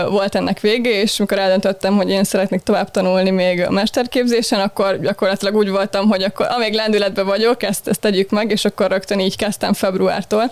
volt 0.08 0.34
ennek 0.34 0.60
vége, 0.60 0.90
és 0.90 1.18
amikor 1.18 1.38
eldöntöttem, 1.38 1.96
hogy 1.96 2.10
én 2.10 2.24
szeretnék 2.24 2.62
tovább 2.62 2.90
tanulni 2.90 3.30
még 3.30 3.60
a 3.60 3.70
mesterképzésen, 3.70 4.60
akkor 4.60 5.00
gyakorlatilag 5.00 5.54
úgy 5.54 5.70
voltam, 5.70 6.08
hogy 6.08 6.22
akkor 6.22 6.46
amíg 6.50 6.72
lendületben 6.72 7.26
vagyok, 7.26 7.62
ezt, 7.62 7.88
ezt 7.88 8.00
tegyük 8.00 8.30
meg, 8.30 8.50
és 8.50 8.64
akkor 8.64 8.90
rögtön 8.90 9.20
így 9.20 9.36
kezdtem 9.36 9.72
februártól. 9.72 10.50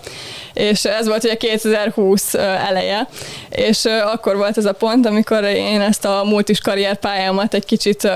És 0.53 0.85
ez 0.85 1.07
volt 1.07 1.23
ugye 1.23 1.35
2020 1.35 2.33
eleje, 2.33 3.07
és 3.49 3.85
akkor 3.85 4.35
volt 4.35 4.57
ez 4.57 4.65
a 4.65 4.73
pont, 4.73 5.05
amikor 5.05 5.43
én 5.43 5.81
ezt 5.81 6.05
a 6.05 6.23
multis 6.23 6.59
karrierpályámat 6.59 7.53
egy 7.53 7.65
kicsit 7.65 8.07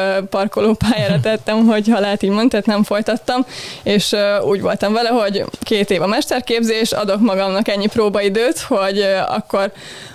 parkolópályára 1.02 1.20
tettem, 1.20 1.66
hogy 1.66 1.88
ha 1.88 2.00
lehet 2.00 2.24
így 2.24 2.48
tehát 2.50 2.66
nem 2.66 2.84
folytattam, 2.84 3.46
és 3.84 4.16
úgy 4.44 4.62
voltam 4.62 4.94
vele, 4.94 5.10
hogy 5.10 5.44
két 5.64 5.90
év 5.90 6.02
a 6.02 6.08
mesterképzés, 6.08 6.92
adok 6.92 7.20
magamnak 7.20 7.68
ennyi 7.68 7.88
próbaidőt, 7.88 8.60
hogy 8.60 9.02
akkor 9.28 9.72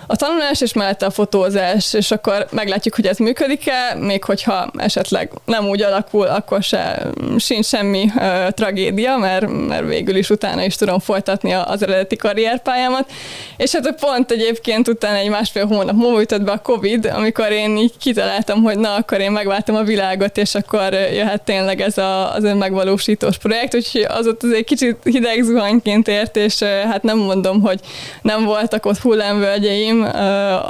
a 0.07 0.15
tanulás 0.15 0.61
és 0.61 0.73
mellette 0.73 1.05
a 1.05 1.09
fotózás, 1.09 1.93
és 1.93 2.11
akkor 2.11 2.47
meglátjuk, 2.51 2.95
hogy 2.95 3.05
ez 3.05 3.17
működik-e, 3.17 3.95
még 3.95 4.23
hogyha 4.23 4.71
esetleg 4.75 5.31
nem 5.45 5.67
úgy 5.67 5.81
alakul, 5.81 6.27
akkor 6.27 6.63
se, 6.63 7.07
sincs 7.37 7.65
semmi 7.65 8.11
uh, 8.15 8.49
tragédia, 8.49 9.17
mert, 9.17 9.47
mert 9.67 9.87
végül 9.87 10.15
is 10.15 10.29
utána 10.29 10.63
is 10.63 10.75
tudom 10.75 10.99
folytatni 10.99 11.53
az 11.53 11.83
eredeti 11.83 12.15
karrierpályámat. 12.15 13.11
És 13.57 13.71
hát 13.71 13.95
pont 13.99 14.31
egyébként 14.31 14.87
utána 14.87 15.17
egy 15.17 15.29
másfél 15.29 15.65
hónap 15.65 15.95
múlva 15.95 16.21
ütött 16.21 16.43
be 16.43 16.51
a 16.51 16.61
Covid, 16.61 17.05
amikor 17.05 17.51
én 17.51 17.77
így 17.77 17.93
kitaláltam, 17.97 18.63
hogy 18.63 18.77
na, 18.77 18.95
akkor 18.95 19.19
én 19.19 19.31
megváltam 19.31 19.75
a 19.75 19.83
világot, 19.83 20.37
és 20.37 20.55
akkor 20.55 20.76
jöhet 21.13 21.41
tényleg 21.41 21.81
ez 21.81 21.97
a, 21.97 22.33
az 22.33 22.43
önmegvalósítós 22.43 23.37
projekt, 23.37 23.75
úgyhogy 23.75 24.05
az 24.09 24.27
ott 24.27 24.43
azért 24.43 24.65
kicsit 24.65 24.97
hideg 25.03 25.43
zuhanyként 25.43 26.07
ért, 26.07 26.37
és 26.37 26.59
hát 26.63 27.03
nem 27.03 27.17
mondom, 27.17 27.61
hogy 27.61 27.79
nem 28.21 28.43
voltak 28.43 28.85
ott 28.85 28.97
hullámvölgyeim, 28.97 30.03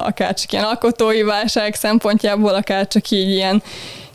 akár 0.03 0.33
csak 0.33 0.51
ilyen 0.51 0.63
alkotói 0.65 1.21
válság 1.21 1.75
szempontjából, 1.75 2.53
akár 2.53 2.87
csak 2.87 3.09
így 3.09 3.29
ilyen 3.29 3.61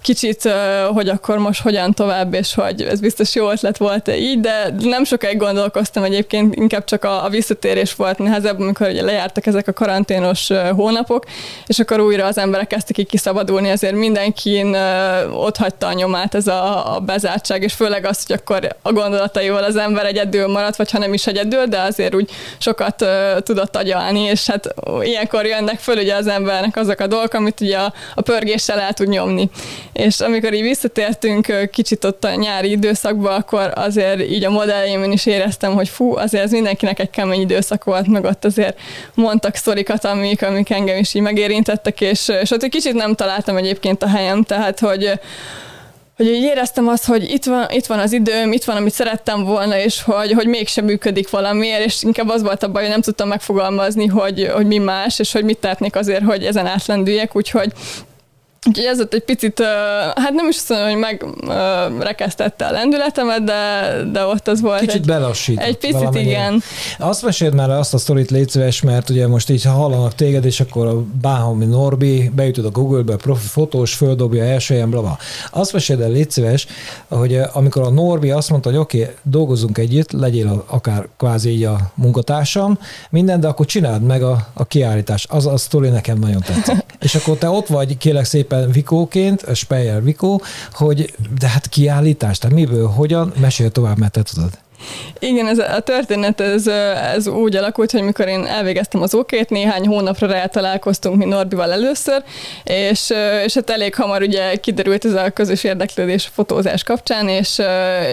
kicsit, 0.02 0.52
hogy 0.92 1.08
akkor 1.08 1.38
most 1.38 1.62
hogyan 1.62 1.94
tovább, 1.94 2.34
és 2.34 2.54
hogy 2.54 2.82
ez 2.82 3.00
biztos 3.00 3.34
jó 3.34 3.50
ötlet 3.50 3.76
volt 3.76 4.08
-e 4.08 4.16
így, 4.16 4.40
de 4.40 4.74
nem 4.78 5.04
sokáig 5.04 5.36
gondolkoztam 5.36 6.02
egyébként, 6.02 6.54
inkább 6.54 6.84
csak 6.84 7.04
a, 7.04 7.24
a 7.24 7.28
visszatérés 7.28 7.94
volt 7.94 8.18
nehezebb, 8.18 8.60
amikor 8.60 8.88
ugye 8.88 9.02
lejártak 9.02 9.46
ezek 9.46 9.68
a 9.68 9.72
karanténos 9.72 10.48
hónapok, 10.74 11.24
és 11.66 11.78
akkor 11.78 12.00
újra 12.00 12.26
az 12.26 12.38
emberek 12.38 12.66
kezdtek 12.66 12.98
így 12.98 13.06
kiszabadulni, 13.06 13.70
azért 13.70 13.94
mindenkin 13.94 14.76
ott 15.32 15.56
hagyta 15.56 15.86
a 15.86 15.92
nyomát 15.92 16.34
ez 16.34 16.46
a, 16.46 16.94
a 16.94 17.00
bezártság, 17.00 17.62
és 17.62 17.72
főleg 17.72 18.04
az, 18.04 18.26
hogy 18.26 18.36
akkor 18.36 18.76
a 18.82 18.92
gondolataival 18.92 19.64
az 19.64 19.76
ember 19.76 20.06
egyedül 20.06 20.46
maradt, 20.46 20.76
vagy 20.76 20.90
ha 20.90 20.98
nem 20.98 21.12
is 21.12 21.26
egyedül, 21.26 21.66
de 21.66 21.80
azért 21.80 22.14
úgy 22.14 22.30
sokat 22.58 23.04
tudott 23.38 23.76
agyalni, 23.76 24.20
és 24.20 24.46
hát 24.46 24.74
ilyenkor 25.02 25.46
jönnek 25.46 25.78
föl 25.78 25.96
ugye 25.96 26.14
az 26.14 26.26
embernek 26.26 26.76
azok 26.76 27.00
a 27.00 27.06
dolgok, 27.06 27.34
amit 27.34 27.60
ugye 27.60 27.78
a, 27.78 27.92
a 28.14 28.20
pörgéssel 28.20 28.80
el 28.80 28.92
tud 28.92 29.08
nyomni 29.08 29.50
és 29.92 30.20
amikor 30.20 30.54
így 30.54 30.62
visszatértünk 30.62 31.68
kicsit 31.70 32.04
ott 32.04 32.24
a 32.24 32.34
nyári 32.34 32.70
időszakba, 32.70 33.34
akkor 33.34 33.72
azért 33.74 34.20
így 34.20 34.44
a 34.44 34.50
modelljémen 34.50 35.12
is 35.12 35.26
éreztem, 35.26 35.74
hogy 35.74 35.88
fú, 35.88 36.16
azért 36.16 36.44
ez 36.44 36.50
mindenkinek 36.50 36.98
egy 36.98 37.10
kemény 37.10 37.40
időszak 37.40 37.84
volt, 37.84 38.06
meg 38.06 38.24
ott 38.24 38.44
azért 38.44 38.78
mondtak 39.14 39.54
sztorikat, 39.54 40.04
amik, 40.04 40.42
amik 40.42 40.70
engem 40.70 40.98
is 40.98 41.14
így 41.14 41.22
megérintettek, 41.22 42.00
és, 42.00 42.28
és 42.42 42.50
ott 42.50 42.62
egy 42.62 42.70
kicsit 42.70 42.94
nem 42.94 43.14
találtam 43.14 43.56
egyébként 43.56 44.02
a 44.02 44.08
helyem, 44.08 44.42
tehát 44.42 44.80
hogy 44.80 45.20
hogy 46.16 46.26
így 46.26 46.42
éreztem 46.42 46.88
azt, 46.88 47.04
hogy 47.04 47.30
itt 47.30 47.44
van, 47.44 47.66
itt 47.70 47.86
van 47.86 47.98
az 47.98 48.12
időm, 48.12 48.52
itt 48.52 48.64
van, 48.64 48.76
amit 48.76 48.92
szerettem 48.92 49.44
volna, 49.44 49.78
és 49.78 50.02
hogy, 50.02 50.32
hogy 50.32 50.46
mégsem 50.46 50.84
működik 50.84 51.30
valamiért, 51.30 51.84
és 51.84 52.02
inkább 52.02 52.28
az 52.28 52.42
volt 52.42 52.62
a 52.62 52.68
baj, 52.68 52.82
hogy 52.82 52.90
nem 52.90 53.00
tudtam 53.00 53.28
megfogalmazni, 53.28 54.06
hogy, 54.06 54.50
hogy 54.54 54.66
mi 54.66 54.78
más, 54.78 55.18
és 55.18 55.32
hogy 55.32 55.44
mit 55.44 55.58
tehetnék 55.58 55.96
azért, 55.96 56.24
hogy 56.24 56.44
ezen 56.44 56.66
átlendüljek, 56.66 57.36
úgyhogy 57.36 57.72
Úgyhogy 58.66 58.84
ez 58.84 59.00
ott 59.00 59.14
egy 59.14 59.24
picit, 59.24 59.62
hát 60.14 60.32
nem 60.32 60.48
is 60.48 60.56
azt 60.56 60.68
mondom, 60.68 60.88
hogy 60.88 61.18
megrekesztette 61.92 62.66
a 62.66 62.70
lendületemet, 62.70 63.44
de, 63.44 63.92
de 64.12 64.24
ott 64.24 64.48
az 64.48 64.60
volt 64.60 64.80
Kicsit 64.80 64.94
egy, 64.94 65.06
belassít. 65.06 65.58
Egy 65.58 65.78
picit, 65.78 65.94
valamennyi. 65.94 66.26
igen. 66.26 66.62
Azt 66.98 67.22
meséld 67.22 67.54
már 67.54 67.70
azt 67.70 67.94
a 67.94 67.98
sztorit, 67.98 68.30
légy 68.30 68.48
szíves, 68.48 68.82
mert 68.82 69.10
ugye 69.10 69.26
most 69.26 69.50
így 69.50 69.64
hallanak 69.64 70.14
téged, 70.14 70.44
és 70.44 70.60
akkor 70.60 70.86
a 70.86 71.02
Báhomi 71.20 71.64
Norbi 71.64 72.30
beütöd 72.34 72.64
a 72.64 72.70
Google-be, 72.70 73.16
profi 73.16 73.46
fotós, 73.46 73.94
földobja 73.94 74.44
első 74.44 74.74
helyen, 74.74 74.90
blava. 74.90 75.18
Azt 75.50 75.72
meséld 75.72 76.00
el, 76.00 76.10
légy 76.10 76.30
szíves, 76.30 76.66
hogy 77.08 77.40
amikor 77.52 77.82
a 77.82 77.90
Norbi 77.90 78.30
azt 78.30 78.50
mondta, 78.50 78.68
hogy 78.70 78.78
oké, 78.78 79.00
okay, 79.00 79.14
dolgozunk 79.22 79.78
együtt, 79.78 80.12
legyél 80.12 80.48
a, 80.48 80.64
akár 80.66 81.08
kvázi 81.18 81.50
így 81.50 81.64
a 81.64 81.78
munkatársam, 81.94 82.78
minden, 83.10 83.40
de 83.40 83.48
akkor 83.48 83.66
csináld 83.66 84.02
meg 84.02 84.22
a, 84.22 84.46
a 84.52 84.64
kiállítást. 84.64 85.30
Az 85.30 85.46
a 85.46 85.56
sztori 85.56 85.88
nekem 85.88 86.18
nagyon 86.18 86.40
tetszik. 86.40 86.84
és 87.00 87.14
akkor 87.14 87.36
te 87.36 87.48
ott 87.48 87.66
vagy, 87.66 87.98
kérlek 87.98 88.24
szépen 88.24 88.51
szépen 88.52 88.70
Vikóként, 88.70 89.54
Speyer 89.54 90.02
Vikó, 90.02 90.42
hogy 90.72 91.14
de 91.38 91.48
hát 91.48 91.68
kiállítás, 91.68 92.38
tehát 92.38 92.56
miből, 92.56 92.88
hogyan, 92.88 93.32
mesél 93.40 93.70
tovább, 93.70 93.98
mert 93.98 94.12
te 94.12 94.22
tudod. 94.22 94.61
Igen, 95.18 95.46
ez 95.46 95.58
a 95.58 95.80
történet 95.80 96.40
ez, 96.40 96.66
ez 97.14 97.26
úgy 97.26 97.56
alakult, 97.56 97.90
hogy 97.90 98.02
mikor 98.02 98.28
én 98.28 98.46
elvégeztem 98.46 99.02
az 99.02 99.14
OK-t, 99.14 99.50
néhány 99.50 99.86
hónapra 99.86 100.26
rá 100.26 100.46
találkoztunk 100.46 101.16
mi 101.16 101.24
Norbival 101.24 101.72
először, 101.72 102.22
és, 102.64 103.12
és 103.44 103.54
hát 103.54 103.70
elég 103.70 103.94
hamar 103.94 104.22
ugye 104.22 104.56
kiderült 104.56 105.04
ez 105.04 105.12
a 105.14 105.30
közös 105.30 105.64
érdeklődés 105.64 106.30
fotózás 106.32 106.82
kapcsán, 106.82 107.28
és, 107.28 107.58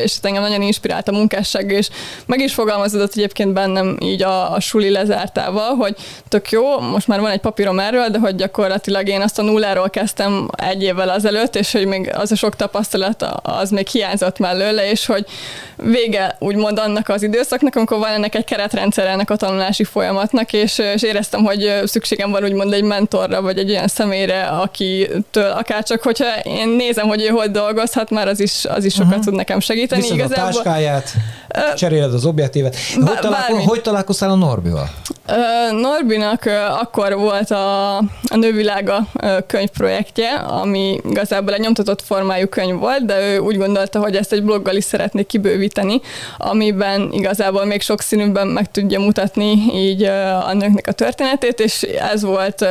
és 0.03 0.13
hát 0.13 0.25
engem 0.25 0.41
nagyon 0.41 0.61
inspirált 0.61 1.07
a 1.07 1.11
munkásság, 1.11 1.71
és 1.71 1.89
meg 2.25 2.39
is 2.39 2.53
fogalmazódott 2.53 3.11
egyébként 3.15 3.53
bennem 3.53 3.97
így 4.01 4.23
a, 4.23 4.53
a 4.53 4.59
suli 4.59 4.89
lezártával, 4.89 5.75
hogy 5.75 5.95
tök 6.27 6.49
jó, 6.49 6.79
most 6.79 7.07
már 7.07 7.19
van 7.19 7.31
egy 7.31 7.39
papírom 7.39 7.79
erről, 7.79 8.07
de 8.09 8.19
hogy 8.19 8.35
gyakorlatilag 8.35 9.07
én 9.07 9.21
azt 9.21 9.39
a 9.39 9.41
nulláról 9.41 9.89
kezdtem 9.89 10.47
egy 10.57 10.83
évvel 10.83 11.09
azelőtt, 11.09 11.55
és 11.55 11.71
hogy 11.71 11.85
még 11.85 12.11
az 12.13 12.31
a 12.31 12.35
sok 12.35 12.55
tapasztalat 12.55 13.25
az 13.41 13.69
még 13.69 13.87
hiányzott 13.87 14.39
mellőle, 14.39 14.89
és 14.89 15.05
hogy 15.05 15.25
vége 15.75 16.35
úgy 16.39 16.55
úgymond 16.59 16.79
annak 16.79 17.09
az 17.09 17.23
időszaknak, 17.23 17.75
amikor 17.75 17.97
van 17.97 18.11
ennek 18.11 18.35
egy 18.35 18.43
keretrendszer 18.43 19.07
ennek 19.07 19.29
a 19.29 19.35
tanulási 19.35 19.83
folyamatnak, 19.83 20.53
és, 20.53 20.77
és 20.77 21.03
éreztem, 21.03 21.43
hogy 21.43 21.81
szükségem 21.85 22.31
van 22.31 22.43
úgymond 22.43 22.73
egy 22.73 22.83
mentorra, 22.83 23.41
vagy 23.41 23.57
egy 23.57 23.69
olyan 23.69 23.87
személyre, 23.87 24.43
akitől 24.43 25.51
akár 25.51 25.83
csak, 25.83 26.01
hogyha 26.01 26.25
én 26.43 26.67
nézem, 26.67 27.07
hogy 27.07 27.21
ő 27.21 27.27
hogy 27.27 27.51
dolgozhat, 27.51 28.09
már 28.09 28.27
az 28.27 28.39
is, 28.39 28.65
az 28.65 28.85
is 28.85 28.93
sokat 28.93 29.07
uh-huh. 29.07 29.23
tud 29.23 29.33
nekem 29.33 29.59
segíteni. 29.59 30.01
Viszont 30.01 30.19
Igazából, 30.19 30.49
a 30.49 30.53
táskáját, 30.53 31.13
uh, 31.55 31.73
cseréled 31.73 32.13
az 32.13 32.25
objektívet. 32.25 32.75
Hogy, 32.95 33.19
találko- 33.19 33.63
hogy 33.63 33.81
találkoztál 33.81 34.29
a 34.29 34.35
Norbival? 34.35 34.89
Uh, 35.27 35.79
Norbinak 35.81 36.43
uh, 36.45 36.81
akkor 36.81 37.15
volt 37.15 37.51
a, 37.51 37.97
a 37.97 38.35
Nővilága 38.35 39.07
uh, 39.23 39.37
könyvprojektje, 39.47 40.33
ami 40.33 40.99
igazából 41.09 41.53
egy 41.53 41.59
nyomtatott 41.59 42.01
formájú 42.01 42.47
könyv 42.47 42.79
volt, 42.79 43.05
de 43.05 43.19
ő 43.19 43.37
úgy 43.37 43.57
gondolta, 43.57 43.99
hogy 43.99 44.15
ezt 44.15 44.33
egy 44.33 44.43
bloggal 44.43 44.75
is 44.75 44.83
szeretnék 44.83 45.27
kibővíteni 45.27 46.01
amiben 46.49 47.09
igazából 47.11 47.65
még 47.65 47.81
sok 47.81 48.01
színűben 48.01 48.47
meg 48.47 48.71
tudja 48.71 48.99
mutatni 48.99 49.51
így 49.73 50.03
a 50.03 50.53
nőknek 50.53 50.87
a 50.87 50.91
történetét, 50.91 51.59
és 51.59 51.81
ez 51.81 52.23
volt 52.23 52.65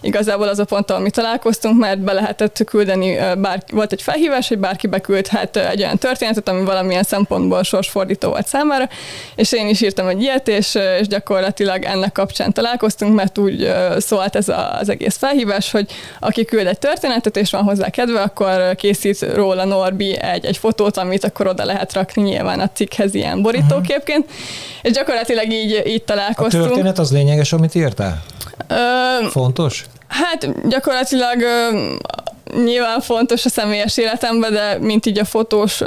igazából 0.00 0.48
az 0.48 0.58
a 0.58 0.64
pont, 0.64 0.90
ahol 0.90 1.02
mi 1.02 1.10
találkoztunk, 1.10 1.78
mert 1.78 1.98
be 1.98 2.12
lehetett 2.12 2.62
küldeni, 2.64 3.16
bár, 3.38 3.62
volt 3.72 3.92
egy 3.92 4.02
felhívás, 4.02 4.48
hogy 4.48 4.58
bárki 4.58 4.86
beküldhet 4.86 5.56
egy 5.56 5.82
olyan 5.82 5.98
történetet, 5.98 6.48
ami 6.48 6.64
valamilyen 6.64 7.02
szempontból 7.02 7.62
sorsfordító 7.62 8.28
volt 8.28 8.46
számára, 8.46 8.88
és 9.34 9.52
én 9.52 9.68
is 9.68 9.80
írtam 9.80 10.08
egy 10.08 10.22
ilyet, 10.22 10.48
és, 10.48 10.78
és 11.00 11.06
gyakorlatilag 11.06 11.84
ennek 11.84 12.12
kapcsán 12.12 12.52
találkoztunk, 12.52 13.14
mert 13.14 13.38
úgy 13.38 13.72
szólt 13.98 14.36
ez 14.36 14.48
az 14.80 14.88
egész 14.88 15.16
felhívás, 15.16 15.70
hogy 15.70 15.86
aki 16.20 16.44
küld 16.44 16.66
egy 16.66 16.78
történetet, 16.78 17.36
és 17.36 17.50
van 17.50 17.62
hozzá 17.62 17.90
kedve, 17.90 18.20
akkor 18.20 18.74
készít 18.74 19.34
róla 19.34 19.64
Norbi 19.64 20.18
egy, 20.20 20.44
egy 20.44 20.56
fotót, 20.56 20.96
amit 20.96 21.24
akkor 21.24 21.46
oda 21.46 21.64
lehet 21.64 21.92
rakni 21.92 22.22
nyilván 22.22 22.60
a 22.60 22.70
cikkhez 22.74 23.14
ilyen 23.24 23.42
borítóképként, 23.42 24.24
uh-huh. 24.24 24.38
és 24.82 24.92
gyakorlatilag 24.92 25.52
így, 25.52 25.82
így 25.86 26.02
találkoztunk. 26.02 26.64
A 26.64 26.66
történet 26.66 26.98
az 26.98 27.12
lényeges, 27.12 27.52
amit 27.52 27.74
írtál? 27.74 28.22
Ö, 28.68 29.28
Fontos? 29.28 29.84
Hát 30.08 30.68
gyakorlatilag 30.68 31.42
nyilván 32.64 33.00
fontos 33.00 33.44
a 33.44 33.48
személyes 33.48 33.96
életemben, 33.96 34.52
de 34.52 34.78
mint 34.80 35.06
így 35.06 35.18
a 35.18 35.24
fotós 35.24 35.80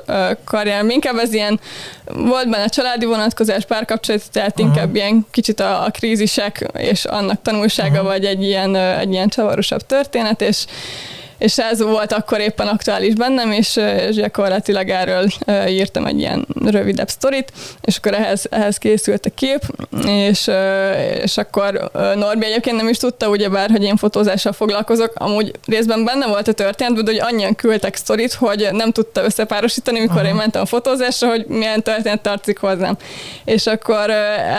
karrier, 0.43 0.85
inkább 0.87 1.17
ez 1.17 1.33
ilyen, 1.33 1.59
volt 2.05 2.49
benne 2.49 2.67
családi 2.67 3.05
vonatkozás, 3.05 3.65
párkapcsolat, 3.65 4.31
tehát 4.31 4.59
uh-huh. 4.59 4.67
inkább 4.67 4.95
ilyen 4.95 5.25
kicsit 5.31 5.59
a, 5.59 5.85
a 5.85 5.89
krízisek 5.89 6.65
és 6.77 7.05
annak 7.05 7.41
tanulsága, 7.41 7.91
uh-huh. 7.91 8.07
vagy 8.07 8.25
egy 8.25 8.43
ilyen, 8.43 8.75
egy 8.75 9.11
ilyen 9.11 9.29
csavarosabb 9.29 9.81
történet, 9.81 10.41
és 10.41 10.65
és 11.37 11.57
ez 11.57 11.81
volt 11.81 12.11
akkor 12.11 12.39
éppen 12.39 12.67
aktuális 12.67 13.13
bennem, 13.13 13.51
és, 13.51 13.79
és 14.09 14.15
gyakorlatilag 14.15 14.89
erről 14.89 15.27
írtam 15.67 16.05
egy 16.05 16.19
ilyen 16.19 16.47
rövidebb 16.65 17.09
sztorit, 17.09 17.51
és 17.81 17.97
akkor 17.97 18.13
ehhez, 18.13 18.45
ehhez 18.49 18.77
készült 18.77 19.25
a 19.25 19.29
kép, 19.35 19.61
és, 20.07 20.49
és 21.23 21.37
akkor 21.37 21.91
Norbi 22.15 22.45
egyébként 22.45 22.75
nem 22.75 22.87
is 22.87 22.97
tudta, 22.97 23.29
ugyebár, 23.29 23.69
hogy 23.69 23.83
én 23.83 23.95
fotózással 23.95 24.51
foglalkozok, 24.51 25.11
amúgy 25.15 25.51
részben 25.65 26.03
benne 26.03 26.27
volt 26.27 26.47
a 26.47 26.51
történetben, 26.51 27.05
de 27.05 27.11
hogy 27.11 27.33
annyian 27.33 27.55
küldtek 27.55 27.95
sztorit, 27.95 28.33
hogy 28.33 28.67
nem 28.71 28.91
tudta 28.91 29.23
összepárosítani, 29.23 29.99
mikor 29.99 30.17
Aha. 30.17 30.27
én 30.27 30.35
mentem 30.35 30.61
a 30.61 30.65
fotózásra, 30.65 31.27
hogy 31.29 31.45
milyen 31.47 31.83
történet 31.83 32.21
tartszik 32.21 32.59
hozzám. 32.59 32.97
És 33.45 33.65
akkor 33.65 34.09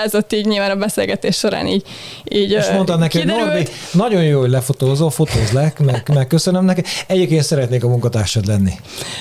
ez 0.04 0.14
ott 0.14 0.32
így 0.32 0.46
nyilván 0.46 0.70
a 0.70 0.76
beszélgetés 0.76 1.36
során 1.36 1.66
így, 1.66 1.82
így 2.24 2.50
És 2.50 2.68
mondta 2.70 2.96
neki, 2.96 3.24
Norbi, 3.24 3.66
nagyon 3.92 4.22
jó, 4.22 4.40
hogy 4.40 4.50
lefotózol, 4.50 5.10
fotózlek, 5.10 5.78
meg, 5.78 6.10
meg 6.14 6.26
köszönöm 6.26 6.64
neki. 6.68 6.82
Egyébként 7.06 7.42
szeretnék 7.42 7.84
a 7.84 7.88
munkatársad 7.88 8.46
lenni. 8.46 8.72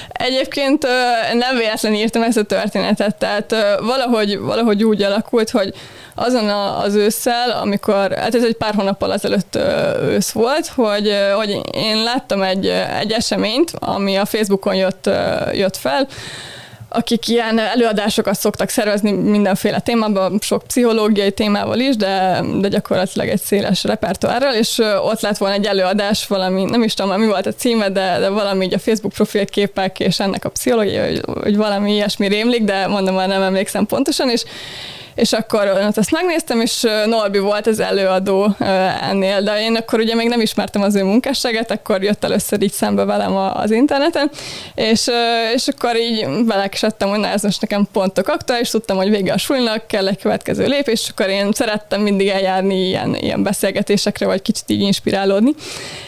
Egyébként 0.08 0.88
nem 1.34 1.58
véletlenül 1.58 2.00
írtam 2.00 2.22
ezt 2.22 2.38
a 2.38 2.44
történetet, 2.44 3.16
tehát 3.16 3.56
valahogy, 3.80 4.40
valahogy 4.40 4.84
úgy 4.84 5.02
alakult, 5.02 5.50
hogy 5.50 5.74
azon 6.16 6.50
az 6.50 6.96
ősszel, 6.96 7.50
amikor, 7.62 8.12
hát 8.12 8.36
ez 8.36 8.44
egy 8.44 8.56
pár 8.56 8.74
hónappal 8.74 9.14
ezelőtt 9.14 9.56
ősz 10.02 10.32
volt, 10.32 10.68
hogy, 10.68 11.14
hogy 11.36 11.60
én 11.74 12.04
láttam 12.04 12.42
egy, 12.42 12.68
egy 13.00 13.12
eseményt, 13.12 13.72
ami 13.80 14.16
a 14.16 14.26
Facebookon 14.26 14.76
jött, 14.76 15.10
jött 15.54 15.78
fel, 15.78 16.08
akik 16.98 17.28
ilyen 17.28 17.60
előadásokat 17.60 18.40
szoktak 18.40 18.70
szervezni 18.70 19.12
mindenféle 19.12 19.80
témában, 19.80 20.40
sok 20.42 20.64
pszichológiai 20.64 21.32
témával 21.32 21.80
is, 21.80 21.96
de, 21.96 22.44
de 22.60 22.68
gyakorlatilag 22.68 23.28
egy 23.28 23.42
széles 23.42 23.84
repertoárral, 23.84 24.54
és 24.54 24.78
ott 25.02 25.22
lett 25.22 25.38
volna 25.38 25.56
egy 25.56 25.66
előadás, 25.66 26.28
valami, 26.28 26.64
nem 26.64 26.84
is 26.84 26.94
tudom, 26.94 27.20
mi 27.20 27.26
volt 27.26 27.46
a 27.46 27.54
címe, 27.54 27.90
de, 27.90 28.20
de 28.20 28.30
valami 28.30 28.66
így 28.66 28.74
a 28.74 28.80
Facebook 28.80 29.14
profilképek 29.14 30.00
és 30.00 30.20
ennek 30.20 30.46
a 30.46 30.50
pszichológia, 30.50 31.06
hogy, 31.06 31.22
hogy 31.42 31.58
valami 31.58 31.94
ilyesmi 31.94 32.28
rémlik, 32.28 32.64
de 32.64 32.88
mondom, 32.88 33.16
már 33.16 33.28
nem 33.28 33.42
emlékszem 33.42 33.86
pontosan, 33.86 34.30
és 34.30 34.44
és 35.18 35.34
akkor 35.34 35.84
ott 35.88 35.98
ezt 35.98 36.12
megnéztem, 36.12 36.62
és 36.62 36.86
Norbi 37.06 37.38
volt 37.38 37.68
az 37.68 37.80
előadó 37.80 38.56
ennél, 39.02 39.42
de 39.42 39.62
én 39.62 39.76
akkor 39.76 40.00
ugye 40.00 40.16
még 40.16 40.28
nem 40.28 40.42
ismertem 40.42 40.82
az 40.82 40.96
ő 40.96 41.04
munkásságát, 41.04 41.72
akkor 41.72 42.04
jött 42.04 42.24
először 42.24 42.62
így 42.62 42.72
szembe 42.72 43.04
velem 43.04 43.36
az 43.36 43.72
interneten, 43.72 44.30
és, 44.76 45.08
és 45.54 45.68
akkor 45.68 45.96
így 45.96 46.28
belekesettem, 46.46 47.10
hogy 47.10 47.20
na 47.20 47.28
ez 47.28 47.42
most 47.42 47.62
nekem 47.62 47.88
pontok 47.92 48.28
aktuális, 48.28 48.70
tudtam, 48.70 48.98
hogy 48.98 49.10
vége 49.10 49.34
a 49.34 49.38
sulinak, 49.38 49.88
kell 49.88 50.08
egy 50.08 50.22
következő 50.22 50.68
lépés, 50.68 51.02
és 51.02 51.10
akkor 51.10 51.28
én 51.28 51.52
szerettem 51.52 52.02
mindig 52.02 52.28
eljárni 52.28 52.88
ilyen, 52.88 53.16
ilyen 53.16 53.44
beszélgetésekre, 53.44 54.26
vagy 54.26 54.42
kicsit 54.42 54.64
így 54.68 54.82
inspirálódni. 54.82 55.52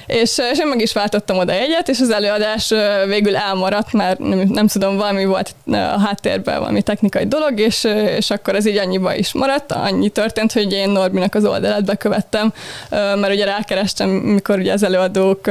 És, 0.05 0.37
és 0.51 0.59
én 0.59 0.67
meg 0.67 0.81
is 0.81 0.93
váltottam 0.93 1.37
oda 1.37 1.51
egyet, 1.51 1.89
és 1.89 1.99
az 1.99 2.09
előadás 2.09 2.73
végül 3.07 3.35
elmaradt, 3.35 3.93
mert 3.93 4.19
nem, 4.19 4.43
nem 4.47 4.67
tudom, 4.67 4.97
valami 4.97 5.25
volt 5.25 5.55
a 5.65 5.75
háttérben, 5.75 6.59
valami 6.59 6.81
technikai 6.81 7.27
dolog, 7.27 7.59
és, 7.59 7.87
és 8.17 8.29
akkor 8.29 8.55
ez 8.55 8.65
így 8.65 8.77
annyi 8.77 8.97
annyiba 8.99 9.15
is 9.15 9.33
maradt, 9.33 9.71
annyi 9.71 10.09
történt, 10.09 10.51
hogy 10.51 10.71
én 10.71 10.89
Norbinak 10.89 11.35
az 11.35 11.45
oldalát 11.45 11.85
bekövettem, 11.85 12.53
mert 12.89 13.33
ugye 13.33 13.45
rákerestem, 13.45 14.09
mikor 14.09 14.57
ugye 14.57 14.73
az 14.73 14.83
előadók 14.83 15.41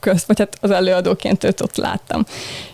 közt, 0.00 0.26
vagy 0.26 0.38
hát 0.38 0.56
az 0.60 0.70
előadóként 0.70 1.44
őt 1.44 1.60
ott 1.60 1.76
láttam. 1.76 2.24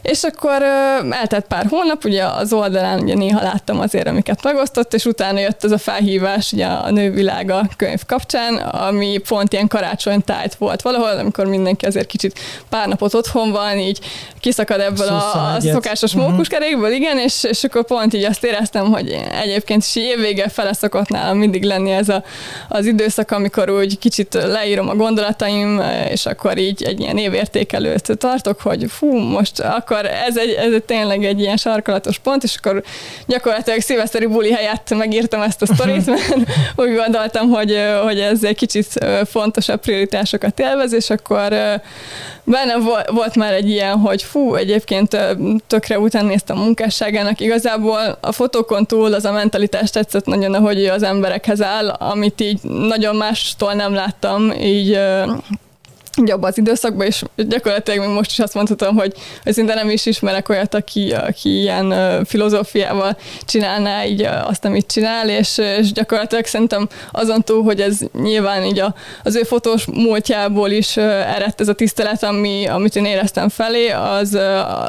És 0.03 0.23
akkor 0.23 0.63
eltett 1.11 1.47
pár 1.47 1.67
hónap, 1.71 2.05
ugye 2.05 2.25
az 2.25 2.53
oldalán 2.53 3.01
ugye 3.01 3.15
néha 3.15 3.43
láttam 3.43 3.81
azért, 3.81 4.07
amiket 4.07 4.43
megosztott, 4.43 4.95
és 4.95 5.05
utána 5.05 5.39
jött 5.41 5.65
ez 5.65 5.73
a 5.73 5.79
felhívás 5.79 6.53
ugye 6.53 6.67
a 6.67 6.91
Nővilága 6.91 7.69
könyv 7.77 8.05
kapcsán, 8.07 8.57
ami 8.57 9.19
pont 9.29 9.53
ilyen 9.53 9.69
karácsonytájt 9.69 10.55
volt 10.55 10.83
valahol, 10.83 11.19
amikor 11.19 11.47
mindenki 11.47 11.87
azért 11.87 12.07
kicsit 12.07 12.39
pár 12.69 12.89
napot 12.89 13.15
otthon 13.15 13.51
van, 13.51 13.79
így 13.79 13.99
kiszakad 14.41 14.81
ebből 14.81 15.09
a, 15.09 15.55
a 15.55 15.61
szokásos 15.61 16.15
mókuskerékből, 16.15 16.93
igen, 16.93 17.19
és, 17.19 17.45
és 17.45 17.65
akkor 17.65 17.85
pont 17.85 18.15
így 18.15 18.25
azt 18.25 18.45
éreztem, 18.45 18.91
hogy 18.93 19.19
egyébként 19.43 19.83
is 19.83 19.97
évvége 20.21 20.49
fele 20.49 20.73
szokott 20.73 21.09
nálam 21.09 21.39
mindig 21.39 21.63
lenni 21.63 21.91
ez 21.91 22.09
a, 22.09 22.25
az 22.69 22.87
időszak, 22.87 23.31
amikor 23.31 23.71
úgy 23.71 23.99
kicsit 23.99 24.35
leírom 24.35 24.89
a 24.89 24.95
gondolataim, 24.95 25.83
és 26.11 26.27
akkor 26.27 26.59
így 26.59 26.83
egy 26.83 27.01
ilyen 27.01 27.17
évértékelőt 27.17 28.19
tartok, 28.19 28.61
hogy 28.61 28.85
fú, 28.89 29.17
most 29.17 29.61
akkor 29.61 30.07
ez, 30.07 30.37
egy, 30.37 30.51
ez 30.51 30.73
tényleg 30.87 31.25
egy 31.25 31.41
ilyen 31.41 31.57
sarkalatos 31.57 32.19
pont, 32.19 32.43
és 32.43 32.57
akkor 32.57 32.83
gyakorlatilag 33.27 33.81
szilveszteri 33.81 34.27
buli 34.27 34.53
helyett 34.53 34.95
megírtam 34.95 35.43
ezt 35.43 35.63
a 35.63 35.67
sztorit, 35.67 36.07
mert 36.15 36.35
úgy 36.77 36.95
gondoltam, 36.95 37.49
hogy, 37.49 37.79
hogy 38.03 38.21
ez 38.21 38.45
egy 38.45 38.57
kicsit 38.57 39.07
fontosabb 39.25 39.81
prioritásokat 39.81 40.61
élvez, 40.61 40.93
és 40.93 41.11
akkor 41.11 41.53
bennem 42.51 42.89
volt 43.07 43.37
már 43.37 43.53
egy 43.53 43.69
ilyen, 43.69 43.99
hogy 43.99 44.23
fú, 44.23 44.55
egyébként 44.55 45.17
tökre 45.67 45.99
után 45.99 46.27
néztem 46.27 46.59
a 46.59 46.63
munkásságának, 46.63 47.41
igazából 47.41 48.19
a 48.21 48.33
fotókon 48.33 48.87
túl 48.87 49.15
az 49.15 49.25
a 49.25 49.33
mentalitás 49.33 49.91
tetszett 49.91 50.27
nagyon, 50.27 50.55
ahogy 50.55 50.85
az 50.85 51.03
emberekhez 51.03 51.63
áll, 51.63 51.89
amit 51.89 52.41
így 52.41 52.61
nagyon 52.63 53.17
mástól 53.17 53.73
nem 53.73 53.95
láttam, 53.95 54.51
így 54.51 54.99
így 56.19 56.31
abban 56.31 56.51
az 56.51 56.59
időszakban, 56.59 57.07
és 57.07 57.23
gyakorlatilag 57.37 58.07
még 58.07 58.15
most 58.15 58.31
is 58.31 58.39
azt 58.39 58.55
mondhatom, 58.55 58.97
hogy, 58.97 59.15
hogy 59.43 59.53
szinte 59.53 59.75
nem 59.75 59.91
is 59.91 60.07
ismerek 60.07 60.49
olyat, 60.49 60.75
aki, 60.75 61.13
aki 61.13 61.61
ilyen 61.61 62.25
filozófiával 62.25 63.17
csinálná 63.45 64.05
így 64.05 64.23
azt, 64.23 64.65
amit 64.65 64.87
csinál, 64.87 65.29
és, 65.29 65.59
és 65.59 65.93
gyakorlatilag 65.93 66.45
szerintem 66.45 66.89
azon 67.13 67.43
túl, 67.43 67.63
hogy 67.63 67.81
ez 67.81 67.99
nyilván 68.23 68.65
így 68.65 68.79
a, 68.79 68.95
az 69.23 69.37
ő 69.37 69.43
fotós 69.43 69.87
múltjából 69.87 70.71
is 70.71 70.97
eredt 70.97 71.61
ez 71.61 71.69
a 71.69 71.73
tisztelet, 71.73 72.23
ami, 72.23 72.67
amit 72.67 72.97
én 72.97 73.05
éreztem 73.05 73.49
felé, 73.49 73.89
az, 73.89 74.39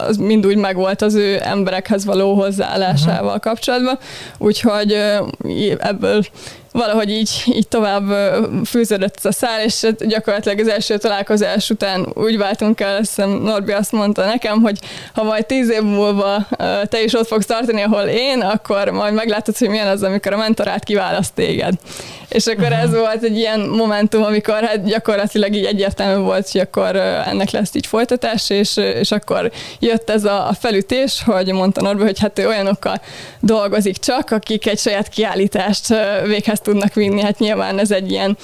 az 0.07 0.17
mind 0.17 0.45
úgy 0.45 0.57
megvolt 0.57 1.01
az 1.01 1.13
ő 1.13 1.39
emberekhez 1.43 2.05
való 2.05 2.34
hozzáállásával 2.34 3.39
kapcsolatban, 3.39 3.99
úgyhogy 4.38 4.97
ebből 5.80 6.24
valahogy 6.72 7.09
így, 7.09 7.30
így 7.45 7.67
tovább 7.67 8.03
fűződött 8.65 9.19
a 9.24 9.32
szál, 9.32 9.63
és 9.63 9.88
gyakorlatilag 9.99 10.59
az 10.59 10.67
első 10.67 10.97
találkozás 10.97 11.69
után 11.69 12.07
úgy 12.13 12.38
váltunk 12.38 12.80
el, 12.82 12.97
azt 12.97 13.15
hiszem 13.15 13.30
Norbi 13.30 13.72
azt 13.72 13.91
mondta 13.91 14.26
nekem, 14.26 14.61
hogy 14.61 14.80
ha 15.13 15.24
majd 15.24 15.45
tíz 15.45 15.69
év 15.69 15.82
múlva 15.82 16.47
te 16.89 17.03
is 17.03 17.13
ott 17.13 17.28
fogsz 17.28 17.45
tartani, 17.45 17.82
ahol 17.82 18.03
én, 18.03 18.41
akkor 18.41 18.89
majd 18.89 19.13
meglátod, 19.13 19.57
hogy 19.57 19.69
milyen 19.69 19.88
az, 19.88 20.03
amikor 20.03 20.34
a 20.34 20.38
mentorát 20.38 20.84
kiválaszt 20.84 21.34
téged. 21.34 21.74
És 22.30 22.45
akkor 22.45 22.72
ez 22.72 22.95
volt 22.95 23.24
egy 23.24 23.38
ilyen 23.38 23.59
momentum, 23.59 24.24
amikor 24.24 24.63
hát 24.63 24.84
gyakorlatilag 24.86 25.55
így 25.55 25.65
egyértelmű 25.65 26.24
volt, 26.24 26.51
hogy 26.51 26.61
akkor 26.61 26.95
ennek 26.95 27.51
lesz 27.51 27.76
így 27.76 27.86
folytatás, 27.86 28.49
és, 28.49 28.78
és 28.78 29.11
akkor 29.11 29.51
jött 29.80 30.09
ez 30.09 30.24
a, 30.24 30.47
a 30.47 30.53
felütés, 30.53 31.22
hogy 31.26 31.53
mondta 31.53 31.82
Norbi, 31.82 32.01
hogy 32.01 32.19
hát 32.19 32.39
ő 32.39 32.47
olyanokkal 32.47 33.01
dolgozik 33.39 33.97
csak, 33.97 34.32
akik 34.32 34.67
egy 34.67 34.80
saját 34.80 35.09
kiállítást 35.09 35.88
véghez 36.26 36.61
tudnak 36.62 36.93
vinni. 36.93 37.22
Hát 37.22 37.39
nyilván 37.39 37.80
ez 37.80 37.91
egy 37.91 38.12
ilyen 38.12 38.38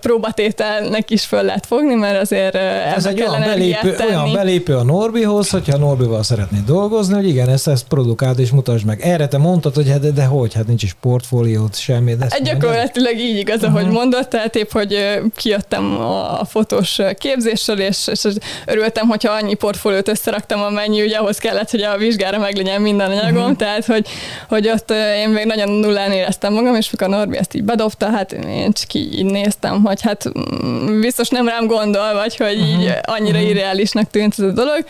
próbatételnek 0.00 1.10
is 1.10 1.24
föl 1.24 1.42
lehet 1.42 1.66
fogni, 1.66 1.94
mert 1.94 2.20
azért 2.20 2.54
ez 2.54 3.06
egy 3.06 3.20
olyan 3.20 3.40
belépő, 3.40 3.96
olyan 4.08 4.32
belépő 4.32 4.76
a 4.76 4.82
Norbihoz, 4.82 5.50
hogyha 5.50 5.76
Norbival 5.76 6.22
szeretné 6.22 6.58
dolgozni, 6.66 7.14
hogy 7.14 7.28
igen, 7.28 7.48
ezt, 7.48 7.68
ezt 7.68 7.84
produkáld 7.84 8.38
és 8.38 8.50
mutasd 8.50 8.86
meg. 8.86 9.00
Erre 9.00 9.28
te 9.28 9.38
mondtad, 9.38 9.74
hogy 9.74 9.88
hát, 9.88 10.00
de, 10.00 10.10
de 10.10 10.24
hogy, 10.24 10.54
hát 10.54 10.66
nincs 10.66 10.82
is 10.82 10.96
portfóliót, 11.00 11.78
semmi. 11.78 12.14
De 12.14 12.26
egy 12.30 12.42
gyakorlatilag 12.42 13.18
így 13.18 13.38
igaz, 13.38 13.62
ahogy 13.62 13.82
uh-huh. 13.82 13.96
mondott, 13.96 14.28
tehát 14.28 14.56
épp, 14.56 14.70
hogy 14.70 15.20
kijöttem 15.36 16.00
a 16.00 16.44
fotós 16.44 17.00
képzéssel, 17.18 17.78
és, 17.78 18.06
és 18.06 18.24
örültem, 18.66 19.08
hogyha 19.08 19.32
annyi 19.32 19.54
portfóliót 19.54 20.08
összeraktam, 20.08 20.62
amennyi 20.62 21.02
ugye 21.02 21.16
ahhoz 21.16 21.38
kellett, 21.38 21.70
hogy 21.70 21.82
a 21.82 21.96
vizsgára 21.96 22.38
meg 22.38 22.56
legyen 22.56 22.80
minden 22.80 23.10
anyagom, 23.10 23.42
uh-huh. 23.42 23.56
tehát 23.56 23.84
hogy, 23.84 24.06
hogy 24.48 24.68
ott 24.68 24.90
én 25.16 25.28
még 25.28 25.46
nagyon 25.46 25.68
nullán 25.70 26.12
éreztem 26.12 26.52
magam, 26.52 26.74
és 26.74 26.90
mikor 26.90 27.08
Norbi 27.08 27.36
ezt 27.36 27.54
így 27.54 27.64
bedobta, 27.64 28.10
hát 28.10 28.32
én 28.32 28.72
csak 28.72 28.94
így 28.94 29.24
néztem, 29.24 29.61
hogy 29.68 30.00
hát 30.02 30.28
mm, 30.38 31.00
biztos 31.00 31.28
nem 31.28 31.48
rám 31.48 31.66
gondol, 31.66 32.12
vagy 32.14 32.36
hogy 32.36 32.58
így 32.58 32.84
uh-huh. 32.84 32.98
annyira 33.02 33.36
uh-huh. 33.38 33.50
irreálisnak 33.50 34.10
tűnt 34.10 34.34
ez 34.38 34.44
a 34.44 34.50
dolog, 34.50 34.84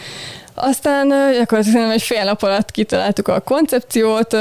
aztán 0.55 1.09
gyakorlatilag 1.39 1.91
egy 1.91 2.03
fél 2.03 2.25
nap 2.25 2.43
alatt 2.43 2.71
kitaláltuk 2.71 3.29
a 3.29 3.41
koncepciót, 3.41 4.37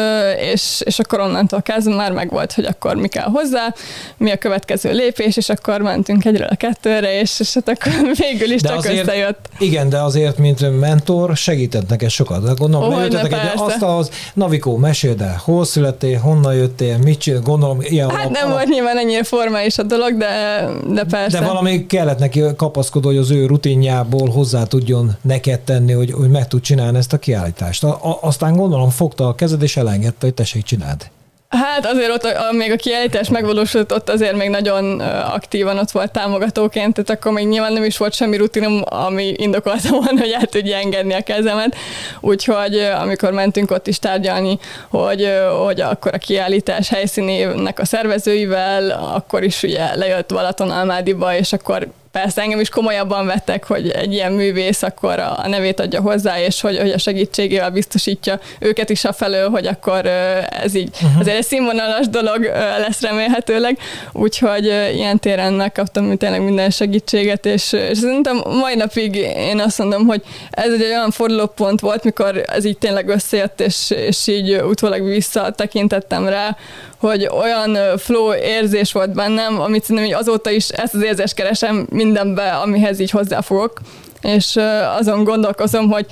és, 0.51 0.81
és 0.85 0.99
akkor 0.99 1.19
onnantól 1.19 1.61
kezdve 1.61 1.95
már 1.95 2.11
megvolt, 2.11 2.53
hogy 2.53 2.65
akkor 2.65 2.95
mi 2.95 3.07
kell 3.07 3.29
hozzá, 3.29 3.73
mi 4.17 4.31
a 4.31 4.37
következő 4.37 4.91
lépés, 4.91 5.37
és 5.37 5.49
akkor 5.49 5.81
mentünk 5.81 6.25
egyről 6.25 6.47
a 6.47 6.55
kettőre, 6.55 7.19
és, 7.19 7.39
és 7.39 7.53
hát 7.53 7.69
akkor 7.69 7.93
végül 8.29 8.51
is 8.51 8.61
de 8.61 8.69
csak 8.69 8.77
azért, 8.77 9.07
összejött. 9.07 9.49
Igen, 9.59 9.89
de 9.89 9.99
azért, 9.99 10.37
mint 10.37 10.79
mentor, 10.79 11.37
segített 11.37 11.89
neked 11.89 12.09
sokat. 12.09 12.43
De 12.43 12.51
gondolom, 12.57 12.89
oh, 12.89 12.97
leültetek 12.97 13.33
egy 13.33 13.51
asztalhoz, 13.55 14.09
Navikó, 14.33 14.77
meséld 14.77 15.21
el, 15.21 15.41
hol 15.43 15.65
születtél, 15.65 16.19
honnan 16.19 16.53
jöttél, 16.53 16.97
mit 16.97 17.19
csinál, 17.19 17.41
gondolom, 17.41 17.77
ilyen 17.81 18.09
Hát 18.09 18.19
alap, 18.19 18.31
nem 18.31 18.45
alap... 18.45 18.57
volt 18.57 18.67
nyilván 18.67 18.97
ennyire 18.97 19.23
formális 19.23 19.77
a 19.77 19.83
dolog, 19.83 20.17
de, 20.17 20.65
de 20.87 21.03
persze. 21.03 21.39
De 21.39 21.45
valami 21.45 21.85
kellett 21.85 22.19
neki 22.19 22.41
kapaszkodó, 22.57 23.07
hogy 23.07 23.17
az 23.17 23.31
ő 23.31 23.45
rutinjából 23.45 24.29
hozzá 24.29 24.63
tudjon 24.63 25.17
neked 25.21 25.59
tenni, 25.59 25.93
hogy, 26.01 26.11
hogy 26.11 26.29
meg 26.29 26.47
tud 26.47 26.61
csinálni 26.61 26.97
ezt 26.97 27.13
a 27.13 27.17
kiállítást. 27.17 27.83
A, 27.83 27.89
a, 27.89 28.17
aztán 28.21 28.55
gondolom 28.55 28.89
fogta 28.89 29.27
a 29.27 29.35
kezed 29.35 29.61
és 29.61 29.77
elengedte, 29.77 30.25
hogy 30.25 30.33
tessék 30.33 30.63
csináld. 30.63 31.09
Hát 31.51 31.85
azért 31.85 32.09
ott, 32.09 32.23
a, 32.23 32.51
még 32.51 32.71
a 32.71 32.75
kiállítás 32.75 33.29
megvalósult, 33.29 33.91
ott 33.91 34.09
azért 34.09 34.35
még 34.35 34.49
nagyon 34.49 34.99
aktívan 35.33 35.77
ott 35.77 35.91
volt 35.91 36.11
támogatóként, 36.11 36.93
tehát 36.93 37.09
akkor 37.09 37.31
még 37.31 37.47
nyilván 37.47 37.73
nem 37.73 37.83
is 37.83 37.97
volt 37.97 38.13
semmi 38.13 38.37
rutinom, 38.37 38.81
ami 38.85 39.33
indokolta 39.37 39.89
volna, 39.99 40.19
hogy 40.19 40.35
el 40.39 40.45
tudja 40.45 40.77
engedni 40.77 41.13
a 41.13 41.21
kezemet. 41.21 41.75
Úgyhogy 42.19 42.77
amikor 42.77 43.31
mentünk 43.31 43.71
ott 43.71 43.87
is 43.87 43.99
tárgyalni, 43.99 44.59
hogy, 44.89 45.29
hogy 45.65 45.81
akkor 45.81 46.13
a 46.13 46.17
kiállítás 46.17 46.89
helyszínének 46.89 47.79
a 47.79 47.85
szervezőivel, 47.85 48.89
akkor 49.15 49.43
is 49.43 49.63
ugye 49.63 49.95
lejött 49.95 50.33
Balaton 50.33 50.69
Almádiba, 50.69 51.35
és 51.35 51.53
akkor 51.53 51.87
persze 52.11 52.41
engem 52.41 52.59
is 52.59 52.69
komolyabban 52.69 53.25
vettek, 53.25 53.65
hogy 53.65 53.89
egy 53.89 54.13
ilyen 54.13 54.31
művész 54.31 54.83
akkor 54.83 55.19
a 55.19 55.47
nevét 55.47 55.79
adja 55.79 56.01
hozzá, 56.01 56.39
és 56.39 56.61
hogy, 56.61 56.77
hogy 56.77 56.89
a 56.89 56.97
segítségével 56.97 57.69
biztosítja 57.69 58.39
őket 58.59 58.89
is 58.89 59.05
a 59.05 59.13
felől, 59.13 59.49
hogy 59.49 59.65
akkor 59.65 60.05
ez 60.49 60.75
így 60.75 60.89
uh-huh. 60.93 61.19
azért 61.19 61.37
egy 61.37 61.45
színvonalas 61.45 62.07
dolog 62.07 62.43
lesz 62.77 63.01
remélhetőleg, 63.01 63.77
úgyhogy 64.11 64.65
ilyen 64.93 65.19
téren 65.19 65.53
megkaptam 65.53 66.17
tényleg 66.17 66.43
minden 66.43 66.69
segítséget, 66.69 67.45
és, 67.45 67.71
és 67.71 67.97
szerintem 67.97 68.41
mai 68.45 68.75
napig 68.75 69.15
én 69.15 69.59
azt 69.59 69.77
mondom, 69.77 70.05
hogy 70.05 70.21
ez 70.51 70.73
egy 70.73 70.81
olyan 70.81 71.11
fordulópont 71.11 71.79
volt, 71.79 72.03
mikor 72.03 72.43
ez 72.47 72.65
így 72.65 72.77
tényleg 72.77 73.07
összejött, 73.07 73.61
és, 73.61 73.91
és 73.91 74.27
így 74.27 74.55
utólag 74.55 75.03
visszatekintettem 75.03 76.27
rá, 76.27 76.57
hogy 77.01 77.29
olyan 77.31 77.77
flow 77.97 78.33
érzés 78.33 78.91
volt 78.91 79.13
bennem, 79.13 79.61
amit 79.61 79.83
szerintem 79.83 80.19
azóta 80.19 80.49
is 80.49 80.69
ezt 80.69 80.93
az 80.93 81.03
érzést 81.03 81.33
keresem 81.33 81.87
mindenbe, 81.89 82.49
amihez 82.49 82.99
így 82.99 83.11
hozzáfogok 83.11 83.81
és 84.21 84.59
azon 84.99 85.23
gondolkozom, 85.23 85.89
hogy, 85.89 86.05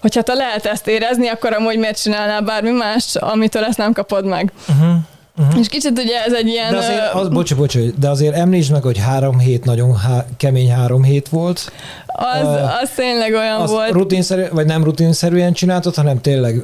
hogy 0.00 0.14
hát 0.14 0.28
ha 0.28 0.34
lehet 0.34 0.66
ezt 0.66 0.88
érezni, 0.88 1.28
akkor 1.28 1.52
amúgy 1.52 1.78
miért 1.78 2.02
csinálnál 2.02 2.40
bármi 2.40 2.70
más, 2.70 3.14
amitől 3.14 3.64
ezt 3.64 3.78
nem 3.78 3.92
kapod 3.92 4.24
meg. 4.26 4.52
Uh-huh. 4.68 4.94
Uh-huh. 5.38 5.60
És 5.60 5.68
kicsit 5.68 5.98
ugye 5.98 6.24
ez 6.26 6.32
egy 6.32 6.46
ilyen... 6.46 6.70
De 6.70 6.78
azért, 6.78 7.12
az, 7.12 7.28
bocs, 7.28 7.54
bocs, 7.54 7.76
de 7.98 8.08
azért 8.08 8.34
említsd 8.34 8.72
meg, 8.72 8.82
hogy 8.82 8.98
három 8.98 9.38
hét, 9.38 9.64
nagyon 9.64 9.96
há, 9.96 10.24
kemény 10.36 10.72
három 10.72 11.02
hét 11.02 11.28
volt. 11.28 11.72
Az, 12.06 12.42
uh, 12.42 12.82
az 12.82 12.90
tényleg 12.96 13.32
olyan 13.32 13.60
az 13.60 13.70
volt. 13.70 13.90
Rutinszerű, 13.90 14.42
vagy 14.50 14.66
nem 14.66 14.84
rutinszerűen 14.84 15.52
csináltad, 15.52 15.94
hanem 15.94 16.20
tényleg 16.20 16.62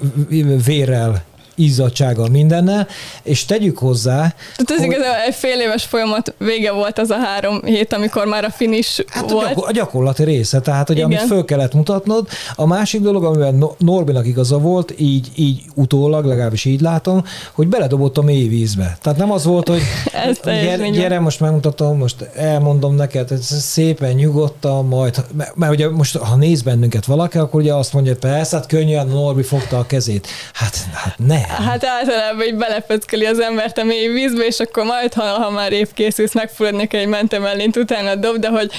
vérrel 0.64 1.22
izzadsággal 1.60 2.28
mindennel, 2.28 2.88
és 3.22 3.44
tegyük 3.44 3.78
hozzá... 3.78 4.16
Tehát 4.56 4.70
ez 4.70 4.76
hogy... 4.76 4.86
igazából 4.86 5.20
egy 5.26 5.34
fél 5.34 5.60
éves 5.60 5.84
folyamat 5.84 6.34
vége 6.38 6.72
volt 6.72 6.98
az 6.98 7.10
a 7.10 7.18
három 7.18 7.60
hét, 7.64 7.92
amikor 7.92 8.26
már 8.26 8.44
a 8.44 8.50
finish 8.50 9.04
hát 9.08 9.30
volt. 9.30 9.44
A, 9.44 9.48
gyakor- 9.48 9.68
a 9.68 9.72
gyakorlati 9.72 10.24
része, 10.24 10.60
tehát 10.60 10.86
hogy 10.86 11.00
amit 11.00 11.20
föl 11.20 11.44
kellett 11.44 11.74
mutatnod. 11.74 12.28
A 12.54 12.66
másik 12.66 13.00
dolog, 13.00 13.24
amivel 13.24 13.74
Norbinak 13.78 14.26
igaza 14.26 14.58
volt, 14.58 14.94
így, 14.96 15.28
így 15.34 15.62
utólag, 15.74 16.24
legalábbis 16.24 16.64
így 16.64 16.80
látom, 16.80 17.24
hogy 17.52 17.68
beledobott 17.68 18.18
a 18.18 18.22
mély 18.22 18.48
vízbe. 18.48 18.98
Tehát 19.02 19.18
nem 19.18 19.32
az 19.32 19.44
volt, 19.44 19.68
hogy 19.68 19.80
gyere, 20.44 20.88
gyere, 20.88 21.20
most 21.20 21.40
megmutatom, 21.40 21.98
most 21.98 22.22
elmondom 22.22 22.94
neked, 22.94 23.28
szépen 23.60 24.14
nyugodtan, 24.14 24.86
majd, 24.86 25.24
mert, 25.36 25.56
mert 25.56 25.72
ugye 25.72 25.90
most, 25.90 26.16
ha 26.16 26.36
néz 26.36 26.62
bennünket 26.62 27.04
valaki, 27.04 27.38
akkor 27.38 27.60
ugye 27.60 27.74
azt 27.74 27.92
mondja, 27.92 28.12
hogy 28.12 28.20
persze, 28.20 28.56
hát 28.56 28.66
könnyen 28.66 29.06
Norbi 29.06 29.42
fogta 29.42 29.78
a 29.78 29.86
kezét. 29.86 30.26
Hát, 30.52 30.88
hát 30.92 31.14
ne, 31.18 31.40
Hát 31.50 31.84
általában 31.84 32.46
így 32.46 32.56
belepöckeli 32.56 33.24
az 33.24 33.40
embert 33.40 33.78
a 33.78 33.84
mély 33.84 34.08
vízbe, 34.08 34.44
és 34.44 34.58
akkor 34.58 34.84
majd, 34.84 35.14
ha, 35.14 35.22
ha 35.22 35.50
már 35.50 35.72
épp 35.72 35.90
készülsz, 35.94 36.34
megfulladni 36.34 36.88
egy 36.90 37.06
mentemellényt 37.06 37.76
utána 37.76 38.14
dob, 38.14 38.36
de 38.36 38.48
hogy 38.48 38.70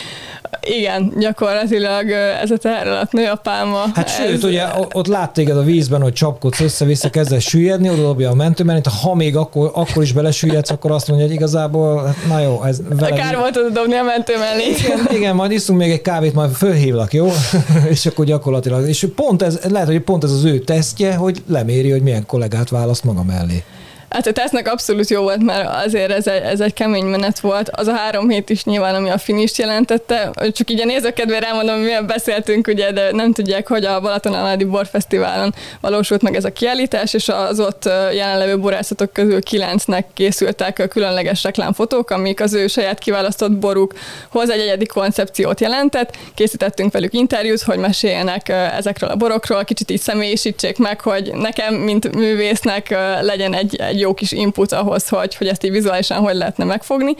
igen, 0.61 1.13
gyakorlatilag 1.17 2.09
ez 2.41 2.51
a 2.51 2.57
teher 2.57 2.87
alatt 2.87 3.11
nő 3.11 3.29
a 3.29 3.35
pálma. 3.35 3.83
Hát 3.93 4.05
ez... 4.05 4.15
sőt, 4.15 4.43
ugye 4.43 4.65
ott 4.93 5.07
lát 5.07 5.33
téged 5.33 5.57
a 5.57 5.63
vízben, 5.63 6.01
hogy 6.01 6.13
csapkodsz 6.13 6.59
össze-vissza, 6.59 7.09
kezdesz 7.09 7.43
süllyedni, 7.43 7.89
oda 7.89 8.01
dobja 8.01 8.29
a 8.29 8.33
mentőmellényt, 8.33 8.87
ha 8.87 9.15
még 9.15 9.35
akkor, 9.35 9.71
akkor 9.73 10.03
is 10.03 10.11
belesüllyedsz, 10.11 10.69
akkor 10.69 10.91
azt 10.91 11.07
mondja, 11.07 11.25
hogy 11.25 11.35
igazából, 11.35 12.05
hát 12.05 12.15
na 12.27 12.39
jó, 12.39 12.63
ez 12.63 12.79
vele... 12.89 13.15
Kár 13.15 13.37
volt 13.37 13.57
oda 13.57 13.69
dobni 13.69 13.95
a 13.95 14.03
mentőmellényt. 14.03 14.79
Igen, 14.79 15.07
igen, 15.11 15.35
majd 15.35 15.51
iszunk 15.51 15.79
még 15.79 15.91
egy 15.91 16.01
kávét, 16.01 16.33
majd 16.33 16.51
fölhívlak, 16.51 17.13
jó? 17.13 17.31
és 17.89 18.05
akkor 18.05 18.25
gyakorlatilag, 18.25 18.87
és 18.87 19.07
pont 19.15 19.41
ez, 19.41 19.59
lehet, 19.69 19.87
hogy 19.87 19.99
pont 19.99 20.23
ez 20.23 20.31
az 20.31 20.43
ő 20.43 20.59
tesztje, 20.59 21.15
hogy 21.15 21.43
leméri, 21.47 21.91
hogy 21.91 22.01
milyen 22.01 22.25
kollégát 22.51 22.69
választ 22.69 23.03
maga 23.03 23.23
mellé. 23.23 23.63
Hát 24.11 24.27
a 24.27 24.31
tesznek 24.31 24.67
abszolút 24.67 25.09
jó 25.09 25.21
volt, 25.21 25.43
mert 25.43 25.85
azért 25.85 26.11
ez 26.11 26.27
egy, 26.27 26.41
ez 26.43 26.59
egy 26.59 26.73
kemény 26.73 27.05
menet 27.05 27.39
volt. 27.39 27.69
Az 27.69 27.87
a 27.87 27.95
három 27.95 28.29
hét 28.29 28.49
is 28.49 28.63
nyilván, 28.63 28.95
ami 28.95 29.09
a 29.09 29.17
finisht 29.17 29.57
jelentette. 29.57 30.31
Csak 30.51 30.69
így 30.69 30.81
a 30.81 30.85
nézőkedvére 30.85 31.47
elmondom, 31.47 31.79
milyen 31.79 32.07
beszéltünk, 32.07 32.67
ugye, 32.67 32.91
de 32.91 33.11
nem 33.11 33.33
tudják, 33.33 33.67
hogy 33.67 33.85
a 33.85 33.99
Balaton 33.99 34.33
Aládi 34.33 34.63
Borfesztiválon 34.63 35.53
valósult 35.81 36.21
meg 36.21 36.35
ez 36.35 36.45
a 36.45 36.51
kiállítás, 36.51 37.13
és 37.13 37.29
az 37.29 37.59
ott 37.59 37.85
jelenlevő 38.13 38.59
borászatok 38.59 39.13
közül 39.13 39.41
kilencnek 39.41 40.07
készültek 40.13 40.87
különleges 40.89 41.43
reklámfotók, 41.43 42.09
amik 42.09 42.41
az 42.41 42.53
ő 42.53 42.67
saját 42.67 42.99
kiválasztott 42.99 43.51
borukhoz 43.51 44.49
egy 44.49 44.59
egyedi 44.59 44.85
koncepciót 44.85 45.59
jelentett. 45.59 46.17
Készítettünk 46.35 46.91
velük 46.91 47.13
interjút, 47.13 47.61
hogy 47.61 47.77
meséljenek 47.77 48.49
ezekről 48.49 49.09
a 49.09 49.15
borokról, 49.15 49.63
kicsit 49.63 49.91
így 49.91 50.01
személyisítsék 50.01 50.77
meg, 50.77 51.01
hogy 51.01 51.31
nekem, 51.33 51.73
mint 51.73 52.15
művésznek 52.15 52.89
legyen 53.21 53.53
egy, 53.53 53.75
egy 53.75 54.00
jó 54.01 54.13
kis 54.13 54.31
input 54.31 54.71
ahhoz, 54.71 55.07
hogy, 55.07 55.35
hogy 55.35 55.47
ezt 55.47 55.63
így 55.63 55.71
vizuálisan 55.71 56.17
hogy 56.17 56.35
lehetne 56.35 56.63
megfogni, 56.63 57.15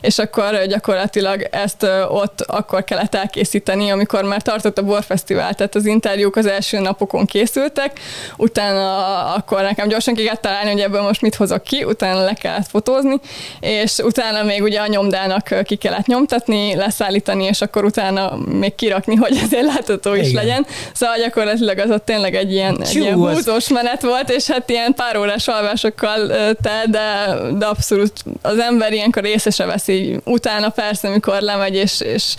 és 0.00 0.18
akkor 0.18 0.64
gyakorlatilag 0.66 1.48
ezt 1.50 1.86
ott 2.08 2.40
akkor 2.40 2.84
kellett 2.84 3.14
elkészíteni, 3.14 3.90
amikor 3.90 4.24
már 4.24 4.42
tartott 4.42 4.78
a 4.78 4.82
borfesztivál, 4.82 5.54
tehát 5.54 5.74
az 5.74 5.86
interjúk 5.86 6.36
az 6.36 6.46
első 6.46 6.78
napokon 6.78 7.26
készültek, 7.26 8.00
utána 8.36 8.94
akkor 9.34 9.62
nekem 9.62 9.88
gyorsan 9.88 10.14
ki 10.14 10.22
kellett 10.22 10.40
találni, 10.40 10.70
hogy 10.70 10.80
ebből 10.80 11.02
most 11.02 11.20
mit 11.20 11.34
hozok 11.34 11.62
ki, 11.62 11.84
utána 11.84 12.24
le 12.24 12.32
kellett 12.34 12.68
fotózni, 12.68 13.14
és 13.60 13.98
utána 13.98 14.42
még 14.42 14.62
ugye 14.62 14.80
a 14.80 14.86
nyomdának 14.86 15.54
ki 15.64 15.76
kellett 15.76 16.06
nyomtatni, 16.06 16.74
leszállítani, 16.74 17.44
és 17.44 17.60
akkor 17.60 17.84
utána 17.84 18.36
még 18.36 18.74
kirakni, 18.74 19.14
hogy 19.14 19.36
ezért 19.44 19.64
látható 19.64 20.14
is 20.14 20.28
Igen. 20.28 20.44
legyen. 20.44 20.66
Szóval 20.92 21.16
gyakorlatilag 21.16 21.78
az 21.78 21.90
ott 21.90 22.04
tényleg 22.04 22.34
egy 22.34 22.52
ilyen, 22.52 22.82
egy 22.82 22.94
ilyen 22.94 23.14
húzós 23.14 23.68
menet 23.68 24.02
volt, 24.02 24.30
és 24.30 24.46
hát 24.46 24.70
ilyen 24.70 24.94
pár 24.94 25.16
órás 25.16 25.48
alvásokkal 25.48 26.25
te, 26.62 26.84
de, 26.90 27.36
de 27.58 27.66
abszolút 27.66 28.12
az 28.42 28.58
ember 28.58 28.92
ilyenkor 28.92 29.24
észre 29.24 29.50
se 29.50 29.64
veszi. 29.64 30.20
Utána 30.24 30.68
persze, 30.68 31.08
amikor 31.08 31.40
lemegy, 31.40 31.74
és, 31.74 32.00
és 32.00 32.34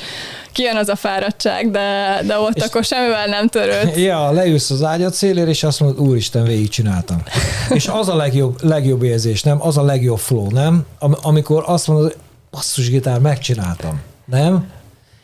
kijön 0.52 0.76
az 0.76 0.90
a 0.90 0.96
fáradtság, 0.96 1.72
de, 1.72 2.22
de 2.26 2.38
ott 2.40 2.56
és 2.56 2.64
akkor 2.64 2.84
semmivel 2.84 3.26
nem 3.26 3.48
törőd. 3.48 3.98
Ja, 4.08 4.32
leülsz 4.32 4.70
az 4.70 4.84
ágyat 4.84 5.14
szélére, 5.14 5.50
és 5.50 5.64
azt 5.64 5.80
mondod, 5.80 6.08
úristen, 6.08 6.44
végigcsináltam. 6.44 7.24
és 7.70 7.88
az 7.88 8.10
a 8.10 8.16
legjobb, 8.16 8.64
legjobb 8.64 9.04
érzés, 9.04 9.44
nem? 9.44 9.62
Az 9.62 9.78
a 9.78 9.84
legjobb 9.84 10.20
flow, 10.20 10.52
nem? 10.52 10.86
Am- 11.00 11.18
amikor 11.22 11.64
azt 11.66 11.88
mondod, 11.88 12.16
basszus 12.52 12.90
gitár, 12.90 13.20
megcsináltam. 13.20 14.02
Nem? 14.26 14.76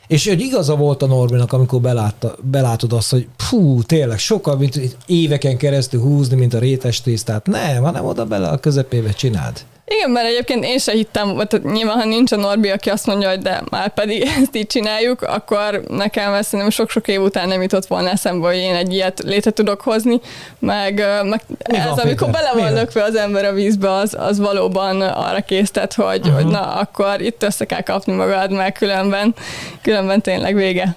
És 0.08 0.28
hogy 0.28 0.42
igaza 0.42 0.76
volt 0.76 1.02
a 1.02 1.06
Norbinak, 1.06 1.54
amikor 1.54 1.82
belátta, 1.82 2.36
belátod 2.42 2.94
azt, 2.94 3.12
hogy 3.12 3.28
fú, 3.38 3.82
tényleg 3.84 4.20
sokkal, 4.20 4.58
mint 4.58 4.98
éveken 5.06 5.58
keresztül 5.58 6.02
húzni, 6.02 6.36
mint 6.36 6.54
a 6.54 6.60
rétes 6.60 7.02
tésztát. 7.02 7.48
Nem, 7.48 7.84
hanem 7.84 8.06
oda 8.06 8.26
bele 8.26 8.48
a 8.48 8.58
közepébe 8.58 9.12
csináld. 9.12 9.66
Igen, 9.86 10.10
mert 10.12 10.28
egyébként 10.28 10.64
én 10.64 10.78
se 10.78 10.92
hittem, 10.92 11.36
tehát 11.36 11.72
nyilván, 11.72 11.98
ha 11.98 12.06
nincs 12.06 12.32
a 12.32 12.36
Norbi, 12.36 12.70
aki 12.70 12.90
azt 12.90 13.06
mondja, 13.06 13.30
hogy 13.30 13.40
de 13.40 13.62
már 13.70 13.94
pedig 13.94 14.22
ezt 14.42 14.56
így 14.56 14.68
csináljuk, 14.68 15.22
akkor 15.22 15.84
nekem 15.88 16.34
ezt 16.34 16.44
szerintem 16.50 16.70
sok-sok 16.70 17.08
év 17.08 17.22
után 17.22 17.48
nem 17.48 17.62
jutott 17.62 17.86
volna 17.86 18.10
eszembe, 18.10 18.48
hogy 18.48 18.58
én 18.58 18.76
egy 18.76 18.94
ilyet 18.94 19.20
létre 19.26 19.52
tudok 19.52 19.82
hozni, 19.82 20.20
meg, 20.60 21.04
meg 21.24 21.42
ez, 21.58 21.86
van, 21.86 22.00
amikor 22.00 22.30
bele 22.30 22.52
van 22.54 22.74
lökve 22.74 23.04
az 23.04 23.16
ember 23.16 23.46
a 23.46 23.54
vízbe, 23.54 23.92
az, 23.92 24.16
az 24.20 24.40
valóban 24.40 25.02
arra 25.02 25.42
késztet, 25.42 25.94
hogy, 25.94 26.20
uh-huh. 26.20 26.36
hogy 26.36 26.46
na, 26.46 26.74
akkor 26.74 27.22
itt 27.22 27.44
össze 27.44 27.66
kell 27.66 27.82
kapni 27.82 28.14
magad, 28.14 28.52
meg 28.52 28.72
különben, 28.72 29.36
különben 29.82 30.22
tényleg 30.22 30.56
vége. 30.56 30.96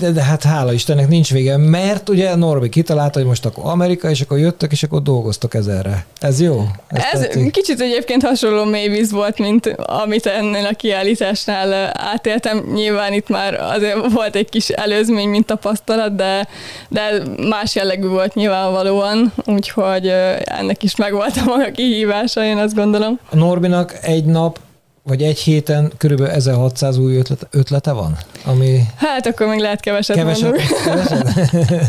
De, 0.00 0.10
de 0.10 0.22
hát 0.22 0.42
hála 0.42 0.72
Istennek 0.72 1.08
nincs 1.08 1.32
vége, 1.32 1.56
mert 1.56 2.08
ugye 2.08 2.34
Norbi 2.34 2.68
kitalálta, 2.68 3.18
hogy 3.18 3.28
most 3.28 3.44
akkor 3.46 3.64
Amerika, 3.66 4.10
és 4.10 4.20
akkor 4.20 4.38
jöttek, 4.38 4.72
és 4.72 4.82
akkor 4.82 5.02
dolgoztok 5.02 5.54
ezerre. 5.54 6.04
Ez 6.20 6.40
jó? 6.40 6.66
Ez, 6.86 7.20
Ez 7.20 7.50
kicsit 7.50 7.73
egyébként 7.80 8.22
hasonló 8.22 8.64
mélyvíz 8.64 9.10
volt, 9.10 9.38
mint 9.38 9.66
amit 9.76 10.26
ennél 10.26 10.66
a 10.66 10.74
kiállításnál 10.74 11.90
átéltem. 11.92 12.64
Nyilván 12.72 13.12
itt 13.12 13.28
már 13.28 13.54
azért 13.54 14.12
volt 14.12 14.36
egy 14.36 14.48
kis 14.48 14.68
előzmény, 14.68 15.28
mint 15.28 15.46
tapasztalat, 15.46 16.14
de, 16.14 16.48
de 16.88 17.22
más 17.48 17.74
jellegű 17.74 18.06
volt 18.06 18.34
nyilvánvalóan, 18.34 19.32
úgyhogy 19.46 20.06
ennek 20.44 20.82
is 20.82 20.96
megvolt 20.96 21.36
a 21.36 21.44
maga 21.44 21.70
kihívása, 21.70 22.44
én 22.44 22.58
azt 22.58 22.74
gondolom. 22.74 23.18
A 23.30 23.36
Norbinak 23.36 23.98
egy 24.02 24.24
nap 24.24 24.58
vagy 25.06 25.22
egy 25.22 25.38
héten 25.38 25.92
körülbelül 25.98 26.32
1600 26.32 26.98
új 26.98 27.16
ötlete, 27.16 27.46
ötlete 27.50 27.92
van? 27.92 28.16
Ami 28.44 28.80
hát 28.96 29.26
akkor 29.26 29.46
még 29.46 29.58
lehet 29.58 29.80
keveset, 29.80 30.16
keveset, 30.16 30.56
keveset? 30.84 31.28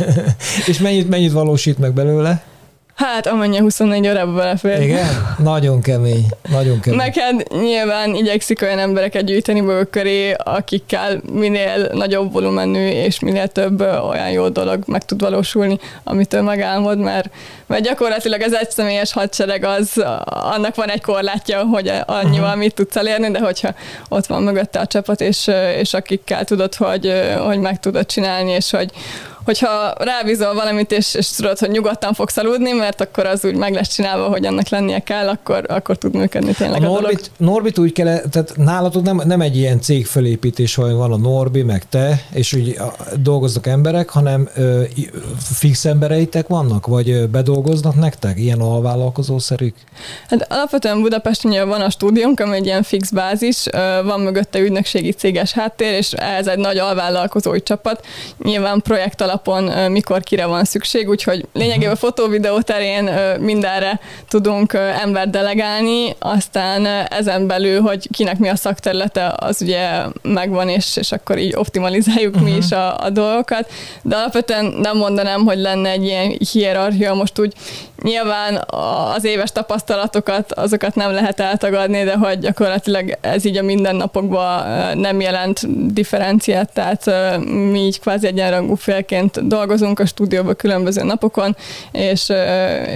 És 0.70 0.80
mennyit, 0.80 1.10
mennyit 1.10 1.32
valósít 1.32 1.78
meg 1.78 1.94
belőle? 1.94 2.44
Hát 2.96 3.28
amennyi 3.28 3.58
24 3.58 4.08
órába 4.08 4.32
belefér. 4.32 4.82
Igen? 4.82 5.36
Nagyon 5.38 5.82
kemény. 5.82 6.26
Nagyon 6.50 6.80
kemény. 6.80 7.00
Hát 7.00 7.50
nyilván 7.50 8.16
igyekszik 8.16 8.62
olyan 8.62 8.80
embereket 8.80 9.26
gyűjteni 9.26 9.60
maguk 9.60 9.92
köré, 9.92 10.32
akikkel 10.32 11.22
minél 11.32 11.90
nagyobb 11.94 12.32
volumenű 12.32 12.88
és 12.88 13.20
minél 13.20 13.48
több 13.48 13.82
olyan 13.82 14.30
jó 14.30 14.50
dolog 14.50 14.84
meg 14.88 15.06
tud 15.06 15.22
valósulni, 15.22 15.80
amitől 16.04 16.42
megálmod, 16.42 16.98
mert, 16.98 17.30
mert 17.66 17.84
gyakorlatilag 17.84 18.42
az 18.42 18.54
egyszemélyes 18.54 19.14
hadsereg 19.14 19.64
az, 19.64 20.04
annak 20.26 20.76
van 20.76 20.90
egy 20.90 21.02
korlátja, 21.02 21.64
hogy 21.64 21.92
annyival 22.06 22.46
uh-huh. 22.46 22.60
mit 22.60 22.76
tudsz 22.76 22.96
elérni, 22.96 23.32
de 23.32 23.40
hogyha 23.40 23.74
ott 24.10 24.26
van 24.26 24.44
mögötte 24.44 24.80
a 24.80 24.88
csapat, 24.88 25.22
és, 25.22 25.52
és 25.78 25.94
akikkel 25.94 26.44
tudod, 26.44 26.76
hogy, 26.76 27.14
hogy 27.40 27.60
meg 27.60 27.80
tudod 27.80 28.06
csinálni, 28.06 28.52
és 28.52 28.72
hogy, 28.72 28.92
hogyha 29.46 29.94
rábízol 29.98 30.54
valamit, 30.54 30.92
és, 30.92 31.14
és 31.14 31.30
tudod, 31.30 31.60
hogy 31.60 31.70
nyugodtan 31.70 32.14
fogsz 32.14 32.38
aludni, 32.38 32.72
mert 32.72 33.02
akkor 33.02 33.26
az 33.26 33.46
úgy 33.46 33.56
meg 33.56 33.74
lesz 33.74 33.94
csinálva, 33.94 34.28
hogy 34.28 34.46
annak 34.46 34.70
lennie 34.70 35.00
kell, 35.00 35.28
akkor, 35.28 35.66
akkor 35.68 35.98
tud 35.98 36.16
működni 36.16 36.54
tényleg 36.54 36.82
a, 36.82 36.86
a 36.86 36.88
Norbit, 36.88 37.32
dolog. 37.38 37.54
Norbit 37.54 37.78
úgy 37.78 37.92
kell, 37.92 38.20
tehát 38.32 38.54
nálatok 38.56 39.04
nem, 39.04 39.22
nem 39.26 39.42
egy 39.42 39.58
ilyen 39.58 39.82
cég 39.82 40.06
fölépítés, 40.06 40.76
hogy 40.76 40.92
van 40.92 41.12
a 41.12 41.18
Norbi, 41.18 41.62
meg 41.62 41.90
te, 41.90 42.22
és 42.34 42.54
úgy 42.54 42.78
dolgoznak 43.16 43.68
emberek, 43.68 44.10
hanem 44.10 44.50
ö, 44.56 44.84
fix 45.38 45.86
embereitek 45.86 46.48
vannak, 46.48 46.88
vagy 46.88 47.30
bedolgoznak 47.30 47.96
nektek, 47.96 48.40
ilyen 48.40 48.60
alvállalkozószerűk? 48.60 49.76
Hát 50.30 50.52
alapvetően 50.52 51.02
Budapesten 51.02 51.68
van 51.68 51.82
a 51.82 51.90
stúdiónk, 51.90 52.40
ami 52.40 52.56
egy 52.56 52.66
ilyen 52.66 52.84
fix 52.84 53.12
bázis, 53.12 53.66
van 54.04 54.20
mögötte 54.20 54.60
ügynökségi 54.60 55.12
céges 55.12 55.52
háttér, 55.52 55.94
és 55.94 56.12
ez 56.12 56.48
egy 56.48 56.58
nagy 56.58 56.78
alvállalkozói 56.78 57.64
csapat. 57.64 58.06
Nyilván 58.44 58.82
projekt 58.82 59.22
alap 59.22 59.35
alapon 59.36 59.92
mikor 59.92 60.24
kire 60.24 60.46
van 60.46 60.64
szükség, 60.64 61.10
úgyhogy 61.10 61.46
lényegében 61.54 61.96
fotó-videó 61.96 62.62
terén 62.62 63.10
mindenre 63.40 64.00
tudunk 64.30 64.74
ember 65.02 65.30
delegálni, 65.30 66.16
aztán 66.20 66.86
ezen 67.10 67.48
belül, 67.48 67.82
hogy 67.82 68.08
kinek 68.12 68.38
mi 68.38 68.50
a 68.50 68.56
szakterülete, 68.56 69.34
az 69.38 69.62
ugye 69.62 69.90
megvan, 70.22 70.70
és, 70.70 70.98
és 70.98 71.12
akkor 71.12 71.38
így 71.38 71.56
optimalizáljuk 71.56 72.36
uh-huh. 72.36 72.50
mi 72.50 72.56
is 72.56 72.72
a, 72.72 72.98
a 72.98 73.10
dolgokat, 73.10 73.72
de 74.02 74.16
alapvetően 74.16 74.66
nem 74.66 74.98
mondanám, 74.98 75.46
hogy 75.46 75.58
lenne 75.58 75.90
egy 75.90 76.04
ilyen 76.04 76.38
hierarchia, 76.52 77.14
most 77.14 77.40
úgy 77.40 77.54
nyilván 78.04 78.64
az 79.16 79.24
éves 79.24 79.52
tapasztalatokat, 79.52 80.52
azokat 80.52 80.96
nem 80.96 81.12
lehet 81.12 81.40
eltagadni, 81.40 82.04
de 82.04 82.16
hogy 82.16 82.40
gyakorlatilag 82.40 83.18
ez 83.22 83.46
így 83.46 83.58
a 83.58 83.64
mindennapokban 83.64 84.68
nem 84.98 85.22
jelent 85.22 85.94
differenciát, 85.94 86.74
tehát 86.74 87.06
mi 87.46 87.80
így 87.80 88.00
kvázi 88.00 88.28
egyenrangú 88.28 88.76
félként 88.76 89.25
egyébként 89.26 89.48
dolgozunk 89.48 90.00
a 90.00 90.06
stúdióban 90.06 90.56
különböző 90.56 91.04
napokon, 91.04 91.56
és, 91.92 92.32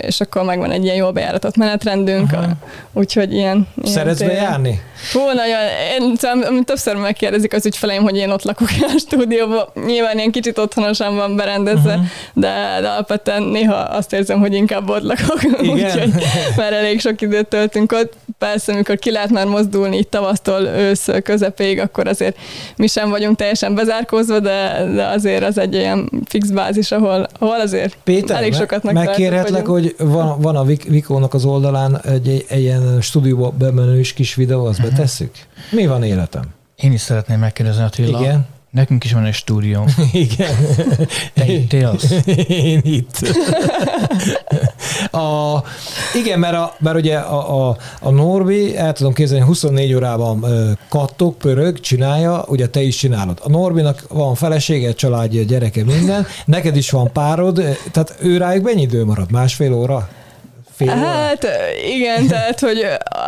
és 0.02 0.22
akkor 0.22 0.44
megvan 0.44 0.72
egy 0.72 0.84
ilyen 0.84 0.96
jól 0.96 1.12
bejáratott 1.12 1.56
menetrendünk, 1.56 2.34
Aha. 2.34 2.52
úgyhogy 2.94 3.34
ilyen... 3.34 3.68
ilyen 3.82 3.94
Szeretsz 3.94 4.20
bejárni? 4.20 4.82
Hú, 5.14 5.20
nagyon, 5.20 5.60
én 6.00 6.16
szóval, 6.16 6.64
többször 6.64 6.96
megkérdezik 6.96 7.54
az 7.54 7.66
ügyfeleim, 7.66 8.02
hogy 8.02 8.18
én 8.18 8.30
ott 8.30 8.44
lakok 8.44 8.68
a 8.82 8.98
stúdióban. 8.98 9.66
Nyilván 9.86 10.18
ilyen 10.18 10.32
kicsit 10.32 10.58
otthonosan 10.58 11.16
van 11.16 11.36
berendezve, 11.36 11.94
uh-huh. 11.94 12.06
de, 12.34 12.78
de 12.82 12.88
alapvetően 12.88 13.44
néha 13.44 13.76
azt 13.76 14.14
érzem, 14.14 14.40
hogy 14.40 14.54
inkább 14.54 14.90
ott 14.90 15.04
lakok. 15.04 15.40
Úgyhogy 15.74 16.14
már 16.58 16.74
elég 16.74 17.00
sok 17.00 17.22
időt 17.22 17.48
töltünk 17.48 17.92
ott. 17.92 18.14
Persze, 18.38 18.72
amikor 18.72 18.98
ki 18.98 19.12
lehet 19.12 19.30
már 19.30 19.46
mozdulni 19.46 19.98
itt 19.98 20.12
tavasztól 20.12 20.62
ősz 20.62 21.08
közepéig, 21.24 21.80
akkor 21.80 22.08
azért 22.08 22.38
mi 22.76 22.88
sem 22.88 23.10
vagyunk 23.10 23.38
teljesen 23.38 23.76
bezárkózva, 23.76 24.40
de, 24.40 24.86
de 24.96 25.06
azért 25.06 25.44
az 25.44 25.58
egy 25.58 25.76
olyan 25.76 26.10
fix 26.26 26.50
bázis, 26.50 26.92
ahol, 26.92 27.28
ahol 27.40 27.60
azért 27.60 27.98
Péter, 28.04 28.38
elég 28.38 28.54
sokat 28.54 28.84
meg 28.84 28.94
Megkérhetlek, 28.94 29.66
hogy 29.66 29.96
van, 29.98 30.42
van 30.42 30.56
a 30.56 30.64
Vikónak 30.64 31.34
az 31.34 31.46
oldalán 31.46 32.02
egy, 32.02 32.28
egy, 32.28 32.46
egy 32.48 32.62
ilyen 32.62 33.02
stúdióba 33.02 33.50
bemenős 33.50 34.14
kis 34.14 34.36
videó, 34.36 34.66
azt 34.66 34.80
uh-huh. 34.80 34.94
betesszük? 34.94 35.32
Mi 35.72 35.88
van 35.88 36.04
életem? 36.04 36.44
Én 36.76 36.92
is 36.92 37.02
szeretném 37.02 37.40
megkérdezni 37.40 37.84
Attila. 37.84 38.20
Igen. 38.20 38.48
Nekünk 38.72 39.04
is 39.04 39.14
van 39.14 39.26
egy 39.26 39.34
stúdió. 39.34 39.86
Igen. 40.12 40.56
Te 41.34 41.46
itt 41.46 41.74
élsz? 41.74 42.12
Én 42.48 42.82
itt. 42.84 43.18
a, 45.12 45.64
igen, 46.16 46.40
mert, 46.40 46.56
a, 46.56 46.76
mert 46.80 46.98
ugye 46.98 47.18
a, 47.18 47.70
a, 47.70 47.78
a 48.00 48.10
Norbi, 48.10 48.78
el 48.78 48.94
tudom 48.94 49.14
képzelni, 49.14 49.46
24 49.46 49.94
órában 49.94 50.46
kattog, 50.90 51.36
pörög, 51.36 51.80
csinálja, 51.80 52.44
ugye 52.48 52.68
te 52.68 52.82
is 52.82 52.96
csinálod. 52.96 53.40
A 53.44 53.50
Norbinak 53.50 54.06
van 54.10 54.36
felesége, 54.36 54.94
családja, 54.94 55.44
gyereke, 55.44 55.84
minden, 55.84 56.26
neked 56.46 56.76
is 56.76 56.90
van 56.90 57.12
párod, 57.12 57.62
tehát 57.92 58.16
ő 58.20 58.38
rájuk 58.38 58.64
mennyi 58.64 58.82
idő 58.82 59.06
marad? 59.06 59.32
Másfél 59.32 59.74
óra? 59.74 60.10
Fél 60.80 60.96
Hát 60.96 61.48
igen, 61.94 62.28
tehát 62.28 62.60
hogy 62.60 62.88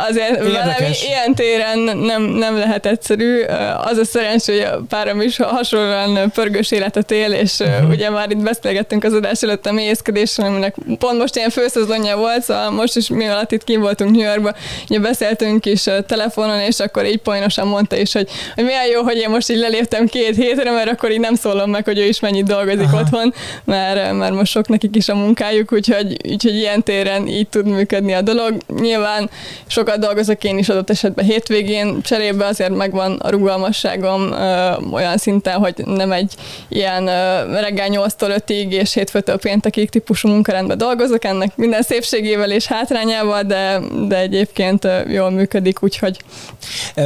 azért 0.09 0.37
velem 0.37 0.75
ilyen 1.07 1.35
téren 1.35 1.79
nem, 1.79 2.21
nem 2.21 2.57
lehet 2.57 2.85
egyszerű. 2.85 3.41
Az 3.83 3.97
a 3.97 4.05
szerencsé, 4.05 4.51
hogy 4.51 4.67
a 4.71 4.81
párom 4.89 5.21
is 5.21 5.37
hasonlóan 5.37 6.31
pörgős 6.31 6.71
életet 6.71 7.11
él, 7.11 7.31
és 7.31 7.59
uh-huh. 7.59 7.89
ugye 7.89 8.09
már 8.09 8.31
itt 8.31 8.37
beszélgettünk 8.37 9.03
az 9.03 9.13
adás 9.13 9.41
előtt 9.41 9.65
a 9.65 9.71
mélyészkedésről, 9.71 10.45
aminek 10.45 10.75
pont 10.99 11.17
most 11.17 11.35
ilyen 11.35 11.49
főszezonja 11.49 12.17
volt, 12.17 12.43
szóval 12.43 12.69
most 12.69 12.95
is 12.95 13.07
mi 13.07 13.27
alatt 13.27 13.51
itt 13.51 13.63
kim 13.63 13.81
voltunk 13.81 14.11
New 14.11 14.25
Yorkba, 14.25 14.53
ugye 14.89 14.99
beszéltünk 14.99 15.65
is 15.65 15.83
telefonon, 16.07 16.59
és 16.59 16.79
akkor 16.79 17.05
így 17.05 17.21
poénosan 17.21 17.67
mondta 17.67 17.95
is, 17.95 18.13
hogy, 18.13 18.29
hogy 18.55 18.63
milyen 18.63 18.85
jó, 18.85 19.01
hogy 19.01 19.17
én 19.17 19.29
most 19.29 19.49
így 19.49 19.57
leléptem 19.57 20.07
két 20.07 20.35
hétre, 20.35 20.71
mert 20.71 20.89
akkor 20.89 21.11
így 21.11 21.19
nem 21.19 21.35
szólom 21.35 21.69
meg, 21.69 21.85
hogy 21.85 21.99
ő 21.99 22.03
is 22.03 22.19
mennyit 22.19 22.45
dolgozik 22.45 22.85
Aha. 22.85 22.99
otthon, 22.99 23.33
mert, 23.63 24.13
mert 24.13 24.33
most 24.33 24.51
sok 24.51 24.67
nekik 24.67 24.95
is 24.95 25.09
a 25.09 25.15
munkájuk, 25.15 25.71
úgyhogy, 25.71 26.17
úgyhogy 26.31 26.55
ilyen 26.55 26.83
téren 26.83 27.27
így 27.27 27.40
tud 27.47 27.67
működni 27.67 28.13
a 28.13 28.21
dolog. 28.21 28.57
Nyilván 28.79 29.29
sokat 29.67 29.99
dolgozok 29.99 30.43
én 30.43 30.57
is 30.57 30.69
adott 30.69 30.89
esetben 30.89 31.25
hétvégén, 31.25 32.01
cserébe 32.01 32.45
azért 32.45 32.75
megvan 32.75 33.15
a 33.15 33.29
rugalmasságom 33.29 34.31
ö, 34.31 34.71
olyan 34.91 35.17
szinten, 35.17 35.57
hogy 35.57 35.73
nem 35.85 36.11
egy 36.11 36.33
ilyen 36.69 37.07
ö, 37.07 37.59
reggel 37.59 37.87
8-tól 37.89 38.41
5-ig 38.47 38.69
és 38.69 38.93
hétfőtől 38.93 39.37
péntekig 39.37 39.89
típusú 39.89 40.29
munkarendben 40.29 40.77
dolgozok, 40.77 41.25
ennek 41.25 41.57
minden 41.57 41.81
szépségével 41.81 42.51
és 42.51 42.65
hátrányával, 42.65 43.43
de, 43.43 43.79
de 44.07 44.17
egyébként 44.17 44.85
ö, 44.85 44.99
jól 45.09 45.29
működik, 45.29 45.83
úgyhogy... 45.83 46.17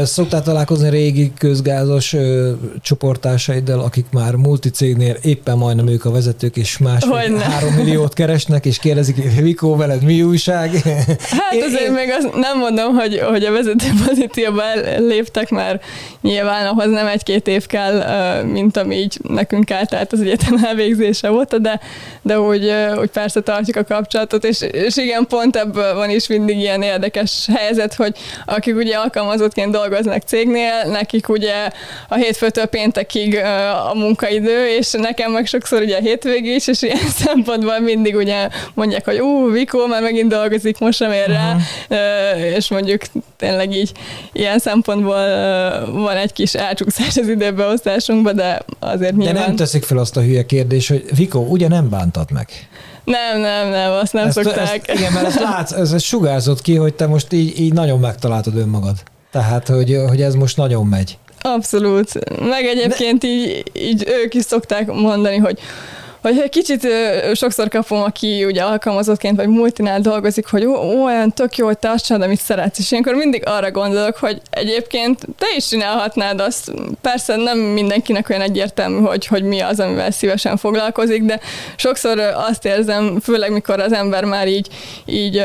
Szoktál 0.04 0.42
találkozni 0.42 0.90
régi 0.90 1.34
közgázos 1.38 2.14
ö, 2.14 2.52
csoportásaiddal, 2.82 3.80
akik 3.80 4.06
már 4.12 4.36
multicégnél 4.36 5.18
éppen 5.22 5.58
majdnem 5.58 5.88
ők 5.88 6.06
a 6.06 6.12
vezetők, 6.12 6.58
és 6.58 6.78
másfél 6.78 7.38
három 7.38 7.74
milliót 7.74 8.14
keresnek, 8.14 8.66
és 8.66 8.80
kérdezik, 8.80 9.42
Vikó, 9.42 9.76
veled 9.76 10.04
mi 10.04 10.24
újság? 10.26 10.72
Hát 11.30 11.62
azért 11.66 11.82
én... 11.82 11.92
még 11.92 12.10
azt 12.10 12.36
nem 12.36 12.58
mondom, 12.58 12.96
hogy, 12.96 13.20
hogy 13.20 13.44
a 13.44 13.52
vezető 13.52 13.86
pozícióba 14.06 14.64
léptek, 14.98 15.50
mert 15.50 15.84
nyilván 16.22 16.66
ahhoz 16.66 16.90
nem 16.90 17.08
egy-két 17.08 17.48
év 17.48 17.66
kell, 17.66 18.04
mint 18.44 18.78
ami 18.78 18.96
így 18.96 19.18
nekünk 19.28 19.66
tehát 19.66 20.12
az 20.12 20.22
egyetem 20.22 20.60
elvégzése 20.64 21.30
volt, 21.30 21.62
de, 21.62 21.80
de 22.22 22.40
úgy, 22.40 22.74
úgy 23.00 23.10
persze 23.10 23.42
tartjuk 23.42 23.76
a 23.76 23.84
kapcsolatot, 23.84 24.44
és, 24.44 24.62
és 24.62 24.98
igen, 24.98 25.26
pont 25.28 25.56
ebből 25.56 25.94
van 25.96 26.10
is 26.10 26.28
mindig 26.28 26.58
ilyen 26.58 26.82
érdekes 26.82 27.48
helyzet, 27.56 27.94
hogy 27.94 28.16
akik 28.46 28.76
ugye 28.76 28.96
alkalmazottként 28.96 29.72
dolgoznak 29.72 30.22
cégnél, 30.22 30.84
nekik 30.86 31.30
ugye 31.30 31.70
a 32.08 32.16
hétfőtől 32.16 32.66
péntekig 32.66 33.36
a 33.90 33.94
munkaidő, 33.94 34.68
és 34.68 34.92
nekem 34.92 35.32
meg 35.32 35.46
sokszor 35.46 35.82
ugye 35.82 35.98
a 35.98 36.02
hétvég 36.02 36.46
is, 36.46 36.68
és 36.68 36.82
ilyen 36.82 37.08
szempontból 37.26 37.80
mindig 37.80 38.16
ugye 38.16 38.48
mondják, 38.74 39.06
hogy 39.06 39.20
ú, 39.20 39.52
Vikó, 39.52 39.86
már 39.86 40.02
meg 40.02 40.15
megint 40.16 40.34
dolgozik, 40.34 40.80
most 40.80 40.98
sem 40.98 41.12
ér 41.12 41.28
rá, 41.28 41.54
uh-huh. 41.54 42.56
és 42.56 42.70
mondjuk 42.70 43.02
tényleg 43.38 43.76
így 43.76 43.92
ilyen 44.32 44.60
szempontból 44.60 45.16
van 45.92 46.18
egy 46.18 46.34
kis 46.34 46.54
elcsúszás 46.54 47.18
az 47.18 47.28
időbeosztásunkban, 47.28 48.36
de 48.36 48.62
azért 48.80 49.16
nyilván... 49.16 49.36
De 49.36 49.40
nem 49.40 49.56
teszik 49.56 49.84
fel 49.84 49.98
azt 49.98 50.18
a 50.18 50.22
hülye 50.22 50.46
kérdést, 50.46 50.88
hogy 50.88 51.06
Viko, 51.16 51.40
ugye 51.40 51.68
nem 51.68 51.90
bántad 51.90 52.32
meg? 52.32 52.48
Nem, 53.04 53.40
nem, 53.40 53.70
nem, 53.70 53.92
azt 53.92 54.14
nem 54.14 54.28
ezt, 54.28 54.44
szokták. 54.44 54.90
Ezt, 54.90 55.00
igen, 55.00 55.14
mert 55.14 55.26
ezt 55.26 55.40
látsz, 55.40 55.72
ez, 55.72 55.92
ez 55.92 56.04
sugárzott 56.04 56.62
ki, 56.62 56.76
hogy 56.76 56.94
te 56.94 57.08
most 57.08 57.34
így, 57.34 57.60
így 57.60 57.74
nagyon 57.74 58.00
megtaláltad 58.00 58.56
önmagad. 58.56 58.96
Tehát, 59.32 59.68
hogy, 59.68 59.98
hogy 60.08 60.22
ez 60.22 60.36
most 60.36 60.58
nagyon 60.58 60.86
megy. 60.86 61.18
Abszolút. 61.42 62.40
Meg 62.40 62.66
egyébként 62.66 63.24
így, 63.24 63.64
így 63.74 64.08
ők 64.24 64.34
is 64.34 64.44
szokták 64.44 64.92
mondani, 64.92 65.38
hogy 65.38 65.60
hogy 66.34 66.50
kicsit 66.50 66.88
sokszor 67.34 67.68
kapom, 67.68 68.02
aki 68.02 68.46
ugye 68.46 68.62
alkalmazottként 68.62 69.36
vagy 69.36 69.48
multinál 69.48 70.00
dolgozik, 70.00 70.48
hogy 70.48 70.66
ó, 70.66 71.04
olyan 71.06 71.34
tök 71.34 71.58
jó, 71.58 71.66
hogy 71.66 71.78
te 71.78 71.90
azt 71.90 72.06
csinálod, 72.06 72.28
amit 72.28 72.40
szeretsz. 72.40 72.80
És 72.80 72.92
ilyenkor 72.92 73.14
mindig 73.14 73.44
arra 73.46 73.72
gondolok, 73.72 74.18
hogy 74.18 74.42
egyébként 74.50 75.20
te 75.38 75.46
is 75.56 75.68
csinálhatnád 75.68 76.40
azt. 76.40 76.72
Persze 77.02 77.36
nem 77.36 77.58
mindenkinek 77.58 78.30
olyan 78.30 78.42
egyértelmű, 78.42 79.00
hogy, 79.06 79.26
hogy 79.26 79.44
mi 79.44 79.60
az, 79.60 79.80
amivel 79.80 80.12
szívesen 80.12 80.58
foglalkozik, 80.58 81.24
de 81.24 81.40
sokszor 81.76 82.20
azt 82.20 82.66
érzem, 82.66 83.20
főleg 83.20 83.52
mikor 83.52 83.80
az 83.80 83.94
ember 83.94 84.24
már 84.24 84.48
így, 84.48 84.68
így 85.06 85.36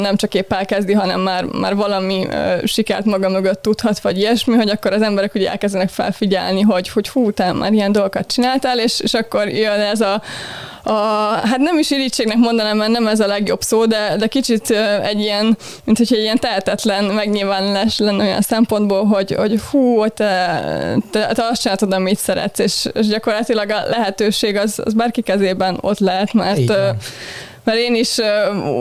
nem 0.00 0.16
csak 0.16 0.34
épp 0.34 0.52
elkezdi, 0.52 0.92
hanem 0.92 1.20
már, 1.20 1.44
már 1.44 1.74
valami 1.74 2.26
sikert 2.64 3.04
maga 3.04 3.28
mögött 3.28 3.62
tudhat, 3.62 3.98
vagy 3.98 4.18
ilyesmi, 4.18 4.56
hogy 4.56 4.68
akkor 4.68 4.92
az 4.92 5.02
emberek 5.02 5.34
ugye 5.34 5.50
elkezdenek 5.50 5.88
felfigyelni, 5.88 6.60
hogy, 6.60 6.88
hogy 6.88 7.08
hú, 7.08 7.32
te 7.32 7.52
már 7.52 7.72
ilyen 7.72 7.92
dolgokat 7.92 8.32
csináltál, 8.32 8.78
és, 8.78 9.00
és 9.00 9.14
akkor 9.14 9.48
jön 9.48 9.80
ez 9.80 9.95
a, 10.00 10.22
a, 10.82 10.92
hát 11.44 11.58
nem 11.58 11.78
is 11.78 11.90
irítségnek 11.90 12.36
mondanám, 12.36 12.76
mert 12.76 12.90
nem 12.90 13.06
ez 13.06 13.20
a 13.20 13.26
legjobb 13.26 13.60
szó, 13.60 13.84
de, 13.84 14.16
de 14.18 14.26
kicsit 14.26 14.70
egy 15.02 15.20
ilyen, 15.20 15.56
mint 15.84 15.98
hogy 15.98 16.12
egy 16.12 16.22
ilyen 16.22 16.38
tehetetlen 16.38 17.04
megnyilvánulás 17.04 17.98
lenne 17.98 18.24
olyan 18.24 18.40
szempontból, 18.40 19.04
hogy, 19.04 19.34
hogy 19.34 19.60
hú, 19.70 19.98
hogy 19.98 20.12
te, 20.12 20.62
te, 21.10 21.26
te 21.34 21.44
azt 21.50 21.60
csináltad, 21.60 21.92
amit 21.92 22.18
szeretsz, 22.18 22.58
és, 22.58 22.86
és 22.92 23.06
gyakorlatilag 23.06 23.70
a 23.70 23.82
lehetőség 23.88 24.56
az, 24.56 24.80
az 24.84 24.94
bárki 24.94 25.22
kezében 25.22 25.78
ott 25.80 25.98
lehet, 25.98 26.32
mert 26.32 26.72
mert 27.66 27.78
én 27.78 27.94
is 27.94 28.16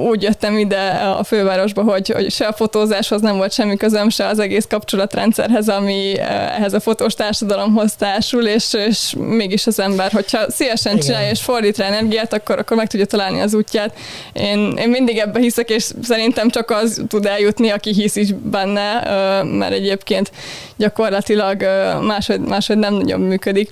úgy 0.09 0.21
jöttem 0.21 0.57
ide 0.57 0.89
a 1.17 1.23
fővárosba, 1.23 1.83
hogy, 1.83 2.09
hogy 2.09 2.31
se 2.31 2.45
a 2.45 2.53
fotózáshoz 2.53 3.21
nem 3.21 3.37
volt 3.37 3.53
semmi 3.53 3.77
közöm, 3.77 4.09
se 4.09 4.27
az 4.27 4.39
egész 4.39 4.65
kapcsolatrendszerhez, 4.69 5.69
ami 5.69 6.19
ehhez 6.19 6.73
a 6.73 6.79
fotós 6.79 7.13
társadalomhoz 7.13 7.95
társul, 7.95 8.47
és, 8.47 8.73
és 8.73 9.13
mégis 9.17 9.67
az 9.67 9.79
ember, 9.79 10.11
hogyha 10.11 10.51
szívesen 10.51 10.99
csinálja 10.99 11.29
és 11.29 11.41
fordít 11.41 11.77
rá 11.77 11.85
energiát, 11.85 12.33
akkor, 12.33 12.59
akkor 12.59 12.77
meg 12.77 12.87
tudja 12.87 13.05
találni 13.05 13.41
az 13.41 13.53
útját. 13.53 13.97
Én, 14.33 14.73
én 14.77 14.89
mindig 14.89 15.17
ebbe 15.17 15.39
hiszek, 15.39 15.69
és 15.69 15.89
szerintem 16.01 16.49
csak 16.49 16.69
az 16.71 17.01
tud 17.07 17.25
eljutni, 17.25 17.69
aki 17.69 17.93
hisz 17.93 18.15
is 18.15 18.33
benne, 18.33 19.01
mert 19.43 19.73
egyébként 19.73 20.31
gyakorlatilag 20.77 21.65
máshogy, 22.01 22.39
máshogy 22.39 22.77
nem 22.77 22.93
nagyon 22.93 23.19
működik. 23.19 23.69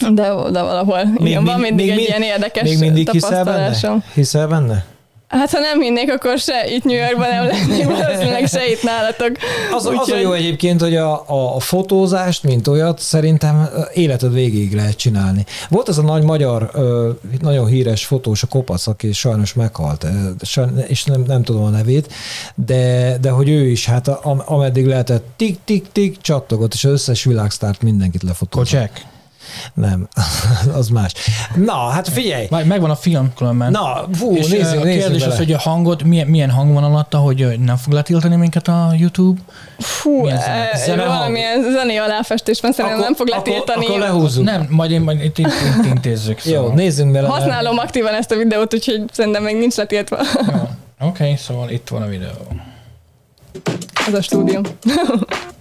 De, 0.00 0.34
de 0.50 0.62
valahol 0.62 1.04
még, 1.04 1.26
igen, 1.26 1.44
van 1.44 1.60
mindig 1.60 1.88
még, 1.88 1.98
egy 1.98 2.08
ilyen 2.08 2.22
érdekes 2.22 2.68
Még 2.68 2.78
mindig 2.78 3.10
hiszel 3.10 3.44
benne? 3.44 4.02
Hiszel 4.14 4.46
benne? 4.46 4.84
Hát 5.28 5.50
ha 5.50 5.58
nem 5.58 5.80
hinnék, 5.80 6.12
akkor 6.12 6.38
se 6.38 6.74
itt 6.74 6.84
New 6.84 6.96
Yorkban 6.96 7.28
nem 7.28 7.46
lennék, 7.46 7.84
valószínűleg 7.84 8.46
se 8.46 8.70
itt 8.70 8.82
nálatok. 8.82 9.30
Az, 9.72 9.86
Úgy, 9.86 9.96
az 10.00 10.10
a 10.10 10.16
jó 10.16 10.32
egyébként, 10.32 10.80
hogy 10.80 10.96
a, 10.96 11.24
a, 11.54 11.60
fotózást, 11.60 12.42
mint 12.42 12.68
olyat, 12.68 12.98
szerintem 12.98 13.68
életed 13.94 14.32
végig 14.32 14.74
lehet 14.74 14.96
csinálni. 14.96 15.44
Volt 15.68 15.88
az 15.88 15.98
a 15.98 16.02
nagy 16.02 16.22
magyar, 16.22 16.70
nagyon 17.40 17.66
híres 17.66 18.04
fotós, 18.04 18.42
a 18.42 18.46
Kopasz, 18.46 18.86
aki 18.86 19.12
sajnos 19.12 19.54
meghalt, 19.54 20.06
és 20.86 21.04
nem, 21.04 21.22
nem 21.26 21.42
tudom 21.42 21.62
a 21.62 21.70
nevét, 21.70 22.12
de, 22.54 23.16
de 23.20 23.30
hogy 23.30 23.48
ő 23.48 23.66
is, 23.66 23.86
hát 23.86 24.08
ameddig 24.44 24.86
lehetett 24.86 25.24
tik-tik-tik 25.36 26.20
csattogott, 26.20 26.74
és 26.74 26.84
az 26.84 26.92
összes 26.92 27.24
világsztárt 27.24 27.82
mindenkit 27.82 28.22
lefotózott. 28.22 28.70
Kocsek? 28.70 29.06
Nem, 29.74 30.08
az 30.78 30.88
más. 30.88 31.12
Na, 31.54 31.88
hát 31.88 32.08
figyelj! 32.08 32.46
Majd 32.50 32.66
megvan 32.66 32.90
a 32.90 32.96
film 32.96 33.32
különben. 33.36 33.70
Na, 33.70 34.04
fú, 34.12 34.36
és 34.36 34.46
nézzük, 34.46 34.80
a 34.80 34.82
kérdés 34.82 35.26
az, 35.26 35.36
hogy 35.36 35.52
a 35.52 35.58
hangot, 35.58 36.02
milyen, 36.02 36.26
milyen 36.26 36.50
hang 36.50 36.72
van 36.72 36.84
alatta, 36.84 37.18
hogy 37.18 37.58
nem 37.58 37.76
fog 37.76 37.92
letiltani 37.92 38.36
minket 38.36 38.68
a 38.68 38.94
YouTube? 38.98 39.40
Fú, 39.78 40.26
zene? 40.26 40.70
E, 40.70 40.76
zene 40.76 41.04
valamilyen 41.04 41.62
zené 41.62 41.96
aláfestés 41.96 42.60
van, 42.60 42.72
szerintem 42.72 43.00
nem 43.00 43.14
fog 43.14 43.28
letiltani. 43.28 43.84
Akkor, 43.84 43.96
akkor 43.96 44.08
lehúzunk. 44.08 44.46
Nem, 44.48 44.66
majd 44.70 44.90
én 44.90 45.00
majd 45.00 45.24
itt, 45.24 45.38
itt, 45.38 45.46
itt 45.46 45.84
intézzük. 45.84 46.38
Szóval. 46.38 46.62
Jó, 46.62 46.74
nézzünk 46.74 47.12
bele. 47.12 47.28
Használom 47.28 47.78
aktívan 47.78 48.14
ezt 48.14 48.30
a 48.30 48.36
videót, 48.36 48.74
úgyhogy 48.74 49.02
szerintem 49.12 49.42
még 49.42 49.56
nincs 49.56 49.74
letiltva. 49.74 50.16
Oké, 50.16 50.64
okay, 50.98 51.36
szóval 51.36 51.70
itt 51.70 51.88
van 51.88 52.02
a 52.02 52.06
videó. 52.06 52.30
Ez 54.06 54.14
a 54.14 54.22
stúdium. 54.22 54.62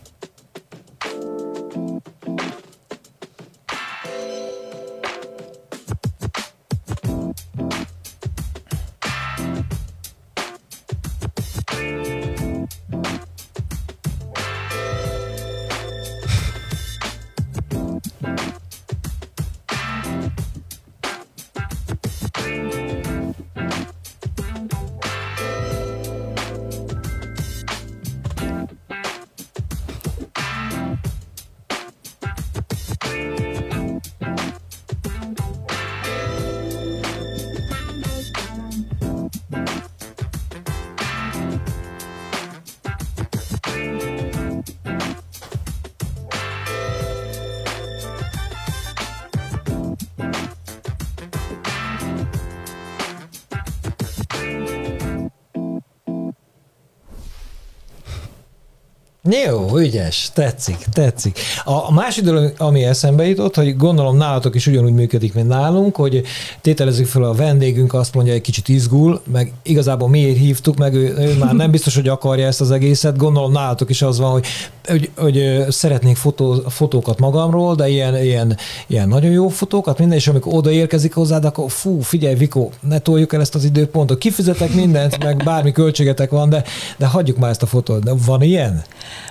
Jó, 59.75 59.81
ügyes, 59.81 60.29
tetszik, 60.33 60.77
tetszik. 60.93 61.39
A 61.63 61.93
másik 61.93 62.23
dolog, 62.23 62.53
ami 62.57 62.83
eszembe 62.83 63.27
jutott, 63.27 63.55
hogy 63.55 63.77
gondolom 63.77 64.17
nálatok 64.17 64.55
is 64.55 64.67
ugyanúgy 64.67 64.93
működik, 64.93 65.33
mint 65.33 65.47
nálunk, 65.47 65.95
hogy 65.95 66.21
tételezzük 66.61 67.07
fel 67.07 67.23
a 67.23 67.33
vendégünk, 67.33 67.93
azt 67.93 68.13
mondja, 68.13 68.33
egy 68.33 68.41
kicsit 68.41 68.67
izgul, 68.67 69.21
meg 69.31 69.53
igazából 69.63 70.09
miért 70.09 70.37
hívtuk, 70.37 70.77
meg 70.77 70.93
ő, 70.93 71.15
ő 71.17 71.35
már 71.39 71.53
nem 71.53 71.71
biztos, 71.71 71.95
hogy 71.95 72.07
akarja 72.07 72.47
ezt 72.47 72.61
az 72.61 72.71
egészet. 72.71 73.17
Gondolom 73.17 73.51
nálatok 73.51 73.89
is 73.89 74.01
az 74.01 74.19
van, 74.19 74.31
hogy, 74.31 74.45
hogy, 74.87 75.11
hogy 75.15 75.65
szeretnék 75.69 76.15
fotó, 76.15 76.53
fotókat 76.67 77.19
magamról, 77.19 77.75
de 77.75 77.89
ilyen, 77.89 78.23
ilyen, 78.23 78.57
ilyen 78.87 79.07
nagyon 79.07 79.31
jó 79.31 79.47
fotókat, 79.47 79.99
minden, 79.99 80.17
és 80.17 80.27
amikor 80.27 80.53
odaérkezik 80.53 81.13
hozzád, 81.13 81.45
akkor 81.45 81.71
fú, 81.71 81.99
figyelj, 81.99 82.35
Viko, 82.35 82.69
ne 82.79 82.99
toljuk 82.99 83.33
el 83.33 83.41
ezt 83.41 83.55
az 83.55 83.63
időpontot, 83.63 84.17
kifizetek 84.17 84.73
mindent, 84.73 85.23
meg 85.23 85.43
bármi 85.43 85.71
költségetek 85.71 86.29
van, 86.29 86.49
de, 86.49 86.63
de 86.97 87.05
hagyjuk 87.05 87.37
már 87.37 87.49
ezt 87.49 87.61
a 87.61 87.65
fotót. 87.65 88.03
De 88.03 88.11
van 88.25 88.41
ilyen? 88.41 88.83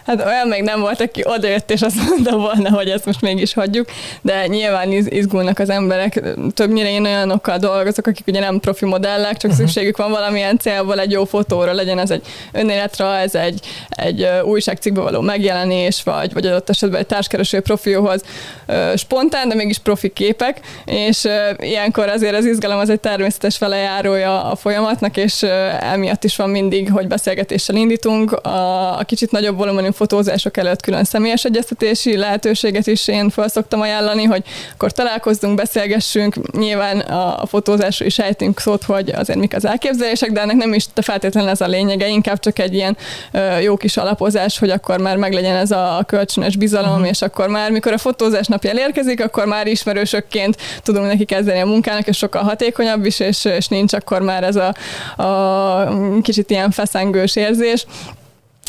Hát 0.05 0.23
olyan 0.35 0.49
még 0.49 0.62
nem 0.62 0.80
volt, 0.80 1.01
aki 1.01 1.22
odajött, 1.24 1.70
és 1.70 1.82
azt 1.82 2.09
mondta 2.09 2.37
volna, 2.37 2.70
hogy 2.70 2.89
ezt 2.89 3.05
most 3.05 3.20
mégis 3.20 3.55
hagyjuk, 3.55 3.89
de 4.22 4.47
nyilván 4.47 4.93
izgulnak 4.93 5.59
az 5.59 5.70
emberek. 5.70 6.22
Többnyire 6.55 6.91
én 6.91 7.05
olyanokkal 7.05 7.59
dolgozok, 7.59 8.07
akik 8.07 8.26
ugye 8.26 8.41
nem 8.41 8.61
profi 8.61 8.85
modellek, 8.85 9.37
csak 9.37 9.51
uh-huh. 9.51 9.66
szükségük 9.66 9.97
van 9.97 10.11
valamilyen 10.11 10.59
célból 10.59 11.01
egy 11.01 11.11
jó 11.11 11.24
fotóra, 11.24 11.72
legyen 11.72 11.99
ez 11.99 12.11
egy 12.11 12.22
önéletrajz, 12.53 13.35
egy, 13.35 13.61
egy 13.89 14.28
újságcikkbe 14.45 15.01
való 15.01 15.20
megjelenés, 15.20 16.03
vagy, 16.03 16.32
vagy 16.32 16.47
adott 16.47 16.70
esetben 16.70 17.01
egy 17.01 17.07
társkereső 17.07 17.61
profilhoz 17.61 18.22
spontán, 18.97 19.49
de 19.49 19.55
mégis 19.55 19.78
profi 19.78 20.12
képek, 20.12 20.61
és 20.85 21.28
ilyenkor 21.59 22.09
azért 22.09 22.35
az 22.35 22.45
izgalom 22.45 22.78
az 22.78 22.91
egy 22.91 23.01
természetes 23.01 23.59
velejárója 23.59 24.45
a 24.45 24.57
folyamatnak, 24.57 25.16
és 25.16 25.43
emiatt 25.80 26.24
is 26.24 26.37
van 26.37 26.51
mindig, 26.51 26.93
hogy 26.93 27.07
beszélgetéssel 27.07 27.76
indítunk. 27.76 28.32
A, 28.32 28.99
a 28.99 29.03
kicsit 29.05 29.30
nagyobb 29.30 29.59
különböző 29.59 30.24
fotózások 30.25 30.57
előtt 30.57 30.83
külön 30.83 31.05
személyes 31.05 31.45
egyeztetési 31.45 32.16
lehetőséget 32.16 32.87
is 32.87 33.09
én 33.09 33.31
fel 33.31 33.49
szoktam 33.49 33.81
ajánlani, 33.81 34.25
hogy 34.25 34.43
akkor 34.72 34.93
találkozzunk, 34.93 35.55
beszélgessünk, 35.57 36.53
nyilván 36.53 36.99
a 37.01 37.47
fotózásról 37.47 38.09
is 38.09 38.18
ejtünk 38.18 38.61
szót, 38.61 38.83
hogy 38.83 39.11
azért 39.16 39.39
mik 39.39 39.55
az 39.55 39.64
elképzelések, 39.64 40.33
de 40.33 40.41
ennek 40.41 40.57
nem 40.57 40.75
is 40.75 40.87
feltétlenül 40.95 41.51
ez 41.51 41.61
a 41.61 41.66
lényege, 41.66 42.09
inkább 42.09 42.39
csak 42.39 42.59
egy 42.59 42.75
ilyen 42.75 42.97
jó 43.62 43.77
kis 43.77 43.97
alapozás, 43.97 44.59
hogy 44.59 44.70
akkor 44.70 44.99
már 44.99 45.16
meglegyen 45.16 45.57
ez 45.57 45.70
a 45.70 46.05
kölcsönös 46.07 46.57
bizalom, 46.57 46.93
uh-huh. 46.93 47.09
és 47.09 47.22
akkor 47.22 47.49
már, 47.49 47.70
mikor 47.70 47.93
a 47.93 47.99
fotózás 47.99 48.47
napja 48.47 48.70
elérkezik, 48.70 49.25
akkor 49.25 49.47
már 49.47 49.66
ismerősökként 49.66 50.57
tudunk 50.83 51.07
neki 51.07 51.25
kezdeni 51.25 51.61
a 51.61 51.66
munkának, 51.66 52.07
és 52.07 52.16
sokkal 52.16 52.43
hatékonyabb 52.43 53.05
is, 53.05 53.20
és, 53.20 53.45
és 53.45 53.68
nincs 53.68 53.93
akkor 53.93 54.22
már 54.22 54.43
ez 54.45 54.57
a, 54.57 54.75
a 55.22 56.20
kicsit 56.22 56.51
ilyen 56.51 56.70
feszengős 56.70 57.37
érzés. 57.37 57.87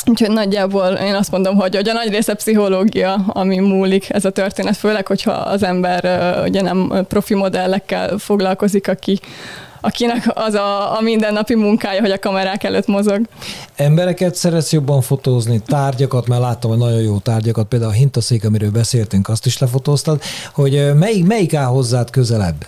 Úgyhogy 0.06 0.32
nagyjából 0.32 0.88
én 0.88 1.16
azt 1.16 1.32
mondom, 1.32 1.56
hogy, 1.56 1.76
hogy 1.76 1.89
a 1.89 1.93
nagy 1.93 2.10
része 2.10 2.34
pszichológia, 2.34 3.14
ami 3.28 3.60
múlik 3.60 4.10
ez 4.10 4.26
a 4.26 4.30
történet, 4.30 4.78
főleg, 4.78 5.08
hogyha 5.08 5.32
az 5.32 5.64
ember 5.64 6.04
ugye 6.46 6.62
nem 6.62 7.06
profi 7.08 7.34
modellekkel 7.34 8.18
foglalkozik, 8.18 8.88
aki, 8.88 9.20
akinek 9.82 10.32
az 10.34 10.54
a, 10.54 10.98
a 10.98 11.02
mindennapi 11.02 11.56
munkája, 11.56 12.02
hogy 12.02 12.12
a 12.12 12.20
kamerák 12.20 12.64
előtt 12.64 12.88
mozog. 12.88 13.22
Embereket 13.76 14.36
szeretsz 14.36 14.72
jobban 14.72 15.02
fotózni, 15.02 15.62
tárgyakat, 15.66 16.28
mert 16.28 16.41
láttam, 16.41 16.70
hogy 16.70 16.80
nagyon 16.80 17.02
jó 17.02 17.18
tárgyakat, 17.18 17.68
például 17.68 17.91
a 17.91 17.96
hintaszék, 17.96 18.46
amiről 18.46 18.72
beszéltünk, 18.72 19.30
azt 19.30 19.46
is 19.46 19.58
lefotóztad, 19.58 20.22
hogy 20.54 20.96
melyik, 20.96 21.26
melyik 21.26 21.54
áll 21.54 21.66
hozzád 21.66 22.10
közelebb? 22.10 22.66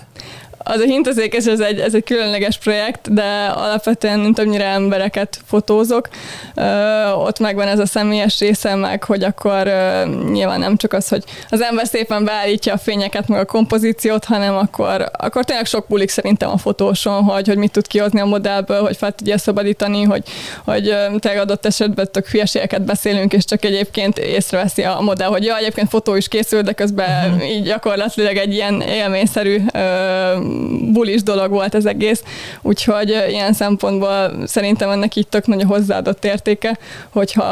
Az 0.70 0.80
a 0.80 0.84
hintazékes, 0.84 1.46
ez 1.46 1.60
egy, 1.60 1.80
ez 1.80 1.94
egy 1.94 2.04
különleges 2.04 2.58
projekt, 2.58 3.14
de 3.14 3.54
alapvetően 3.56 4.34
többnyire 4.34 4.66
embereket 4.66 5.40
fotózok. 5.46 6.08
Ö, 6.56 7.10
ott 7.12 7.40
megvan 7.40 7.68
ez 7.68 7.80
a 7.80 7.86
személyes 7.86 8.40
része, 8.40 8.76
meg 8.76 9.04
hogy 9.04 9.24
akkor 9.24 9.68
ö, 9.68 10.06
nyilván 10.32 10.60
nem 10.60 10.78
csak 10.78 10.94
az, 10.94 11.08
hogy 11.08 11.24
az 11.50 11.62
ember 11.62 11.88
szépen 11.88 12.26
beállítja 12.26 12.74
a 12.74 12.78
fényeket, 12.78 13.28
meg 13.28 13.40
a 13.40 13.46
kompozíciót, 13.46 14.26
hanem 14.26 14.56
akkor, 14.56 15.10
akkor 15.12 15.46
tényleg 15.46 15.66
sok 15.66 15.88
bulik 15.88 16.10
szerintem 16.10 16.50
a 16.50 16.58
fotóson, 16.58 17.24
hogy, 17.24 17.48
hogy 17.48 17.58
mit 17.58 17.72
tud 17.72 17.88
kihozni 17.88 18.20
a 18.20 18.26
modellből, 18.26 18.82
hogy 18.82 18.98
fel 18.98 19.12
tudja 19.12 19.38
szabadítani, 19.38 20.04
hogy, 20.04 20.24
hogy 20.66 20.84
tényleg 21.20 21.42
adott 21.42 21.66
esetben 21.66 22.12
tök 22.12 22.28
hülyeségeket 22.28 22.82
beszélünk, 22.82 23.34
és 23.34 23.46
csak 23.46 23.66
egyébként 23.66 24.18
észreveszi 24.18 24.84
a 24.84 25.00
modell, 25.02 25.30
hogy 25.30 25.44
ja, 25.44 25.58
egyébként 25.58 25.90
fotó 25.90 26.16
is 26.16 26.28
készül, 26.28 26.62
de 26.62 26.72
közben 26.72 27.32
uh-huh. 27.32 27.50
így 27.50 27.64
gyakorlatilag 27.64 28.36
egy 28.36 28.54
ilyen 28.54 28.82
élményszerű 28.82 29.62
ö, 29.74 30.56
bulis 30.92 31.24
dolog 31.24 31.50
volt 31.50 31.74
az 31.74 31.86
egész, 31.86 32.24
úgyhogy 32.62 33.10
ilyen 33.30 33.54
szempontból 33.54 34.34
szerintem 34.46 34.90
ennek 34.90 35.16
így 35.16 35.28
tök 35.28 35.48
nagy 35.48 35.62
a 35.62 35.68
hozzáadott 35.68 36.26
értéke, 36.26 36.78
hogyha 37.10 37.44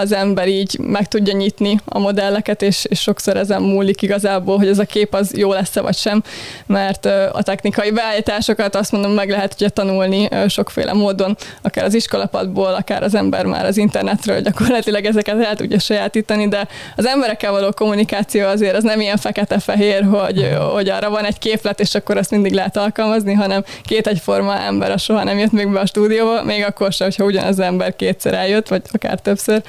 az 0.00 0.12
ember 0.12 0.48
így 0.48 0.78
meg 0.78 1.08
tudja 1.08 1.32
nyitni 1.32 1.80
a 1.84 1.98
modelleket, 1.98 2.62
és, 2.62 2.84
és 2.84 3.00
sokszor 3.00 3.36
ezen 3.36 3.62
múlik 3.62 4.02
igazából, 4.02 4.56
hogy 4.56 4.68
ez 4.68 4.78
a 4.78 4.84
kép 4.84 5.14
az 5.14 5.36
jó 5.36 5.52
lesz-e 5.52 5.80
vagy 5.80 5.96
sem, 5.96 6.22
mert 6.66 7.06
a 7.32 7.42
technikai 7.42 7.90
beállításokat 7.90 8.74
azt 8.74 8.92
mondom 8.92 9.12
meg 9.12 9.30
lehet 9.30 9.54
ugye 9.54 9.68
tanulni 9.68 10.28
sokféle 10.48 10.92
módon, 10.92 11.36
akár 11.62 11.84
az 11.84 11.94
iskolapadból, 11.94 12.74
akár 12.74 13.02
az 13.02 13.14
ember 13.14 13.46
már 13.46 13.64
az 13.64 13.76
internetről 13.76 14.40
gyakorlatilag 14.40 15.04
ezeket 15.04 15.44
el 15.44 15.56
tudja 15.56 15.78
sajátítani, 15.78 16.48
de 16.48 16.68
az 16.96 17.06
emberekkel 17.06 17.50
való 17.50 17.70
kommunikáció 17.70 18.46
azért 18.46 18.76
az 18.76 18.82
nem 18.82 19.00
ilyen 19.00 19.16
fekete-fehér, 19.16 20.02
hogy, 20.02 20.56
hogy 20.72 20.88
arra 20.88 21.10
van 21.10 21.24
egy 21.24 21.38
képlet, 21.38 21.80
és 21.80 21.94
akkor 21.94 22.16
azt 22.16 22.30
mindig 22.34 22.52
lehet 22.52 22.76
alkalmazni, 22.76 23.32
hanem 23.32 23.64
két 23.82 24.06
egyforma 24.06 24.58
ember 24.58 24.90
a 24.90 24.98
soha 24.98 25.24
nem 25.24 25.38
jött 25.38 25.52
még 25.52 25.72
be 25.72 25.80
a 25.80 25.86
stúdióba, 25.86 26.42
még 26.42 26.64
akkor 26.64 26.92
sem, 26.92 27.06
hogyha 27.06 27.24
ugyanaz 27.24 27.58
az 27.58 27.64
ember 27.64 27.96
kétszer 27.96 28.34
eljött, 28.34 28.68
vagy 28.68 28.82
akár 28.92 29.20
többször, 29.20 29.62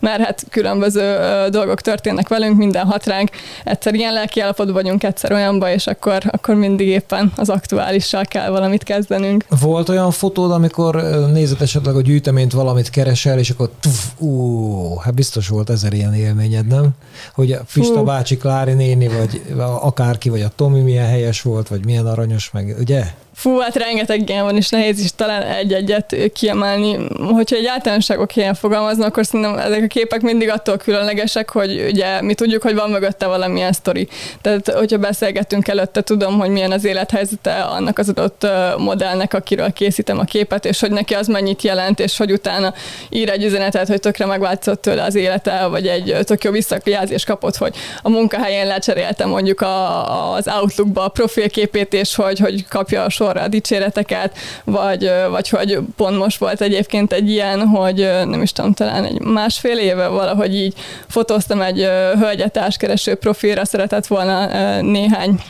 mert 0.00 0.24
hát 0.24 0.44
különböző 0.50 1.18
dolgok 1.50 1.80
történnek 1.80 2.28
velünk, 2.28 2.56
minden 2.56 2.86
hat 2.86 3.06
ránk, 3.06 3.30
egyszer 3.64 3.94
ilyen 3.94 4.12
lelki 4.12 4.42
vagyunk, 4.72 5.04
egyszer 5.04 5.32
olyanba, 5.32 5.70
és 5.70 5.86
akkor, 5.86 6.18
akkor 6.30 6.54
mindig 6.54 6.88
éppen 6.88 7.32
az 7.36 7.48
aktuálissal 7.48 8.24
kell 8.24 8.50
valamit 8.50 8.82
kezdenünk. 8.82 9.44
Volt 9.60 9.88
olyan 9.88 10.10
fotód, 10.10 10.50
amikor 10.50 10.94
nézett 11.32 11.60
esetleg 11.60 11.96
a 11.96 12.00
gyűjteményt 12.00 12.52
valamit 12.52 12.90
keresel, 12.90 13.38
és 13.38 13.50
akkor 13.50 13.70
tuf, 13.80 14.04
ú, 14.18 14.96
hát 14.96 15.14
biztos 15.14 15.48
volt 15.48 15.70
ezer 15.70 15.92
ilyen 15.92 16.14
élményed, 16.14 16.66
nem? 16.66 16.88
Hogy 17.34 17.52
a 17.52 17.60
Pista 17.72 18.02
bácsi, 18.02 18.36
Klári 18.36 18.72
néni, 18.72 19.08
vagy 19.08 19.42
akárki, 19.80 20.28
vagy 20.28 20.42
a 20.42 20.50
Tomi 20.56 20.80
milyen 20.80 21.06
helyes 21.06 21.42
volt, 21.42 21.68
vagy 21.68 21.84
milyen 21.84 22.06
aranyos, 22.06 22.50
meg 22.50 22.76
ugye? 22.78 23.04
Fú, 23.40 23.58
hát 23.58 23.76
rengeteg 23.76 24.28
ilyen 24.28 24.44
van, 24.44 24.56
és 24.56 24.68
nehéz 24.68 25.00
is 25.00 25.14
talán 25.14 25.42
egy-egyet 25.42 26.16
kiemelni. 26.32 26.96
Hogyha 27.32 27.56
egy 27.56 27.66
általánosságok 27.66 28.36
ilyen 28.36 28.54
fogalmaznak, 28.54 29.06
akkor 29.06 29.26
szerintem 29.26 29.58
ezek 29.58 29.82
a 29.82 29.86
képek 29.86 30.20
mindig 30.20 30.50
attól 30.50 30.76
különlegesek, 30.76 31.50
hogy 31.50 31.86
ugye 31.90 32.22
mi 32.22 32.34
tudjuk, 32.34 32.62
hogy 32.62 32.74
van 32.74 32.90
mögötte 32.90 33.26
valamilyen 33.26 33.72
sztori. 33.72 34.08
Tehát, 34.40 34.68
hogyha 34.68 34.98
beszélgetünk 34.98 35.68
előtte, 35.68 36.02
tudom, 36.02 36.38
hogy 36.38 36.50
milyen 36.50 36.72
az 36.72 36.84
élethelyzete 36.84 37.52
annak 37.52 37.98
az 37.98 38.08
adott 38.08 38.46
modellnek, 38.78 39.34
akiről 39.34 39.72
készítem 39.72 40.18
a 40.18 40.24
képet, 40.24 40.64
és 40.64 40.80
hogy 40.80 40.90
neki 40.90 41.14
az 41.14 41.26
mennyit 41.26 41.62
jelent, 41.62 42.00
és 42.00 42.16
hogy 42.16 42.32
utána 42.32 42.74
ír 43.08 43.30
egy 43.30 43.44
üzenetet, 43.44 43.88
hogy 43.88 44.00
tökre 44.00 44.26
megváltozott 44.26 44.82
tőle 44.82 45.02
az 45.02 45.14
élete, 45.14 45.66
vagy 45.66 45.86
egy 45.86 46.16
tök 46.24 46.44
jó 46.44 46.50
visszajelzést 46.50 47.26
kapott, 47.26 47.56
hogy 47.56 47.74
a 48.02 48.08
munkahelyén 48.08 48.66
lecseréltem 48.66 49.28
mondjuk 49.28 49.60
a, 49.60 50.32
az 50.34 50.48
Outlookba 50.48 51.04
a 51.04 51.08
profilképét, 51.08 51.94
és 51.94 52.14
hogy, 52.14 52.38
hogy 52.38 52.68
kapja 52.68 53.02
a 53.02 53.08
sor 53.08 53.28
sorra 53.30 53.44
a 53.44 53.48
dicséreteket, 53.48 54.36
vagy, 54.64 55.10
vagy 55.30 55.48
hogy 55.48 55.78
pont 55.96 56.18
most 56.18 56.38
volt 56.38 56.60
egyébként 56.60 57.12
egy 57.12 57.30
ilyen, 57.30 57.66
hogy 57.66 57.96
nem 58.24 58.42
is 58.42 58.52
tudom, 58.52 58.72
talán 58.72 59.04
egy 59.04 59.20
másfél 59.20 59.78
éve 59.78 60.06
valahogy 60.06 60.54
így 60.54 60.74
fotóztam 61.08 61.60
egy 61.60 61.88
hölgyetárskereső 62.18 63.14
profilra, 63.14 63.64
szeretett 63.64 64.06
volna 64.06 64.46
néhány 64.80 65.40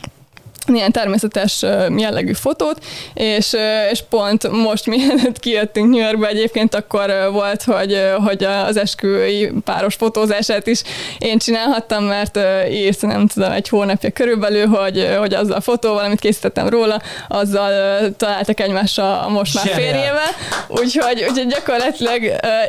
ilyen 0.74 0.92
természetes 0.92 1.62
jellegű 1.96 2.32
fotót, 2.32 2.84
és, 3.14 3.56
és 3.90 4.02
pont 4.08 4.50
most 4.50 4.86
mielőtt 4.96 5.38
kijöttünk 5.38 5.90
New 5.90 6.02
Yorkba 6.02 6.26
egyébként, 6.26 6.74
akkor 6.74 7.28
volt, 7.32 7.62
hogy, 7.62 8.00
hogy 8.24 8.44
az 8.44 8.76
esküvői 8.76 9.52
páros 9.64 9.94
fotózását 9.94 10.66
is 10.66 10.82
én 11.18 11.38
csinálhattam, 11.38 12.04
mert 12.04 12.38
írt, 12.70 13.02
nem 13.02 13.26
tudom, 13.26 13.52
egy 13.52 13.68
hónapja 13.68 14.10
körülbelül, 14.10 14.66
hogy, 14.66 15.08
hogy 15.18 15.34
azzal 15.34 15.56
a 15.56 15.60
fotóval, 15.60 16.04
amit 16.04 16.20
készítettem 16.20 16.68
róla, 16.68 17.00
azzal 17.28 17.70
találtak 18.16 18.60
egymással 18.60 19.28
most 19.28 19.54
már 19.54 19.66
férjével, 19.66 20.30
úgyhogy, 20.68 21.24
úgyhogy 21.28 21.46
gyakorlatilag 21.46 22.22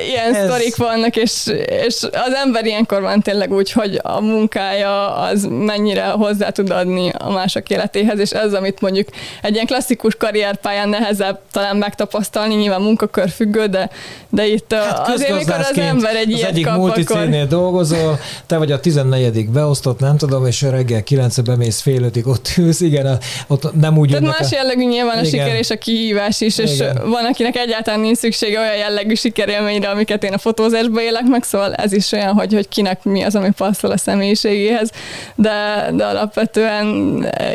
ilyen 0.07 0.35
Ez... 0.35 0.45
sztorik 0.45 0.75
vannak, 0.75 1.15
és, 1.15 1.51
és 1.85 2.01
az 2.11 2.33
ember 2.43 2.65
ilyenkor 2.65 3.01
van 3.01 3.21
tényleg 3.21 3.53
úgy, 3.53 3.71
hogy 3.71 3.99
a 4.01 4.21
munkája 4.21 5.15
az 5.15 5.47
mennyire 5.49 6.05
hozzá 6.05 6.49
tud 6.49 6.69
adni 6.69 7.11
a 7.17 7.31
mások 7.31 7.69
élet 7.69 7.90
életéhez, 7.95 8.19
és 8.19 8.31
ez, 8.31 8.53
amit 8.53 8.81
mondjuk 8.81 9.07
egy 9.41 9.53
ilyen 9.53 9.65
klasszikus 9.65 10.15
karrierpályán 10.15 10.89
nehezebb 10.89 11.39
talán 11.51 11.77
megtapasztalni, 11.77 12.55
nyilván 12.55 12.81
munkakör 12.81 13.29
függő, 13.29 13.65
de, 13.65 13.89
de 14.29 14.47
itt 14.47 14.73
hát 14.73 15.07
azért, 15.07 15.37
mikor 15.37 15.55
az 15.59 15.77
ember 15.77 16.15
egy 16.15 16.33
az 16.33 16.37
ilyet 16.37 16.49
egyik 16.49 16.65
kap, 16.65 16.75
multicégnél 16.75 17.43
akkor... 17.43 17.47
dolgozol, 17.47 18.19
te 18.45 18.57
vagy 18.57 18.71
a 18.71 18.79
14 18.79 19.49
beosztott, 19.49 19.99
nem 19.99 20.17
tudom, 20.17 20.45
és 20.45 20.61
reggel 20.61 21.03
9 21.03 21.39
bemész 21.39 21.81
fél 21.81 22.03
ötig 22.03 22.27
ott 22.27 22.49
ülsz, 22.57 22.81
igen, 22.81 23.17
ott 23.47 23.79
nem 23.79 23.97
úgy 23.97 24.09
Tehát 24.09 24.23
más 24.23 24.51
a... 24.51 24.55
jellegű 24.55 24.87
nyilván 24.87 25.17
a 25.17 25.23
siker 25.23 25.55
és 25.55 25.69
a 25.69 25.77
kihívás 25.77 26.41
is, 26.41 26.57
és 26.57 26.73
igen. 26.73 27.09
van, 27.09 27.25
akinek 27.25 27.55
egyáltalán 27.55 27.99
nincs 27.99 28.17
szüksége 28.17 28.59
olyan 28.59 28.75
jellegű 28.75 29.13
sikerélményre, 29.13 29.89
amiket 29.89 30.23
én 30.23 30.33
a 30.33 30.37
fotózásban 30.37 31.03
élek 31.03 31.25
meg, 31.25 31.43
szóval 31.43 31.73
ez 31.73 31.93
is 31.93 32.11
olyan, 32.11 32.33
hogy, 32.33 32.53
hogy 32.53 32.67
kinek 32.67 33.03
mi 33.03 33.23
az, 33.23 33.35
ami 33.35 33.49
passzol 33.57 33.91
a 33.91 33.97
személyiségéhez, 33.97 34.89
de, 35.35 35.89
de 35.93 36.05
alapvetően 36.05 36.87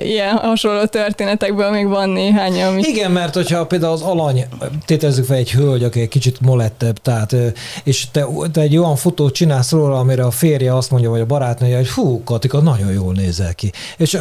ilyen 0.01 0.26
ilyen 0.27 0.39
hasonló 0.39 0.85
történetekből 0.85 1.71
még 1.71 1.89
van 1.89 2.09
néhány, 2.09 2.63
ami... 2.63 2.83
Igen, 2.83 3.11
mert 3.11 3.35
hogyha 3.35 3.67
például 3.67 3.93
az 3.93 4.03
alany, 4.03 4.47
tétezzük 4.85 5.25
fel 5.25 5.37
egy 5.37 5.51
hölgy, 5.51 5.85
aki 5.85 6.01
egy 6.01 6.09
kicsit 6.09 6.41
molettebb, 6.41 6.99
tehát, 6.99 7.37
és 7.85 8.11
te, 8.11 8.27
te 8.53 8.61
egy 8.61 8.77
olyan 8.77 8.97
fotót 8.97 9.35
csinálsz 9.35 9.71
róla, 9.71 9.99
amire 9.99 10.25
a 10.25 10.31
férje 10.31 10.77
azt 10.77 10.91
mondja, 10.91 11.11
vagy 11.11 11.21
a 11.21 11.27
barátnője, 11.27 11.77
hogy 11.77 11.91
hú, 11.91 12.25
Katika, 12.25 12.61
nagyon 12.61 12.93
jól 12.93 13.13
nézel 13.13 13.55
ki. 13.55 13.73
És 13.97 14.15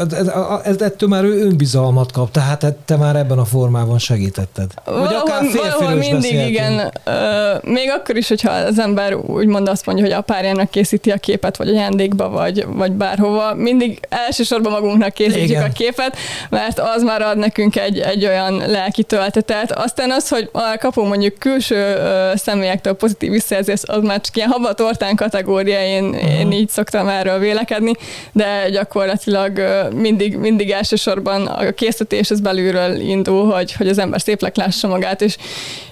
ez, 0.63 0.81
ettől 0.81 1.09
már 1.09 1.23
ő 1.23 1.41
önbizalmat 1.45 2.11
kap, 2.11 2.31
tehát 2.31 2.75
te 2.85 2.95
már 2.95 3.15
ebben 3.15 3.37
a 3.37 3.45
formában 3.45 3.99
segítetted. 3.99 4.71
Vagy 4.85 5.13
akár 5.13 5.43
valahol 5.55 5.89
mindig 5.89 6.13
beszéltünk. 6.13 6.49
igen. 6.49 6.91
Uh, 7.05 7.71
még 7.73 7.89
akkor 7.89 8.17
is, 8.17 8.27
hogyha 8.27 8.51
az 8.51 8.79
ember 8.79 9.15
úgymond 9.15 9.67
azt 9.67 9.85
mondja, 9.85 10.03
hogy 10.03 10.13
a 10.13 10.21
párjának 10.21 10.69
készíti 10.69 11.11
a 11.11 11.17
képet, 11.17 11.57
vagy 11.57 11.69
ajándékba, 11.69 12.29
vagy, 12.29 12.65
vagy 12.67 12.91
bárhova, 12.91 13.53
mindig 13.53 13.99
elsősorban 14.09 14.71
magunknak 14.71 15.13
készítjük 15.13 15.49
igen. 15.49 15.63
a 15.63 15.71
képet, 15.71 15.84
képet, 15.85 16.17
mert 16.49 16.79
az 16.79 17.03
már 17.03 17.21
ad 17.21 17.37
nekünk 17.37 17.75
egy, 17.75 17.99
egy 17.99 18.25
olyan 18.25 18.63
lelki 18.67 19.03
töltetet. 19.03 19.71
Aztán 19.71 20.11
az, 20.11 20.29
hogy 20.29 20.49
kapunk 20.79 21.07
mondjuk 21.07 21.39
külső 21.39 21.97
személyektől 22.35 22.93
pozitív 22.93 23.31
visszajelzést, 23.31 23.83
az 23.83 24.03
már 24.03 24.21
csak 24.21 24.35
ilyen 24.35 24.49
habatortán 24.49 25.15
kategória, 25.15 25.83
én, 25.85 26.03
uh-huh. 26.03 26.39
én 26.39 26.51
így 26.51 26.69
szoktam 26.69 27.07
erről 27.07 27.39
vélekedni, 27.39 27.91
de 28.31 28.69
gyakorlatilag 28.69 29.61
mindig, 29.93 30.37
mindig 30.37 30.71
elsősorban 30.71 31.45
a 31.45 31.71
készítés 31.71 32.31
az 32.31 32.39
belülről 32.39 32.99
indul, 32.99 33.51
hogy, 33.51 33.73
hogy 33.73 33.87
az 33.87 33.97
ember 33.97 34.21
szépleg 34.21 34.51
lássa 34.55 34.87
magát, 34.87 35.21
és, 35.21 35.37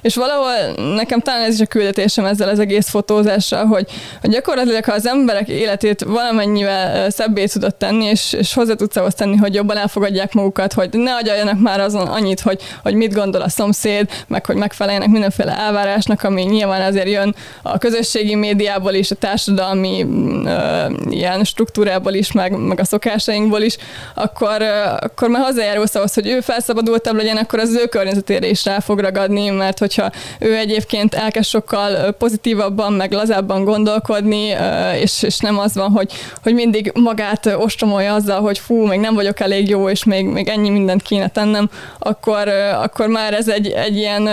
és 0.02 0.16
valahol 0.16 0.54
nekem 0.96 1.20
talán 1.20 1.42
ez 1.42 1.54
is 1.54 1.60
a 1.60 1.66
küldetésem 1.66 2.26
ezzel 2.26 2.50
az 2.50 2.60
egész 2.60 2.90
fotózással, 2.90 3.66
hogy, 3.66 3.86
hogy 4.22 4.30
gyakorlatilag 4.30 4.84
ha 4.84 4.94
az 4.94 5.08
emberek 5.08 5.48
életét 5.48 6.04
valamennyivel 6.04 7.10
szebbé 7.10 7.46
tudod 7.46 7.76
tenni, 7.76 8.06
és, 8.06 8.34
és 8.34 8.54
hozzá 8.54 8.74
tudsz 8.74 8.96
ahhoz 8.96 9.14
tenni, 9.14 9.36
hogy 9.36 9.54
jobban 9.54 9.78
elfogadják 9.84 10.34
magukat, 10.34 10.74
hogy 10.74 10.90
ne 10.92 11.14
agyaljanak 11.14 11.60
már 11.60 11.80
azon 11.80 12.08
annyit, 12.08 12.40
hogy, 12.40 12.62
hogy 12.84 12.94
mit 12.94 13.14
gondol 13.14 13.42
a 13.42 13.50
szomszéd, 13.50 14.10
meg 14.28 14.46
hogy 14.46 14.56
megfeleljenek 14.56 15.10
mindenféle 15.10 15.58
elvárásnak, 15.58 16.24
ami 16.24 16.42
nyilván 16.42 16.82
azért 16.82 17.10
jön 17.10 17.36
a 17.62 17.78
közösségi 17.78 18.36
médiából 18.36 18.94
is, 18.94 19.12
a 19.12 19.16
társadalmi 19.16 20.06
ö, 20.46 20.86
ilyen 21.10 21.44
struktúrából 21.44 22.14
is, 22.14 22.32
meg, 22.32 22.58
meg 22.58 22.80
a 22.80 22.86
szokásainkból 22.86 23.62
is, 23.62 23.78
akkor, 24.16 24.62
ö, 24.62 24.74
akkor 25.00 25.30
már 25.30 25.44
hozzájárulsz 25.44 25.96
ahhoz, 25.96 26.14
hogy 26.14 26.28
ő 26.28 26.40
felszabadultabb 26.40 27.16
legyen, 27.16 27.38
akkor 27.38 27.60
az 27.60 27.76
ő 27.76 27.86
környezetére 27.86 28.48
is 28.48 28.66
rá 28.66 28.80
fog 28.80 29.00
ragadni, 29.00 29.50
mert 29.50 29.80
hogyha 29.80 30.12
ő 30.40 30.56
egyébként 30.56 31.14
elkezd 31.14 31.50
sokkal 31.50 32.12
pozitívabban, 32.12 32.94
meg 32.94 33.12
lazábban 33.12 33.64
gondolkodni, 33.64 34.56
és, 35.02 35.24
és 35.24 35.40
nem 35.40 35.60
az 35.60 35.76
van, 35.76 35.92
hogy, 35.92 36.12
hogy 36.44 36.54
mindig 36.54 36.92
magát 36.94 37.46
ostromolja 37.46 38.14
azzal, 38.14 38.42
hogy 38.42 38.60
fú, 38.60 38.86
még 38.86 39.00
nem 39.00 39.14
vagyok 39.14 39.40
elég 39.40 39.70
jó, 39.74 39.90
és 39.90 40.04
még, 40.04 40.26
még 40.26 40.48
ennyi 40.48 40.70
mindent 40.70 41.02
kéne 41.02 41.28
tennem, 41.28 41.70
akkor, 42.00 42.48
akkor 42.74 43.08
már 43.08 43.34
ez 43.34 43.48
egy, 43.48 43.68
egy 43.68 43.98
ilyen 43.98 44.30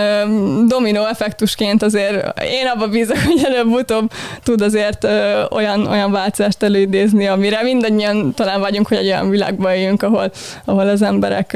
dominó 0.67 1.05
effektusként 1.05 1.83
azért 1.83 2.41
én 2.41 2.67
abba 2.73 2.87
bízok, 2.87 3.17
hogy 3.27 3.43
előbb-utóbb 3.43 4.11
tud 4.43 4.61
azért 4.61 5.03
olyan, 5.49 5.87
olyan 5.87 6.11
változást 6.11 6.63
előidézni, 6.63 7.27
amire 7.27 7.63
mindannyian 7.63 8.33
talán 8.33 8.59
vagyunk, 8.59 8.87
hogy 8.87 8.97
egy 8.97 9.05
olyan 9.05 9.29
világba 9.29 9.75
éljünk, 9.75 10.03
ahol, 10.03 10.31
ahol 10.65 10.89
az 10.89 11.01
emberek 11.01 11.51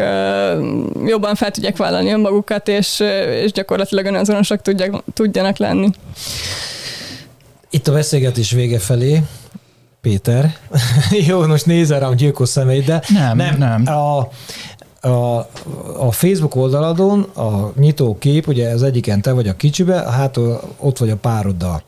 jobban 1.05 1.36
fel 1.36 1.51
tudják 1.51 1.77
vállalni 1.77 2.11
önmagukat, 2.11 2.67
és, 2.67 3.03
és 3.43 3.51
gyakorlatilag 3.51 4.05
önazonosak 4.05 4.61
tudják, 4.61 4.93
tudjanak 5.13 5.57
lenni. 5.57 5.89
Itt 7.69 7.88
a 7.88 7.91
beszélgetés 7.91 8.51
vége 8.51 8.79
felé, 8.79 9.21
Péter. 10.06 10.56
Jó, 11.28 11.45
most 11.47 11.66
nézel 11.66 11.99
rám 11.99 12.16
gyilkos 12.16 12.49
szemét, 12.49 12.86
de 12.86 13.01
nem, 13.14 13.38
nem. 13.38 13.58
nem. 13.58 13.95
A, 13.95 14.30
a, 15.06 15.38
a 15.97 16.12
Facebook 16.12 16.56
oldaladon 16.56 17.22
a 17.22 17.72
nyitó 17.80 18.18
kép, 18.20 18.47
ugye 18.47 18.70
az 18.70 18.84
egyiken 18.84 19.22
te 19.22 19.32
vagy 19.32 19.47
a 19.47 19.56
kicsibe, 19.56 20.12
hát 20.12 20.39
ott 20.78 20.97
vagy 20.97 21.10
a 21.10 21.16
pároddal 21.16 21.84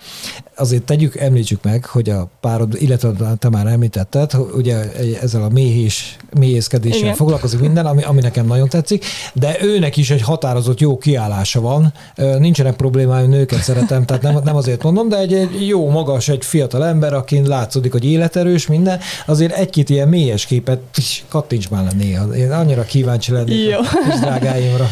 azért 0.60 0.84
tegyük, 0.84 1.16
említsük 1.16 1.64
meg, 1.64 1.86
hogy 1.86 2.10
a 2.10 2.30
párod, 2.40 2.76
illetve 2.80 3.12
te 3.40 3.50
már 3.50 3.68
említetted, 3.68 4.32
ugye 4.56 4.92
ezzel 5.22 5.44
a 5.44 5.50
méhés, 5.50 6.18
méhészkedéssel 6.40 7.00
Igen. 7.00 7.16
foglalkozik 7.16 7.60
minden, 7.60 7.86
ami, 7.86 8.04
ami 8.04 8.22
nekem 8.22 8.46
nagyon 8.46 8.70
tetszik, 8.70 9.06
de 9.34 9.58
őnek 9.62 9.98
is 9.98 10.10
egy 10.10 10.22
határozott 10.22 10.80
jó 10.80 10.98
kiállása 10.98 11.62
van. 11.62 11.94
Nincsenek 12.16 12.76
problémáim, 12.76 13.30
nőket 13.30 13.62
szeretem, 13.62 14.06
tehát 14.06 14.22
nem, 14.22 14.40
nem 14.44 14.56
azért 14.56 14.84
mondom, 14.84 15.10
de 15.10 15.18
egy, 15.18 15.34
egy 15.34 15.68
jó, 15.68 15.90
magas, 15.90 16.30
egy 16.30 16.46
fiatal 16.46 16.86
ember, 16.86 17.14
akin 17.14 17.48
látszódik, 17.48 17.92
hogy 17.92 18.06
életerős, 18.06 18.68
minden, 18.68 19.00
azért 19.26 19.54
egy-két 19.54 19.90
ilyen 19.90 20.08
mélyes 20.08 20.46
képet 20.46 20.82
kattints 21.28 21.70
már 21.70 21.84
le 21.84 21.92
néha. 21.98 22.36
Én 22.36 22.52
annyira 22.52 22.84
kíváncsi 22.84 23.07
lennék 23.28 23.70
jó. 23.70 23.80
a 23.80 24.18
drágáimra. 24.20 24.90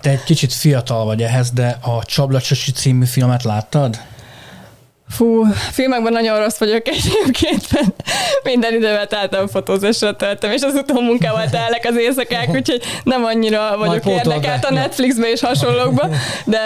Te 0.00 0.10
egy 0.10 0.24
kicsit 0.24 0.52
fiatal 0.52 1.04
vagy 1.04 1.22
ehhez, 1.22 1.50
de 1.50 1.78
a 1.80 2.04
Csablacsosi 2.04 2.72
című 2.72 3.04
filmet 3.04 3.42
láttad? 3.42 4.00
Fú, 5.08 5.44
filmekben 5.52 6.12
nagyon 6.12 6.38
rossz 6.38 6.58
vagyok 6.58 6.88
egyébként, 6.88 7.72
mert 7.72 7.94
minden 8.42 8.74
idővel 8.74 9.06
álltam 9.10 9.46
fotózásra 9.46 10.16
töltöm, 10.16 10.50
és 10.50 10.62
az 10.62 10.74
utómunkával 10.74 11.48
telnek 11.50 11.84
az 11.84 11.96
éjszakák, 11.96 12.48
úgyhogy 12.48 12.82
nem 13.04 13.24
annyira 13.24 13.76
vagyok 13.78 14.06
érdekelt 14.06 14.64
a 14.64 14.72
Netflixbe 14.72 15.30
és 15.30 15.40
hasonlókba, 15.40 16.08
de, 16.44 16.60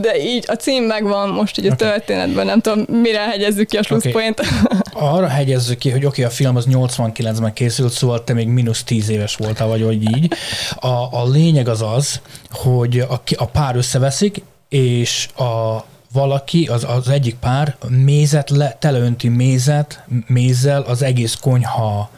de 0.00 0.22
így 0.22 0.44
a 0.48 0.54
cím 0.54 0.82
megvan 0.84 1.28
most 1.28 1.58
így 1.58 1.66
a 1.66 1.72
okay. 1.72 1.88
történetben, 1.88 2.46
nem 2.46 2.60
tudom, 2.60 2.84
mire 3.00 3.20
hegyezzük 3.20 3.68
ki 3.68 3.76
a 3.76 3.82
slusszpoint. 3.82 4.40
Okay. 4.40 5.08
Arra 5.08 5.28
hegyezzük 5.28 5.78
ki, 5.78 5.90
hogy 5.90 6.04
oké, 6.04 6.22
okay, 6.22 6.24
a 6.24 6.36
film 6.36 6.56
az 6.56 6.66
89-ben 6.70 7.52
készült, 7.52 7.92
szóval 7.92 8.24
te 8.24 8.32
még 8.32 8.48
mínusz 8.48 8.84
10 8.84 9.08
éves 9.08 9.36
voltál, 9.36 9.66
vagy 9.66 9.82
hogy 9.82 10.02
így. 10.02 10.32
A, 10.80 10.86
a 10.88 11.28
lényeg 11.32 11.68
az 11.68 11.82
az, 11.82 12.20
hogy 12.50 12.98
a, 12.98 13.22
a 13.36 13.46
pár 13.46 13.76
összeveszik, 13.76 14.42
és 14.68 15.28
a 15.36 15.84
valaki, 16.12 16.66
az, 16.66 16.84
az 16.88 17.08
egyik 17.08 17.34
pár 17.34 17.76
mézet 17.88 18.50
le, 18.50 18.76
teleönti 18.78 19.28
mézet, 19.28 20.04
mézzel 20.26 20.82
az 20.82 21.02
egész 21.02 21.34
konyha 21.34 22.10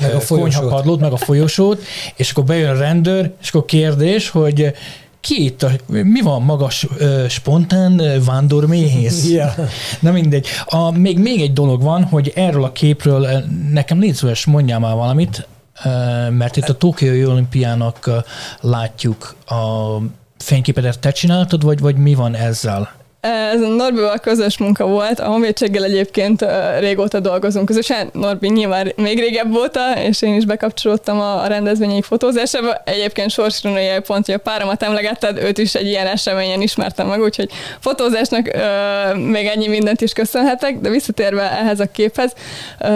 meg 0.00 0.14
a 0.14 0.20
konyhapadlót, 0.28 1.00
meg 1.00 1.12
a 1.12 1.16
folyosót, 1.16 1.82
és 2.16 2.30
akkor 2.30 2.44
bejön 2.44 2.70
a 2.70 2.78
rendőr, 2.78 3.32
és 3.40 3.48
akkor 3.48 3.64
kérdés, 3.64 4.28
hogy 4.28 4.72
ki 5.20 5.44
itt 5.44 5.62
a, 5.62 5.70
mi 5.86 6.20
van 6.20 6.42
magas, 6.42 6.86
spontán 7.28 8.02
vándorméhész? 8.24 9.28
Yeah. 9.28 9.52
Na 10.00 10.10
mindegy. 10.10 10.46
A, 10.64 10.90
még, 10.90 11.18
még 11.18 11.40
egy 11.40 11.52
dolog 11.52 11.82
van, 11.82 12.04
hogy 12.04 12.32
erről 12.34 12.64
a 12.64 12.72
képről 12.72 13.28
nekem 13.70 14.00
légy 14.00 14.14
szíves, 14.14 14.44
mondjál 14.44 14.78
már 14.78 14.94
valamit, 14.94 15.46
mert 16.30 16.56
itt 16.56 16.68
a 16.68 16.76
Tokiói 16.76 17.24
olimpiának 17.24 18.10
látjuk 18.60 19.36
a 19.46 19.96
fényképet, 20.38 20.98
te 20.98 21.10
csináltad, 21.10 21.62
vagy, 21.62 21.80
vagy 21.80 21.96
mi 21.96 22.14
van 22.14 22.34
ezzel? 22.34 22.99
Ez 23.20 23.60
Norbival 23.60 24.18
közös 24.18 24.58
munka 24.58 24.86
volt, 24.86 25.20
a 25.20 25.24
Honvédséggel 25.24 25.84
egyébként 25.84 26.44
régóta 26.78 27.20
dolgozunk 27.20 27.66
közösen, 27.66 28.10
Norbi 28.12 28.48
nyilván 28.48 28.92
még 28.96 29.18
régebb 29.18 29.54
óta, 29.54 29.92
és 29.98 30.22
én 30.22 30.34
is 30.34 30.44
bekapcsolódtam 30.44 31.20
a 31.20 31.46
rendezvényeik 31.46 32.04
fotózásába. 32.04 32.82
Egyébként 32.84 33.30
sorsironai 33.30 34.00
pont, 34.06 34.26
hogy 34.26 34.34
a 34.34 34.38
páromat 34.38 34.82
emlegetted, 34.82 35.36
őt 35.36 35.58
is 35.58 35.74
egy 35.74 35.86
ilyen 35.86 36.06
eseményen 36.06 36.60
ismertem 36.60 37.06
meg, 37.06 37.20
úgyhogy 37.20 37.50
fotózásnak 37.80 38.50
ö, 38.54 39.14
még 39.14 39.46
ennyi 39.46 39.68
mindent 39.68 40.00
is 40.00 40.12
köszönhetek, 40.12 40.78
de 40.78 40.88
visszatérve 40.88 41.58
ehhez 41.58 41.80
a 41.80 41.86
képhez, 41.86 42.32
ö, 42.78 42.88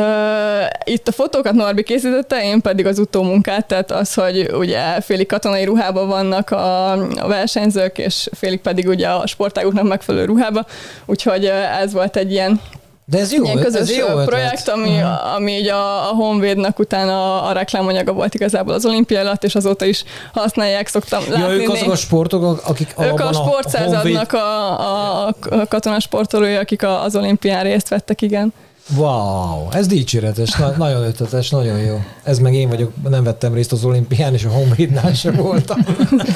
itt 0.84 1.08
a 1.08 1.12
fotókat 1.12 1.52
Norbi 1.52 1.82
készítette, 1.82 2.44
én 2.44 2.60
pedig 2.60 2.86
az 2.86 2.98
utómunkát, 2.98 3.66
tehát 3.66 3.90
az, 3.90 4.14
hogy 4.14 4.50
ugye 4.52 5.00
félig 5.00 5.26
katonai 5.26 5.64
ruhában 5.64 6.08
vannak 6.08 6.50
a, 6.50 6.92
a 6.92 7.28
versenyzők, 7.28 7.98
és 7.98 8.28
félig 8.32 8.60
pedig 8.60 8.88
ugye 8.88 9.08
a 9.08 9.26
sportáguknak 9.26 9.84
megfelelő 9.88 10.12
megfelelő 10.14 10.24
ruhába, 10.24 10.66
úgyhogy 11.06 11.44
ez 11.82 11.92
volt 11.92 12.16
egy 12.16 12.32
ilyen 12.32 12.60
de 13.06 13.18
ez 13.18 13.32
jó, 13.32 13.44
Ilyen 13.44 13.62
közös 13.62 13.80
ez 13.80 13.96
jó 13.96 14.06
projekt, 14.24 14.68
ami, 14.68 14.88
uh-huh. 14.88 15.34
ami 15.34 15.52
így 15.52 15.68
a, 15.68 16.10
a 16.10 16.14
Honvédnak 16.14 16.78
utána 16.78 17.12
a, 17.12 17.48
a 17.48 17.52
reklámanyaga 17.52 18.12
volt 18.12 18.34
igazából 18.34 18.74
az 18.74 18.86
olimpia 18.86 19.20
alatt, 19.20 19.44
és 19.44 19.54
azóta 19.54 19.84
is 19.84 20.04
használják, 20.32 20.86
szoktam 20.86 21.22
látni. 21.28 21.54
Ja, 21.54 21.60
ők 21.60 21.68
azok 21.68 21.90
a 21.90 21.96
sportok, 21.96 22.62
akik 22.66 22.94
Ők 22.98 23.20
a 23.20 23.32
sportszázadnak 23.32 24.32
a, 24.32 24.80
a, 24.80 25.26
a 25.26 25.66
katonasportolói, 25.68 26.54
akik 26.54 26.82
az 26.82 27.16
olimpián 27.16 27.62
részt 27.62 27.88
vettek, 27.88 28.22
igen. 28.22 28.52
Wow, 28.96 29.68
ez 29.70 29.86
dicséretes, 29.86 30.54
na, 30.54 30.70
nagyon 30.76 31.02
ötletes, 31.02 31.50
nagyon 31.50 31.78
jó. 31.78 32.00
Ez 32.22 32.38
meg 32.38 32.54
én 32.54 32.68
vagyok, 32.68 32.92
nem 33.08 33.24
vettem 33.24 33.54
részt 33.54 33.72
az 33.72 33.84
olimpián, 33.84 34.34
és 34.34 34.44
a 34.44 34.48
Honvédnál 34.48 35.14
sem 35.14 35.34
voltam. 35.34 35.78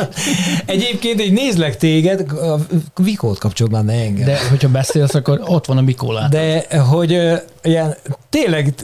Egyébként 0.66 1.22
így 1.22 1.32
nézlek 1.32 1.76
téged, 1.76 2.20
a 2.30 2.59
Vikót 2.96 3.38
kapcsolod 3.38 3.72
már 3.72 3.84
ne 3.84 3.92
engem. 3.92 4.26
De 4.26 4.38
hogyha 4.49 4.68
beszélsz, 4.68 5.14
akkor 5.14 5.40
ott 5.46 5.66
van 5.66 5.76
a 5.76 5.80
Mikó 5.80 6.12
De 6.30 6.66
hogy 6.78 7.11
ilyen, 7.62 7.94
tényleg 8.30 8.74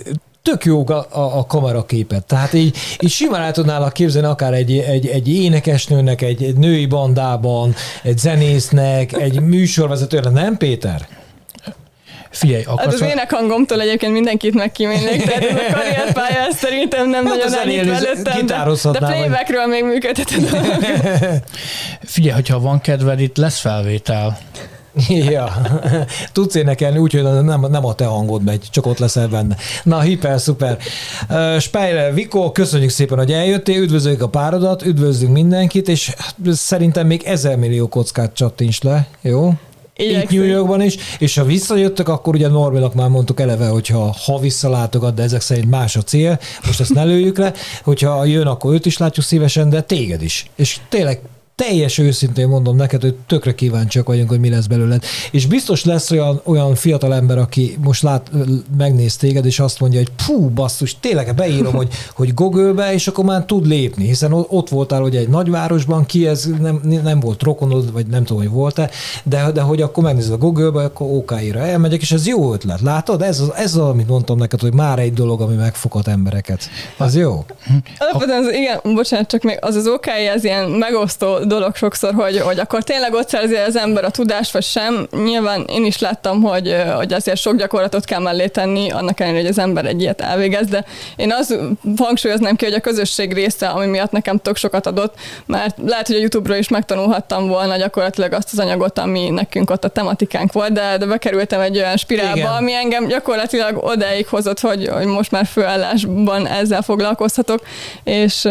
tök 0.43 0.65
jó 0.65 0.89
a, 0.89 0.93
a, 0.93 1.39
a 1.39 1.47
kameraképet. 1.47 2.25
Tehát 2.25 2.53
így, 2.53 2.77
így 3.01 3.11
simán 3.11 3.43
el 3.43 3.53
tudnál 3.53 3.93
képzelni 3.93 4.29
akár 4.29 4.53
egy, 4.53 4.79
egy, 4.79 5.07
egy 5.07 5.29
énekesnőnek, 5.29 6.23
egy, 6.23 6.43
egy 6.43 6.57
női 6.57 6.87
bandában, 6.87 7.75
egy 8.03 8.19
zenésznek, 8.19 9.13
egy 9.13 9.41
műsorvezetőnek, 9.41 10.33
nem 10.33 10.57
Péter? 10.57 11.09
Figyelj, 12.35 12.63
akarsz... 12.63 12.85
Hát 12.85 12.95
az 12.95 13.01
ének 13.01 13.33
hangomtól 13.33 13.81
egyébként 13.81 14.13
mindenkit 14.13 14.55
megkímélnék, 14.55 15.25
tehát 15.25 15.45
ez 15.45 15.57
a 15.57 15.75
karrierpálya, 15.75 16.53
szerintem 16.53 17.09
nem 17.09 17.27
hát 17.27 17.37
nagyon 17.37 17.59
elnyit 17.59 17.91
előttem, 17.91 18.47
de, 18.47 18.91
de 18.91 18.99
playbackről 18.99 19.67
még 19.67 19.85
működheted. 19.85 20.49
Figyelj, 22.15 22.35
hogyha 22.35 22.61
van 22.61 22.81
kedved, 22.81 23.21
itt 23.21 23.37
lesz 23.37 23.59
felvétel. 23.59 24.39
Ja, 25.31 25.53
tudsz 26.33 26.55
énekelni 26.55 26.99
úgy, 26.99 27.13
hogy 27.13 27.23
nem, 27.23 27.67
nem 27.71 27.85
a 27.85 27.95
te 27.95 28.05
hangod 28.05 28.45
megy, 28.45 28.67
csak 28.71 28.87
ott 28.87 28.99
leszel 28.99 29.29
benne. 29.29 29.57
Na, 29.83 30.01
hiper, 30.01 30.41
szuper. 30.41 30.79
Spejle, 31.59 32.13
Viko, 32.13 32.53
köszönjük 32.53 32.91
szépen, 32.91 33.19
hogy 33.19 33.33
eljöttél, 33.33 33.83
üdvözöljük 33.83 34.23
a 34.23 34.29
párodat, 34.29 34.83
üdvözlünk 34.83 35.33
mindenkit, 35.33 35.89
és 35.89 36.15
szerintem 36.53 37.07
még 37.07 37.23
ezer 37.23 37.57
millió 37.57 37.89
kockát 37.89 38.35
csattints 38.35 38.83
le, 38.83 39.07
jó? 39.21 39.53
Itt 39.97 40.31
New 40.31 40.43
Yorkban 40.43 40.83
is, 40.83 40.97
és 41.19 41.35
ha 41.35 41.45
visszajöttek, 41.45 42.09
akkor 42.09 42.35
ugye 42.35 42.49
Norbinak 42.49 42.95
már 42.95 43.09
mondtuk 43.09 43.41
eleve, 43.41 43.67
hogyha 43.67 44.17
ha 44.25 44.39
visszalátogat, 44.39 45.15
de 45.15 45.23
ezek 45.23 45.41
szerint 45.41 45.71
más 45.71 45.97
a 45.97 46.03
cél, 46.03 46.39
most 46.67 46.81
ezt 46.81 46.95
ne 46.95 47.05
lőjük 47.05 47.39
le, 47.39 47.53
hogyha 47.83 48.25
jön, 48.25 48.47
akkor 48.47 48.75
őt 48.75 48.87
is 48.87 48.99
látjuk 48.99 49.27
szívesen, 49.27 49.69
de 49.71 49.81
téged 49.81 50.23
is. 50.23 50.47
És 50.57 50.79
tényleg 50.89 51.21
teljes 51.57 51.99
őszintén 51.99 52.49
mondom 52.49 52.77
neked, 52.77 53.01
hogy 53.01 53.15
tökre 53.27 53.55
kíváncsiak 53.55 54.07
vagyunk, 54.07 54.29
hogy 54.29 54.41
mi 54.41 54.49
lesz 54.49 54.67
belőled. 54.67 55.05
És 55.31 55.47
biztos 55.47 55.85
lesz 55.85 56.11
olyan, 56.11 56.41
olyan 56.45 56.75
fiatal 56.75 57.15
ember, 57.15 57.39
aki 57.39 57.79
most 57.83 58.03
lát, 58.03 58.31
megnéz 58.77 59.17
téged, 59.17 59.47
és 59.47 59.61
azt 59.61 59.81
mondja, 59.81 59.99
hogy 59.99 60.11
pú, 60.27 60.49
basszus, 60.49 60.97
tényleg 61.01 61.35
beírom, 61.35 61.75
hogy, 61.75 61.89
hogy 62.15 62.35
Google-be, 62.35 62.93
és 62.93 63.09
akkor 63.09 63.25
már 63.25 63.45
tud 63.45 63.67
lépni, 63.67 64.07
hiszen 64.07 64.33
ott 64.33 64.69
voltál 64.69 65.01
hogy 65.01 65.17
egy 65.17 65.29
nagyvárosban, 65.29 66.07
ki 66.07 66.27
ez 66.27 66.49
nem, 66.61 66.81
nem 67.03 67.21
volt 67.21 67.43
rokonod, 67.43 67.93
vagy 67.93 68.07
nem 68.07 68.25
tudom, 68.25 68.43
hogy 68.43 68.53
volt-e, 68.53 68.91
de, 69.23 69.51
de 69.51 69.61
hogy 69.61 69.83
akkor 69.83 70.03
megnézed 70.03 70.33
a 70.33 70.37
Google-be, 70.37 70.83
akkor 70.83 71.07
OK-ra 71.11 71.59
elmegyek, 71.59 72.01
és 72.01 72.13
ez 72.13 72.27
jó 72.27 72.53
ötlet. 72.53 72.81
Látod? 72.81 73.23
Ez 73.23 73.41
az, 73.41 73.53
ez 73.55 73.75
az, 73.75 73.89
amit 73.89 74.09
mondtam 74.09 74.39
neked, 74.39 74.61
hogy 74.61 74.75
már 74.75 74.99
egy 74.99 75.13
dolog, 75.13 75.41
ami 75.41 75.55
megfoghat 75.55 76.09
embereket. 76.09 76.69
Az 76.97 77.17
jó? 77.17 77.45
Alapvetően, 77.99 78.55
igen, 78.55 78.95
bocsánat, 78.95 79.29
csak 79.29 79.43
még 79.43 79.59
az 79.61 79.75
az 79.75 79.87
OK, 79.87 80.07
ez 80.07 80.45
ilyen 80.45 80.71
megosztó 80.71 81.44
dolog 81.45 81.75
sokszor, 81.77 82.15
hogy, 82.15 82.41
hogy 82.41 82.59
akkor 82.59 82.83
tényleg 82.83 83.13
ott 83.13 83.29
szerzi 83.29 83.55
az 83.55 83.77
ember 83.77 84.05
a 84.05 84.11
tudást, 84.11 84.53
vagy 84.53 84.63
sem. 84.63 85.07
Nyilván 85.25 85.65
én 85.69 85.85
is 85.85 85.99
láttam, 85.99 86.43
hogy, 86.43 86.77
hogy 86.97 87.13
azért 87.13 87.41
sok 87.41 87.57
gyakorlatot 87.57 88.05
kell 88.05 88.21
mellé 88.21 88.47
tenni, 88.47 88.91
annak 88.91 89.21
ellenére, 89.21 89.43
hogy 89.43 89.51
az 89.51 89.59
ember 89.59 89.85
egy 89.85 90.01
ilyet 90.01 90.21
elvégez, 90.21 90.67
de 90.67 90.85
én 91.17 91.33
az 91.33 91.59
hangsúlyoznám 91.97 92.57
ki, 92.57 92.65
hogy 92.65 92.75
a 92.75 92.81
közösség 92.81 93.33
része, 93.33 93.67
ami 93.67 93.87
miatt 93.87 94.11
nekem 94.11 94.39
tök 94.39 94.57
sokat 94.57 94.87
adott, 94.87 95.15
mert 95.47 95.77
lehet, 95.87 96.07
hogy 96.07 96.17
a 96.17 96.19
YouTube-ról 96.19 96.57
is 96.57 96.69
megtanulhattam 96.69 97.49
volna 97.49 97.77
gyakorlatilag 97.77 98.33
azt 98.33 98.49
az 98.53 98.59
anyagot, 98.59 98.99
ami 98.99 99.31
nekünk 99.31 99.71
ott 99.71 99.85
a 99.85 99.89
tematikánk 99.89 100.53
volt, 100.53 100.73
de, 100.73 100.97
de 100.99 101.07
bekerültem 101.07 101.61
egy 101.61 101.77
olyan 101.77 101.97
spirálba, 101.97 102.37
Igen. 102.37 102.51
ami 102.51 102.73
engem 102.73 103.07
gyakorlatilag 103.07 103.85
odáig 103.85 104.27
hozott, 104.27 104.61
hogy, 104.61 104.89
hogy 104.89 105.07
most 105.07 105.31
már 105.31 105.47
főállásban 105.47 106.47
ezzel 106.47 106.83
foglalkozhatok, 106.83 107.61
és, 108.05 108.49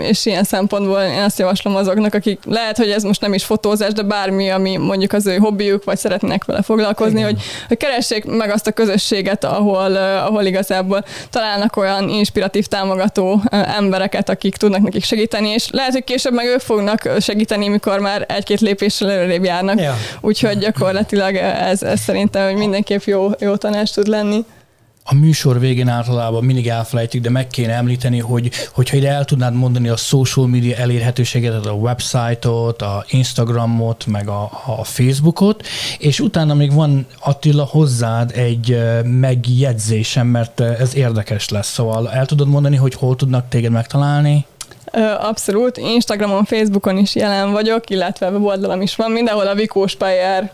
és 0.00 0.26
ilyen 0.26 0.44
szempontból 0.44 1.00
én 1.00 1.22
azt 1.22 1.38
javaslom 1.38 1.76
azoknak, 1.76 2.07
azoknak, 2.08 2.14
akik 2.14 2.54
lehet, 2.54 2.76
hogy 2.76 2.90
ez 2.90 3.02
most 3.02 3.20
nem 3.20 3.34
is 3.34 3.44
fotózás, 3.44 3.92
de 3.92 4.02
bármi, 4.02 4.50
ami 4.50 4.76
mondjuk 4.76 5.12
az 5.12 5.26
ő 5.26 5.36
hobbiuk, 5.36 5.84
vagy 5.84 5.98
szeretnének 5.98 6.44
vele 6.44 6.62
foglalkozni, 6.62 7.20
hogy, 7.20 7.40
hogy 7.68 7.76
keressék 7.76 8.24
meg 8.24 8.50
azt 8.50 8.66
a 8.66 8.72
közösséget, 8.72 9.44
ahol, 9.44 9.96
ahol 9.96 10.44
igazából 10.44 11.04
találnak 11.30 11.76
olyan 11.76 12.08
inspiratív, 12.08 12.66
támogató 12.66 13.42
embereket, 13.50 14.28
akik 14.28 14.56
tudnak 14.56 14.82
nekik 14.82 15.04
segíteni, 15.04 15.48
és 15.48 15.68
lehet, 15.70 15.92
hogy 15.92 16.04
később 16.04 16.32
meg 16.32 16.46
ők 16.46 16.60
fognak 16.60 17.08
segíteni, 17.20 17.68
mikor 17.68 17.98
már 17.98 18.24
egy-két 18.28 18.60
lépéssel 18.60 19.10
előrébb 19.10 19.44
járnak. 19.44 19.80
Ja. 19.80 19.94
Úgyhogy 20.20 20.58
gyakorlatilag 20.58 21.34
ez, 21.34 21.82
ez 21.82 22.00
szerintem 22.00 22.46
hogy 22.46 22.56
mindenképp 22.56 23.02
jó, 23.02 23.30
jó 23.38 23.56
tanács 23.56 23.92
tud 23.92 24.06
lenni 24.06 24.44
a 25.10 25.14
műsor 25.14 25.60
végén 25.60 25.88
általában 25.88 26.44
mindig 26.44 26.68
elfelejtjük, 26.68 27.22
de 27.22 27.30
meg 27.30 27.46
kéne 27.46 27.72
említeni, 27.72 28.18
hogy 28.18 28.50
hogyha 28.72 28.96
ide 28.96 29.08
el 29.10 29.24
tudnád 29.24 29.54
mondani 29.54 29.88
a 29.88 29.96
social 29.96 30.46
media 30.46 30.76
elérhetőséget, 30.76 31.66
a 31.66 31.72
website-ot, 31.72 32.82
a 32.82 33.04
Instagramot, 33.10 34.06
meg 34.06 34.28
a, 34.28 34.50
a 34.66 34.84
Facebookot, 34.84 35.66
és 35.98 36.20
utána 36.20 36.54
még 36.54 36.72
van 36.72 37.06
Attila 37.18 37.64
hozzád 37.64 38.32
egy 38.34 38.78
megjegyzésem, 39.04 40.26
mert 40.26 40.60
ez 40.60 40.94
érdekes 40.94 41.48
lesz, 41.48 41.72
szóval 41.72 42.10
el 42.10 42.26
tudod 42.26 42.48
mondani, 42.48 42.76
hogy 42.76 42.94
hol 42.94 43.16
tudnak 43.16 43.48
téged 43.48 43.72
megtalálni? 43.72 44.46
Abszolút. 45.20 45.76
Instagramon, 45.76 46.44
Facebookon 46.44 46.98
is 46.98 47.14
jelen 47.14 47.52
vagyok, 47.52 47.90
illetve 47.90 48.30
weboldalam 48.30 48.80
is 48.80 48.96
van. 48.96 49.10
Mindenhol 49.10 49.46
a 49.46 49.54
Vikós 49.54 49.96
Payer 49.96 50.52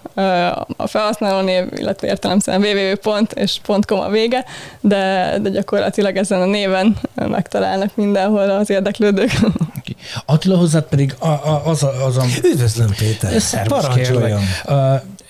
a 0.76 0.86
felhasználó 0.86 1.40
név, 1.40 1.64
illetve 1.74 2.06
értelemszerűen 2.06 2.62
www. 3.02 3.24
és 3.34 3.60
.com 3.86 4.00
a 4.00 4.08
vége, 4.08 4.44
de, 4.80 5.36
de 5.42 5.48
gyakorlatilag 5.48 6.16
ezen 6.16 6.40
a 6.40 6.46
néven 6.46 6.96
megtalálnak 7.14 7.96
mindenhol 7.96 8.50
az 8.50 8.70
érdeklődők. 8.70 9.30
Attila 10.26 10.56
hozzád 10.56 10.84
pedig 10.84 11.14
a, 11.18 11.28
a, 11.28 11.62
az, 11.64 11.82
a, 11.82 12.04
az 12.04 12.16
a... 12.16 12.24
Üdvözlöm 12.44 12.90
Péter! 12.98 13.40
Szervusz, 13.40 13.86
kérlek. 13.94 14.32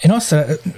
Én 0.04 0.10
azt, 0.10 0.36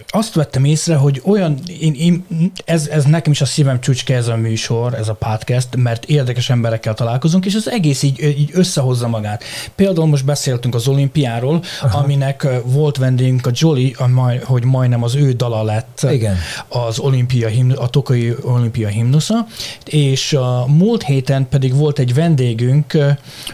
azt 0.09 0.35
vettem 0.35 0.65
észre, 0.65 0.95
hogy 0.95 1.23
olyan, 1.25 1.59
én, 1.81 1.95
én, 1.95 2.27
ez, 2.65 2.87
ez 2.87 3.05
nekem 3.05 3.33
is 3.33 3.41
a 3.41 3.45
szívem 3.45 3.81
csücske 3.81 4.15
ez 4.15 4.29
a 4.29 4.37
műsor, 4.37 4.95
ez 4.95 5.09
a 5.09 5.15
podcast, 5.15 5.77
mert 5.77 6.05
érdekes 6.05 6.51
emberekkel 6.51 6.95
találkozunk, 6.95 7.47
és 7.47 7.55
az 7.55 7.71
egész 7.71 8.03
így, 8.03 8.23
így 8.23 8.51
összehozza 8.53 9.09
magát. 9.09 9.45
Például 9.75 10.07
most 10.07 10.25
beszéltünk 10.25 10.75
az 10.75 10.89
olimpiáról, 10.89 11.63
Aha. 11.83 11.99
aminek 11.99 12.47
volt 12.65 12.97
vendégünk 12.97 13.47
a 13.47 13.51
Jolly, 13.53 13.97
hogy 14.45 14.65
majdnem 14.65 15.03
az 15.03 15.15
ő 15.15 15.33
dala 15.33 15.63
lett 15.63 16.07
Igen. 16.11 16.37
az 16.69 16.99
olimpia 16.99 17.49
himn, 17.49 17.71
a 17.71 17.89
tokai 17.89 18.35
olimpia 18.43 18.89
himnusza, 18.89 19.47
és 19.85 20.33
a 20.33 20.67
múlt 20.67 21.03
héten 21.03 21.49
pedig 21.49 21.75
volt 21.75 21.99
egy 21.99 22.15
vendégünk, 22.15 22.97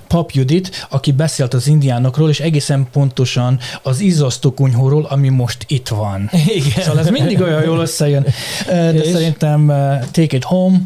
Pap 0.07 0.31
Judit, 0.31 0.87
aki 0.91 1.12
beszélt 1.12 1.55
az 1.55 1.66
indiánokról, 1.66 2.29
és 2.29 2.41
egészen 2.41 2.87
pontosan 2.93 3.59
az 3.83 4.01
izzasztókunyhóról, 4.01 5.05
ami 5.05 5.29
most 5.29 5.61
itt 5.67 5.89
van. 5.89 6.31
Igen. 6.47 6.83
Szóval 6.83 6.99
ez 6.99 7.09
mindig 7.09 7.41
olyan 7.41 7.63
jól 7.65 7.79
összejön. 7.79 8.27
De 8.67 8.93
és? 8.93 9.11
szerintem 9.11 9.67
take 10.11 10.37
it 10.37 10.45
home, 10.45 10.81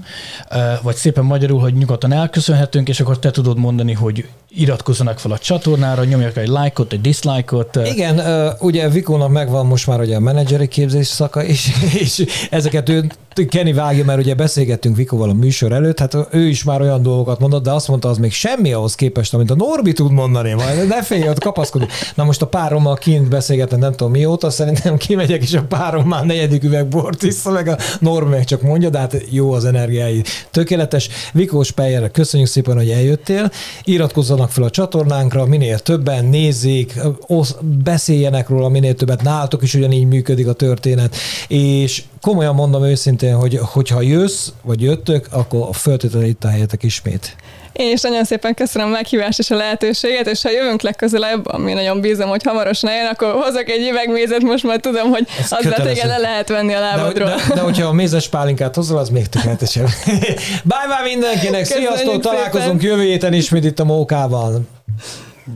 vagy 0.82 0.94
szépen 0.94 1.24
magyarul, 1.24 1.60
hogy 1.60 1.74
nyugodtan 1.74 2.12
elköszönhetünk, 2.12 2.88
és 2.88 3.00
akkor 3.00 3.18
te 3.18 3.30
tudod 3.30 3.58
mondani, 3.58 3.92
hogy 3.92 4.24
iratkozzanak 4.48 5.18
fel 5.18 5.32
a 5.32 5.38
csatornára, 5.38 6.04
nyomják 6.04 6.36
egy 6.36 6.48
like-ot, 6.48 6.92
egy 6.92 7.00
dislike-ot. 7.00 7.78
Igen, 7.84 8.20
ugye 8.60 8.88
Vikónak 8.88 9.30
megvan 9.30 9.66
most 9.66 9.86
már 9.86 10.00
ugye 10.00 10.16
a 10.16 10.20
menedzseri 10.20 10.68
képzés 10.68 11.06
szaka, 11.06 11.44
és, 11.44 11.70
és 12.02 12.24
ezeket 12.50 12.88
ő 12.88 13.06
Kenny 13.44 13.74
vágja, 13.74 14.04
mert 14.04 14.18
ugye 14.18 14.34
beszélgettünk 14.34 14.96
Vikóval 14.96 15.28
a 15.28 15.32
műsor 15.32 15.72
előtt, 15.72 15.98
hát 15.98 16.16
ő 16.30 16.48
is 16.48 16.64
már 16.64 16.80
olyan 16.80 17.02
dolgokat 17.02 17.38
mondott, 17.38 17.62
de 17.62 17.70
azt 17.70 17.88
mondta, 17.88 18.08
az 18.08 18.18
még 18.18 18.32
semmi 18.32 18.72
ahhoz 18.72 18.94
képest, 18.94 19.34
amit 19.34 19.50
a 19.50 19.54
Norbi 19.54 19.92
tud 19.92 20.12
mondani, 20.12 20.52
majd 20.52 20.88
ne 20.88 21.02
félj, 21.02 21.28
ott 21.28 21.40
kapaszkodik. 21.40 21.90
Na 22.14 22.24
most 22.24 22.42
a 22.42 22.46
párommal 22.46 22.94
kint 22.94 23.28
beszélgetni, 23.28 23.76
nem 23.76 23.90
tudom 23.90 24.12
mióta, 24.12 24.50
szerintem 24.56 24.96
kimegyek, 24.96 25.42
és 25.42 25.54
a 25.54 25.62
párom 25.62 26.08
már 26.08 26.24
negyedik 26.24 26.64
üveg 26.64 26.88
bort 26.88 27.22
vissza, 27.22 27.50
meg 27.50 27.68
a 27.68 27.78
Norbi 28.00 28.30
meg 28.30 28.44
csak 28.44 28.62
mondja, 28.62 28.90
de 28.90 28.98
hát 28.98 29.16
jó 29.30 29.52
az 29.52 29.64
energiái. 29.64 30.22
Tökéletes. 30.50 31.08
Vikós 31.32 31.70
Pejjerre 31.70 32.08
köszönjük 32.08 32.48
szépen, 32.48 32.76
hogy 32.76 32.90
eljöttél. 32.90 33.50
Iratkozzanak 33.84 34.50
fel 34.50 34.64
a 34.64 34.70
csatornánkra, 34.70 35.46
minél 35.46 35.78
többen 35.78 36.24
nézzék, 36.24 36.94
osz, 37.26 37.54
beszéljenek 37.84 38.48
róla 38.48 38.68
minél 38.68 38.94
többet, 38.94 39.22
nálatok 39.22 39.62
is 39.62 39.74
ugyanígy 39.74 40.06
működik 40.06 40.46
a 40.46 40.52
történet, 40.52 41.16
és 41.48 42.02
komolyan 42.20 42.54
mondom 42.54 42.84
őszintén, 42.84 43.34
hogy 43.34 43.58
hogyha 43.62 44.00
jössz, 44.00 44.48
vagy 44.62 44.82
jöttök, 44.82 45.26
akkor 45.30 45.68
föltétlenül 45.72 46.28
itt 46.28 46.44
a 46.44 46.48
helyetek 46.48 46.82
ismét. 46.82 47.36
Én 47.76 47.92
is 47.92 48.00
nagyon 48.00 48.24
szépen 48.24 48.54
köszönöm 48.54 48.88
a 48.88 48.90
meghívást 48.90 49.38
és 49.38 49.50
a 49.50 49.56
lehetőséget, 49.56 50.26
és 50.26 50.42
ha 50.42 50.50
jövünk 50.50 50.82
legközelebb, 50.82 51.46
ami 51.46 51.72
nagyon 51.72 52.00
bízom, 52.00 52.28
hogy 52.28 52.42
hamarosan 52.42 52.90
eljön, 52.90 53.06
akkor 53.06 53.32
hozok 53.32 53.68
egy 53.68 53.88
üvegmézet, 53.88 54.42
most 54.42 54.64
már 54.64 54.80
tudom, 54.80 55.10
hogy 55.10 55.26
Ez 55.38 55.52
azzal 55.52 55.72
téged 55.72 56.06
le 56.06 56.18
lehet 56.18 56.48
venni 56.48 56.74
a 56.74 56.80
lábadról. 56.80 57.28
De, 57.28 57.34
de, 57.48 57.54
de, 57.54 57.60
hogyha 57.60 57.86
a 57.86 57.92
mézes 57.92 58.28
pálinkát 58.28 58.74
hozol, 58.74 58.98
az 58.98 59.08
még 59.08 59.26
tökéletesebb. 59.26 59.88
bye 60.70 60.86
bye 60.86 61.02
mindenkinek, 61.04 61.60
Köszönjük 61.60 61.88
sziasztok, 61.88 62.12
szépen. 62.12 62.20
találkozunk 62.20 62.82
jövő 62.82 63.02
héten 63.02 63.32
ismét 63.32 63.64
itt 63.64 63.78
a 63.78 63.84
Mókával. 63.84 64.60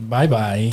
Bye 0.09 0.27
bye. 0.27 0.69